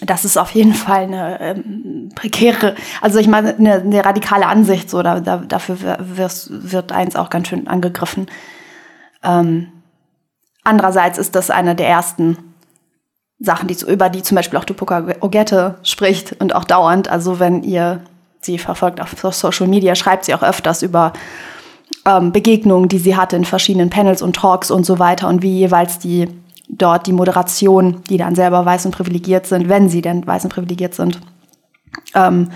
das 0.00 0.24
ist 0.24 0.36
auf 0.36 0.50
jeden 0.50 0.74
Fall 0.74 1.04
eine 1.04 1.40
ähm, 1.40 2.10
prekäre, 2.14 2.74
also 3.00 3.18
ich 3.18 3.28
meine, 3.28 3.54
eine, 3.54 3.74
eine 3.74 4.04
radikale 4.04 4.46
Ansicht, 4.46 4.90
so 4.90 5.02
da, 5.02 5.20
da, 5.20 5.38
dafür 5.38 5.98
wirst, 6.00 6.48
wird 6.50 6.92
eins 6.92 7.14
auch 7.14 7.30
ganz 7.30 7.48
schön 7.48 7.68
angegriffen. 7.68 8.26
Ähm, 9.22 9.68
andererseits 10.64 11.18
ist 11.18 11.34
das 11.34 11.50
eine 11.50 11.74
der 11.74 11.88
ersten 11.88 12.36
Sachen, 13.38 13.68
die, 13.68 13.76
über 13.86 14.08
die 14.08 14.22
zum 14.22 14.34
Beispiel 14.34 14.58
auch 14.58 14.64
Tupoka 14.64 15.06
Ogette 15.20 15.78
spricht 15.82 16.40
und 16.40 16.54
auch 16.54 16.64
dauernd. 16.64 17.08
Also 17.08 17.38
wenn 17.38 17.62
ihr 17.62 18.00
sie 18.40 18.58
verfolgt 18.58 19.00
auf 19.00 19.14
Social 19.34 19.66
Media, 19.66 19.94
schreibt 19.94 20.24
sie 20.24 20.34
auch 20.34 20.42
öfters 20.42 20.82
über 20.82 21.12
ähm, 22.06 22.32
Begegnungen, 22.32 22.88
die 22.88 22.98
sie 22.98 23.16
hatte 23.16 23.36
in 23.36 23.44
verschiedenen 23.44 23.90
Panels 23.90 24.22
und 24.22 24.36
Talks 24.36 24.70
und 24.70 24.86
so 24.86 24.98
weiter 24.98 25.28
und 25.28 25.42
wie 25.42 25.58
jeweils 25.58 25.98
die 25.98 26.28
dort 26.68 27.06
die 27.06 27.12
Moderation, 27.12 28.02
die 28.08 28.16
dann 28.16 28.34
selber 28.34 28.64
weiß 28.64 28.86
und 28.86 28.92
privilegiert 28.92 29.46
sind, 29.46 29.68
wenn 29.68 29.88
sie 29.88 30.02
denn 30.02 30.26
weiß 30.26 30.44
und 30.44 30.52
privilegiert 30.52 30.94
sind, 30.94 31.20
ähm, 32.14 32.50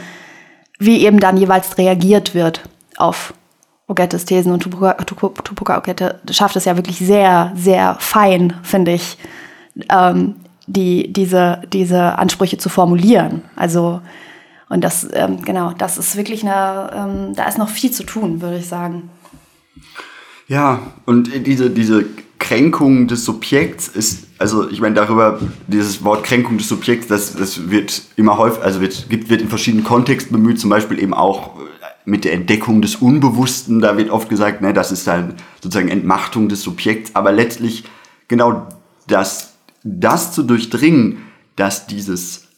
wie 0.79 1.05
eben 1.05 1.21
dann 1.21 1.37
jeweils 1.37 1.77
reagiert 1.79 2.35
wird 2.35 2.63
auf 2.97 3.35
Ogettes 3.87 4.25
Thesen 4.25 4.53
und 4.53 4.61
Tupoka, 4.61 4.95
Tupoka 4.95 5.79
Ogette 5.79 6.21
schafft 6.31 6.55
es 6.55 6.65
ja 6.65 6.77
wirklich 6.77 6.99
sehr, 6.99 7.53
sehr 7.57 7.97
fein, 7.99 8.55
finde 8.63 8.93
ich, 8.93 9.19
ähm, 9.89 10.37
die, 10.69 11.13
diese, 11.13 11.63
diese 11.73 12.17
Ansprüche 12.17 12.57
zu 12.57 12.69
formulieren. 12.69 13.43
Also, 13.57 14.01
und 14.69 14.85
das, 14.85 15.09
ähm, 15.13 15.43
genau, 15.43 15.73
das 15.77 15.99
ist 15.99 16.17
wirklich 16.17 16.45
eine, 16.45 16.91
ähm, 16.95 17.35
da 17.35 17.47
ist 17.49 17.59
noch 17.59 17.69
viel 17.69 17.91
zu 17.91 18.05
tun, 18.05 18.41
würde 18.41 18.59
ich 18.59 18.69
sagen. 18.69 19.11
Ja, 20.49 20.81
und 21.07 21.31
diese, 21.47 21.70
diese 21.70 22.07
Kränkung 22.39 23.07
des 23.07 23.24
Subjekts 23.24 23.87
ist, 23.87 24.26
also 24.39 24.68
ich 24.68 24.81
meine 24.81 24.97
darüber, 24.97 25.39
dieses 25.68 26.03
Wort 26.03 26.24
Kränkung 26.24 26.59
des 26.59 26.68
Subjekts, 26.68 27.07
das, 27.07 27.37
das 27.37 27.70
wird 27.70 28.03
immer 28.16 28.37
häufig, 28.39 28.62
also 28.62 28.81
wird, 28.81 29.09
wird 29.09 29.41
in 29.41 29.49
verschiedenen 29.49 29.85
Kontexten 29.85 30.33
bemüht, 30.33 30.59
zum 30.59 30.70
Beispiel 30.70 30.99
eben 30.99 31.14
auch 31.14 31.61
mit 32.05 32.24
der 32.24 32.33
Entdeckung 32.33 32.83
des 32.83 32.97
Unbewussten, 32.97 33.81
da 33.81 33.97
wird 33.97 34.11
oft 34.11 34.28
gesagt, 34.28 34.62
ne, 34.62 34.72
das 34.72 34.91
ist 34.91 35.07
dann 35.07 35.35
sozusagen 35.62 35.89
Entmachtung 35.89 36.49
des 36.49 36.62
Subjekts, 36.62 37.14
aber 37.14 37.31
letztlich 37.31 37.85
genau 38.26 38.66
das, 39.07 39.55
das 39.85 40.33
zu 40.33 40.43
durchdringen, 40.43 41.18
dass 41.57 41.87
dieses 41.87 42.49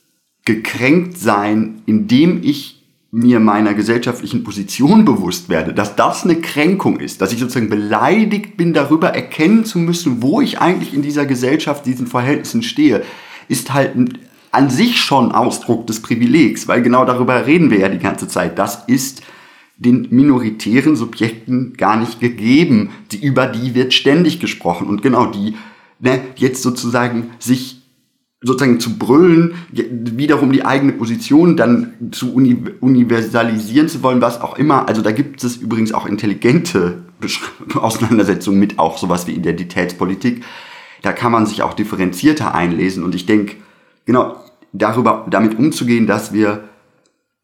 Gekränktsein, 0.44 1.82
indem 1.86 2.42
ich 2.42 2.81
mir 3.14 3.40
meiner 3.40 3.74
gesellschaftlichen 3.74 4.42
Position 4.42 5.04
bewusst 5.04 5.50
werde, 5.50 5.74
dass 5.74 5.96
das 5.96 6.24
eine 6.24 6.40
Kränkung 6.40 6.98
ist, 6.98 7.20
dass 7.20 7.30
ich 7.30 7.40
sozusagen 7.40 7.68
beleidigt 7.68 8.56
bin, 8.56 8.72
darüber 8.72 9.10
erkennen 9.10 9.66
zu 9.66 9.78
müssen, 9.78 10.22
wo 10.22 10.40
ich 10.40 10.60
eigentlich 10.60 10.94
in 10.94 11.02
dieser 11.02 11.26
Gesellschaft, 11.26 11.84
diesen 11.84 12.06
Verhältnissen 12.06 12.62
stehe, 12.62 13.04
ist 13.48 13.74
halt 13.74 13.92
an 14.50 14.70
sich 14.70 14.98
schon 14.98 15.30
Ausdruck 15.30 15.86
des 15.86 16.00
Privilegs, 16.00 16.68
weil 16.68 16.80
genau 16.80 17.04
darüber 17.04 17.46
reden 17.46 17.70
wir 17.70 17.80
ja 17.80 17.90
die 17.90 17.98
ganze 17.98 18.28
Zeit. 18.28 18.58
Das 18.58 18.84
ist 18.86 19.22
den 19.76 20.08
minoritären 20.10 20.96
Subjekten 20.96 21.74
gar 21.74 21.98
nicht 21.98 22.18
gegeben. 22.18 22.92
Die, 23.10 23.22
über 23.22 23.46
die 23.46 23.74
wird 23.74 23.92
ständig 23.92 24.40
gesprochen. 24.40 24.86
Und 24.86 25.02
genau 25.02 25.26
die, 25.26 25.56
ne, 26.00 26.20
jetzt 26.36 26.62
sozusagen 26.62 27.30
sich 27.38 27.81
sozusagen 28.42 28.80
zu 28.80 28.98
brüllen, 28.98 29.54
wiederum 29.70 30.52
die 30.52 30.64
eigene 30.64 30.92
Position 30.92 31.56
dann 31.56 31.94
zu 32.10 32.34
uni 32.34 32.56
universalisieren 32.80 33.88
zu 33.88 34.02
wollen, 34.02 34.20
was 34.20 34.40
auch 34.40 34.58
immer. 34.58 34.88
Also 34.88 35.00
da 35.00 35.12
gibt 35.12 35.44
es 35.44 35.56
übrigens 35.56 35.92
auch 35.92 36.06
intelligente 36.06 37.02
Auseinandersetzungen 37.74 38.58
mit 38.58 38.78
auch 38.78 38.98
sowas 38.98 39.26
wie 39.26 39.32
Identitätspolitik. 39.32 40.42
Da 41.02 41.12
kann 41.12 41.32
man 41.32 41.46
sich 41.46 41.62
auch 41.62 41.74
differenzierter 41.74 42.54
einlesen. 42.54 43.04
Und 43.04 43.14
ich 43.14 43.26
denke, 43.26 43.56
genau 44.06 44.36
darüber, 44.72 45.26
damit 45.30 45.58
umzugehen, 45.58 46.06
dass 46.06 46.32
wir 46.32 46.64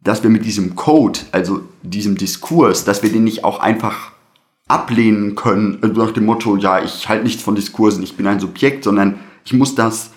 dass 0.01 0.23
wir 0.23 0.31
mit 0.31 0.45
diesem 0.45 0.77
Code, 0.77 1.21
also 1.33 1.63
diesem 1.83 2.17
Diskurs, 2.17 2.85
dass 2.85 3.03
wir 3.03 3.11
den 3.11 3.25
nicht 3.25 3.45
auch 3.45 3.61
einfach 3.61 4.13
ablehnen 4.69 5.35
können, 5.35 5.79
also 5.83 6.05
nach 6.05 6.13
dem 6.13 6.27
Motto, 6.27 6.57
ja, 6.57 6.83
ich 6.83 7.09
halte 7.09 7.25
nichts 7.25 7.43
von 7.43 7.55
Diskursen, 7.55 8.03
ich 8.03 8.17
bin 8.17 8.27
ein 8.27 8.41
Subjekt, 8.41 8.85
sondern 8.85 9.19
ich 9.45 9.53
muss 9.55 9.75
das, 9.75 10.13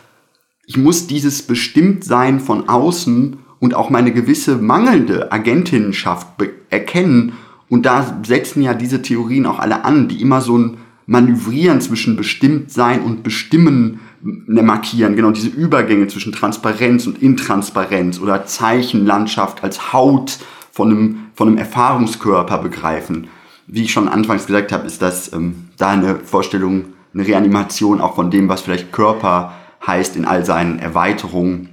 ich 0.72 0.78
muss 0.78 1.05
dieses 1.05 1.41
Bestimmtsein 1.41 2.39
von 2.39 2.69
außen 2.69 3.39
und 3.59 3.74
auch 3.74 3.89
meine 3.89 4.13
gewisse 4.13 4.55
mangelnde 4.55 5.30
Agentinnenschaft 5.30 6.28
erkennen. 6.69 7.34
Und 7.67 7.86
da 7.86 8.22
setzen 8.26 8.63
ja 8.63 8.74
diese 8.74 9.01
Theorien 9.01 9.45
auch 9.45 9.59
alle 9.59 9.84
an, 9.84 10.07
die 10.07 10.22
immer 10.22 10.39
so 10.39 10.57
ein 10.57 10.78
Manövrieren 11.07 11.82
zwischen 11.82 12.15
Bestimmtsein 12.15 13.01
und 13.01 13.22
Bestimmen 13.22 13.99
Ne, 14.24 14.61
markieren, 14.61 15.15
genau 15.15 15.32
diese 15.32 15.49
Übergänge 15.49 16.05
zwischen 16.05 16.32
Transparenz 16.32 17.07
und 17.07 17.22
Intransparenz 17.24 18.19
oder 18.19 18.45
Zeichenlandschaft 18.45 19.63
als 19.63 19.93
Haut 19.93 20.38
von 20.72 20.91
einem, 20.91 21.17
von 21.34 21.47
einem 21.47 21.57
Erfahrungskörper 21.57 22.59
begreifen. 22.59 23.28
Wie 23.65 23.82
ich 23.82 23.91
schon 23.91 24.07
anfangs 24.07 24.45
gesagt 24.45 24.72
habe, 24.72 24.86
ist 24.86 25.01
das 25.01 25.34
ähm, 25.34 25.69
da 25.78 25.89
eine 25.89 26.17
Vorstellung, 26.17 26.86
eine 27.15 27.26
Reanimation 27.26 27.99
auch 27.99 28.13
von 28.13 28.30
dem, 28.30 28.47
was 28.47 28.61
vielleicht 28.61 28.91
Körper 28.91 29.53
heißt 29.86 30.16
in 30.16 30.26
all 30.26 30.46
seinen 30.46 30.80
Erweiterungen, 30.80 31.70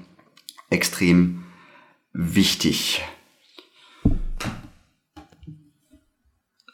extrem 0.71 1.45
wichtig. 2.13 3.03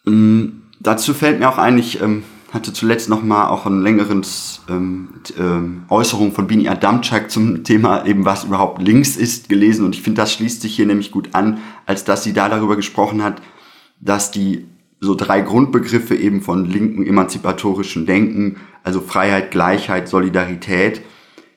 Ähm, 0.06 0.62
dazu 0.80 1.14
fällt 1.14 1.38
mir 1.38 1.48
auch 1.48 1.58
eigentlich 1.58 2.00
ähm, 2.00 2.24
hatte 2.54 2.72
zuletzt 2.72 3.08
noch 3.08 3.22
mal 3.22 3.48
auch 3.48 3.66
ein 3.66 3.82
längeres 3.82 4.62
ähm, 4.70 5.08
ähm, 5.36 5.82
Äußerung 5.88 6.32
von 6.32 6.46
Bini 6.46 6.68
Adamczak 6.68 7.28
zum 7.28 7.64
Thema 7.64 8.06
eben 8.06 8.24
was 8.24 8.44
überhaupt 8.44 8.80
links 8.80 9.16
ist 9.16 9.48
gelesen 9.48 9.84
und 9.84 9.96
ich 9.96 10.02
finde 10.02 10.22
das 10.22 10.32
schließt 10.32 10.62
sich 10.62 10.76
hier 10.76 10.86
nämlich 10.86 11.10
gut 11.10 11.30
an, 11.32 11.58
als 11.84 12.04
dass 12.04 12.22
sie 12.22 12.32
da 12.32 12.48
darüber 12.48 12.76
gesprochen 12.76 13.24
hat, 13.24 13.42
dass 14.00 14.30
die 14.30 14.66
so 15.00 15.16
drei 15.16 15.40
Grundbegriffe 15.40 16.14
eben 16.14 16.42
von 16.42 16.64
linken 16.64 17.04
emanzipatorischen 17.04 18.06
Denken, 18.06 18.58
also 18.84 19.00
Freiheit, 19.00 19.50
Gleichheit, 19.50 20.08
Solidarität, 20.08 21.02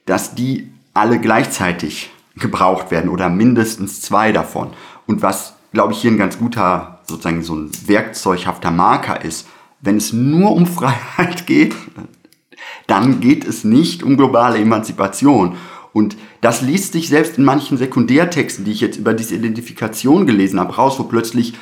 dass 0.07 0.33
die 0.33 0.69
alle 0.95 1.19
gleichzeitig 1.19 2.09
gebraucht 2.35 2.89
werden 2.89 3.09
oder 3.09 3.29
mindestens 3.29 4.01
zwei 4.01 4.31
davon. 4.31 4.71
Und 5.05 5.21
was, 5.21 5.55
glaube 5.73 5.93
ich, 5.93 6.01
hier 6.01 6.11
ein 6.11 6.17
ganz 6.17 6.39
guter, 6.39 6.99
sozusagen 7.07 7.43
so 7.43 7.55
ein 7.55 7.71
werkzeughafter 7.85 8.71
Marker 8.71 9.23
ist, 9.23 9.47
wenn 9.81 9.97
es 9.97 10.13
nur 10.13 10.51
um 10.51 10.65
Freiheit 10.65 11.45
geht, 11.45 11.75
dann 12.87 13.19
geht 13.19 13.45
es 13.45 13.63
nicht 13.63 14.01
um 14.01 14.17
globale 14.17 14.57
Emanzipation. 14.57 15.57
Und 15.93 16.15
das 16.41 16.61
liest 16.61 16.93
sich 16.93 17.09
selbst 17.09 17.37
in 17.37 17.43
manchen 17.43 17.77
Sekundärtexten, 17.77 18.65
die 18.65 18.71
ich 18.71 18.81
jetzt 18.81 18.97
über 18.97 19.13
diese 19.13 19.35
Identifikation 19.35 20.25
gelesen 20.25 20.59
habe, 20.59 20.75
raus, 20.75 20.99
wo 20.99 21.03
plötzlich 21.03 21.53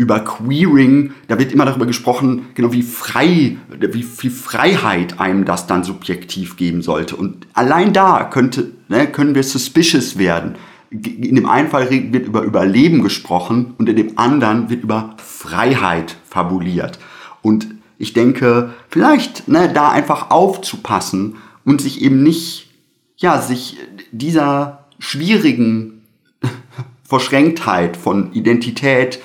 über 0.00 0.20
Queering, 0.20 1.12
da 1.28 1.38
wird 1.38 1.52
immer 1.52 1.66
darüber 1.66 1.84
gesprochen, 1.84 2.46
genau 2.54 2.72
wie 2.72 2.82
frei, 2.82 3.58
wie 3.68 4.02
viel 4.02 4.30
Freiheit 4.30 5.20
einem 5.20 5.44
das 5.44 5.66
dann 5.66 5.84
subjektiv 5.84 6.56
geben 6.56 6.80
sollte. 6.80 7.16
Und 7.16 7.46
allein 7.52 7.92
da 7.92 8.24
könnte, 8.24 8.70
ne, 8.88 9.06
können 9.06 9.34
wir 9.34 9.42
suspicious 9.42 10.16
werden. 10.16 10.54
In 10.90 11.34
dem 11.34 11.46
einen 11.46 11.68
Fall 11.68 11.90
wird 11.90 12.26
über 12.26 12.44
Überleben 12.44 13.02
gesprochen 13.02 13.74
und 13.76 13.90
in 13.90 13.96
dem 13.96 14.18
anderen 14.18 14.70
wird 14.70 14.84
über 14.84 15.16
Freiheit 15.18 16.16
fabuliert. 16.24 16.98
Und 17.42 17.66
ich 17.98 18.14
denke, 18.14 18.72
vielleicht 18.88 19.48
ne, 19.48 19.70
da 19.70 19.90
einfach 19.90 20.30
aufzupassen 20.30 21.36
und 21.66 21.82
sich 21.82 22.00
eben 22.00 22.22
nicht, 22.22 22.70
ja, 23.18 23.38
sich 23.38 23.76
dieser 24.12 24.86
schwierigen 24.98 26.00
Verschränktheit 27.04 27.98
von 27.98 28.32
Identität 28.32 29.20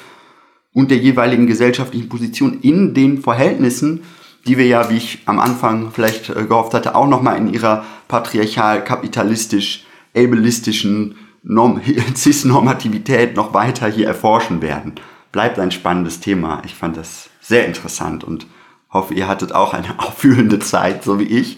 und 0.75 0.91
der 0.91 0.97
jeweiligen 0.97 1.47
gesellschaftlichen 1.47 2.09
Position 2.09 2.59
in 2.61 2.93
den 2.93 3.21
Verhältnissen, 3.21 4.03
die 4.45 4.57
wir 4.57 4.67
ja, 4.67 4.89
wie 4.89 4.97
ich 4.97 5.19
am 5.25 5.39
Anfang 5.39 5.91
vielleicht 5.91 6.29
äh, 6.29 6.43
gehofft 6.43 6.73
hatte, 6.73 6.95
auch 6.95 7.07
nochmal 7.07 7.37
in 7.37 7.51
ihrer 7.51 7.85
patriarchal-kapitalistisch, 8.09 9.85
ableistischen 10.15 11.15
Norm 11.43 11.81
Cis-Normativität 12.15 13.37
noch 13.37 13.53
weiter 13.53 13.87
hier 13.87 14.05
erforschen 14.05 14.61
werden. 14.61 14.95
Bleibt 15.31 15.57
ein 15.59 15.71
spannendes 15.71 16.19
Thema. 16.19 16.61
Ich 16.65 16.75
fand 16.75 16.97
das 16.97 17.29
sehr 17.39 17.65
interessant 17.65 18.25
und 18.25 18.45
hoffe, 18.91 19.13
ihr 19.13 19.29
hattet 19.29 19.53
auch 19.53 19.73
eine 19.73 19.97
auffühlende 19.99 20.59
Zeit, 20.59 21.05
so 21.05 21.19
wie 21.19 21.23
ich. 21.23 21.57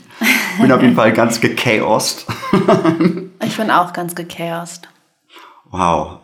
Bin 0.62 0.72
auf 0.72 0.82
jeden 0.82 0.96
Fall 0.96 1.12
ganz 1.12 1.42
gechaost. 1.42 2.28
ich 3.44 3.58
bin 3.58 3.72
auch 3.72 3.94
ganz 3.94 4.14
gechaost. 4.14 4.88
Wow. 5.72 6.20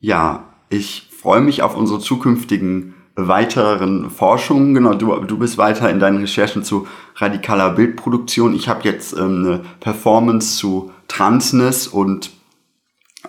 Ja, 0.00 0.44
ich 0.68 1.07
freue 1.20 1.40
mich 1.40 1.62
auf 1.62 1.76
unsere 1.76 1.98
zukünftigen 1.98 2.94
weiteren 3.16 4.10
Forschungen. 4.10 4.74
Genau, 4.74 4.94
du, 4.94 5.14
du 5.24 5.38
bist 5.38 5.58
weiter 5.58 5.90
in 5.90 5.98
deinen 5.98 6.18
Recherchen 6.18 6.62
zu 6.62 6.86
radikaler 7.16 7.70
Bildproduktion. 7.70 8.54
Ich 8.54 8.68
habe 8.68 8.84
jetzt 8.84 9.14
ähm, 9.14 9.44
eine 9.44 9.60
Performance 9.80 10.56
zu 10.56 10.92
Transness 11.08 11.88
und 11.88 12.30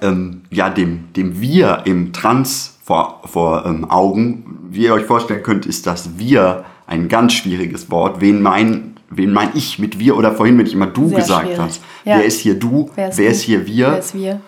ähm, 0.02 0.44
ja, 0.52 0.70
dem, 0.70 1.12
dem 1.14 1.42
Wir 1.42 1.82
im 1.86 2.14
Trans 2.14 2.78
vor, 2.84 3.22
vor 3.26 3.66
ähm, 3.66 3.90
Augen. 3.90 4.60
Wie 4.70 4.84
ihr 4.84 4.94
euch 4.94 5.06
vorstellen 5.06 5.42
könnt, 5.42 5.66
ist 5.66 5.88
das 5.88 6.20
Wir 6.20 6.66
ein 6.86 7.08
ganz 7.08 7.34
schwieriges 7.34 7.90
Wort. 7.90 8.22
Wen 8.22 8.44
mein, 8.44 8.98
wen 9.10 9.32
mein 9.34 9.50
ich 9.56 9.80
mit 9.80 9.98
wir 9.98 10.16
oder 10.16 10.34
vorhin, 10.34 10.60
wenn 10.60 10.68
ich 10.68 10.74
immer 10.74 10.88
du 10.88 11.08
Sehr 11.10 11.18
gesagt 11.18 11.46
schwierig. 11.48 11.60
hast. 11.60 11.82
Ja. 12.06 12.18
Wer 12.18 12.26
ist 12.26 12.40
hier 12.40 12.60
du? 12.60 12.92
Wer 12.94 13.10
ist, 13.10 13.18
Wer 13.18 13.30
ist 13.32 13.42
hier 13.42 13.66
wir? 13.66 13.88
Wer 13.88 14.00
ist 14.00 14.14
wir? 14.14 14.42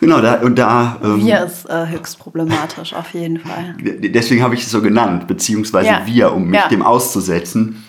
Genau, 0.00 0.20
da 0.20 0.40
und 0.40 0.56
da. 0.58 0.98
Ähm, 1.02 1.24
wir 1.24 1.44
ist 1.44 1.68
äh, 1.68 1.88
höchst 1.88 2.18
problematisch, 2.18 2.94
auf 2.94 3.12
jeden 3.14 3.40
Fall. 3.40 3.74
Deswegen 3.80 4.42
habe 4.42 4.54
ich 4.54 4.62
es 4.62 4.70
so 4.70 4.80
genannt, 4.80 5.26
beziehungsweise 5.26 5.88
ja. 5.88 6.02
wir, 6.06 6.32
um 6.32 6.48
mich 6.48 6.60
ja. 6.60 6.68
dem 6.68 6.82
auszusetzen. 6.82 7.84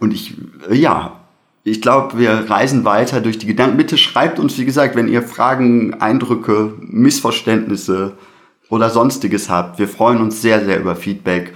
Und 0.00 0.12
ich, 0.12 0.34
äh, 0.68 0.74
ja, 0.74 1.20
ich 1.64 1.80
glaube, 1.80 2.18
wir 2.18 2.50
reisen 2.50 2.84
weiter 2.84 3.20
durch 3.20 3.38
die 3.38 3.46
Gedanken. 3.46 3.76
Bitte 3.76 3.96
schreibt 3.96 4.38
uns, 4.38 4.58
wie 4.58 4.64
gesagt, 4.64 4.96
wenn 4.96 5.08
ihr 5.08 5.22
Fragen, 5.22 5.94
Eindrücke, 5.94 6.74
Missverständnisse, 6.80 8.16
oder 8.68 8.90
sonstiges 8.90 9.48
habt. 9.48 9.78
Wir 9.78 9.88
freuen 9.88 10.20
uns 10.20 10.42
sehr, 10.42 10.64
sehr 10.64 10.80
über 10.80 10.96
Feedback. 10.96 11.54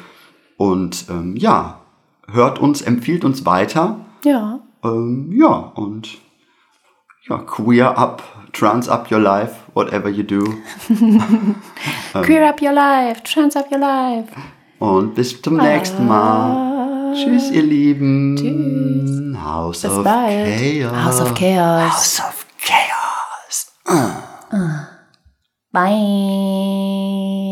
Und 0.56 1.06
ähm, 1.10 1.36
ja, 1.36 1.80
hört 2.30 2.58
uns, 2.58 2.82
empfiehlt 2.82 3.24
uns 3.24 3.46
weiter. 3.46 4.00
Ja. 4.24 4.60
Ähm, 4.84 5.30
ja, 5.32 5.48
und 5.48 6.18
ja, 7.28 7.38
queer 7.38 7.98
up, 7.98 8.22
trans 8.52 8.88
up 8.88 9.10
your 9.10 9.20
life, 9.20 9.52
whatever 9.74 10.08
you 10.08 10.22
do. 10.22 10.62
queer 12.24 12.44
up 12.44 12.60
your 12.60 12.72
life, 12.72 13.22
trans 13.22 13.56
up 13.56 13.70
your 13.70 13.80
life. 13.80 14.28
Und 14.78 15.14
bis 15.14 15.40
zum 15.42 15.60
ah. 15.60 15.62
nächsten 15.62 16.06
Mal. 16.06 17.14
Tschüss, 17.14 17.50
ihr 17.50 17.62
Lieben. 17.62 18.36
Tschüss. 18.36 19.42
House 19.42 19.82
bis 19.82 19.90
of 19.90 20.04
bald. 20.04 20.58
Chaos. 20.58 21.04
House 21.04 21.20
of 21.20 21.34
Chaos. 21.34 21.92
House 21.92 22.20
of 22.20 22.46
Chaos. 22.64 23.72
Uh. 23.86 24.56
Uh. 24.56 24.86
Bye. 25.72 27.49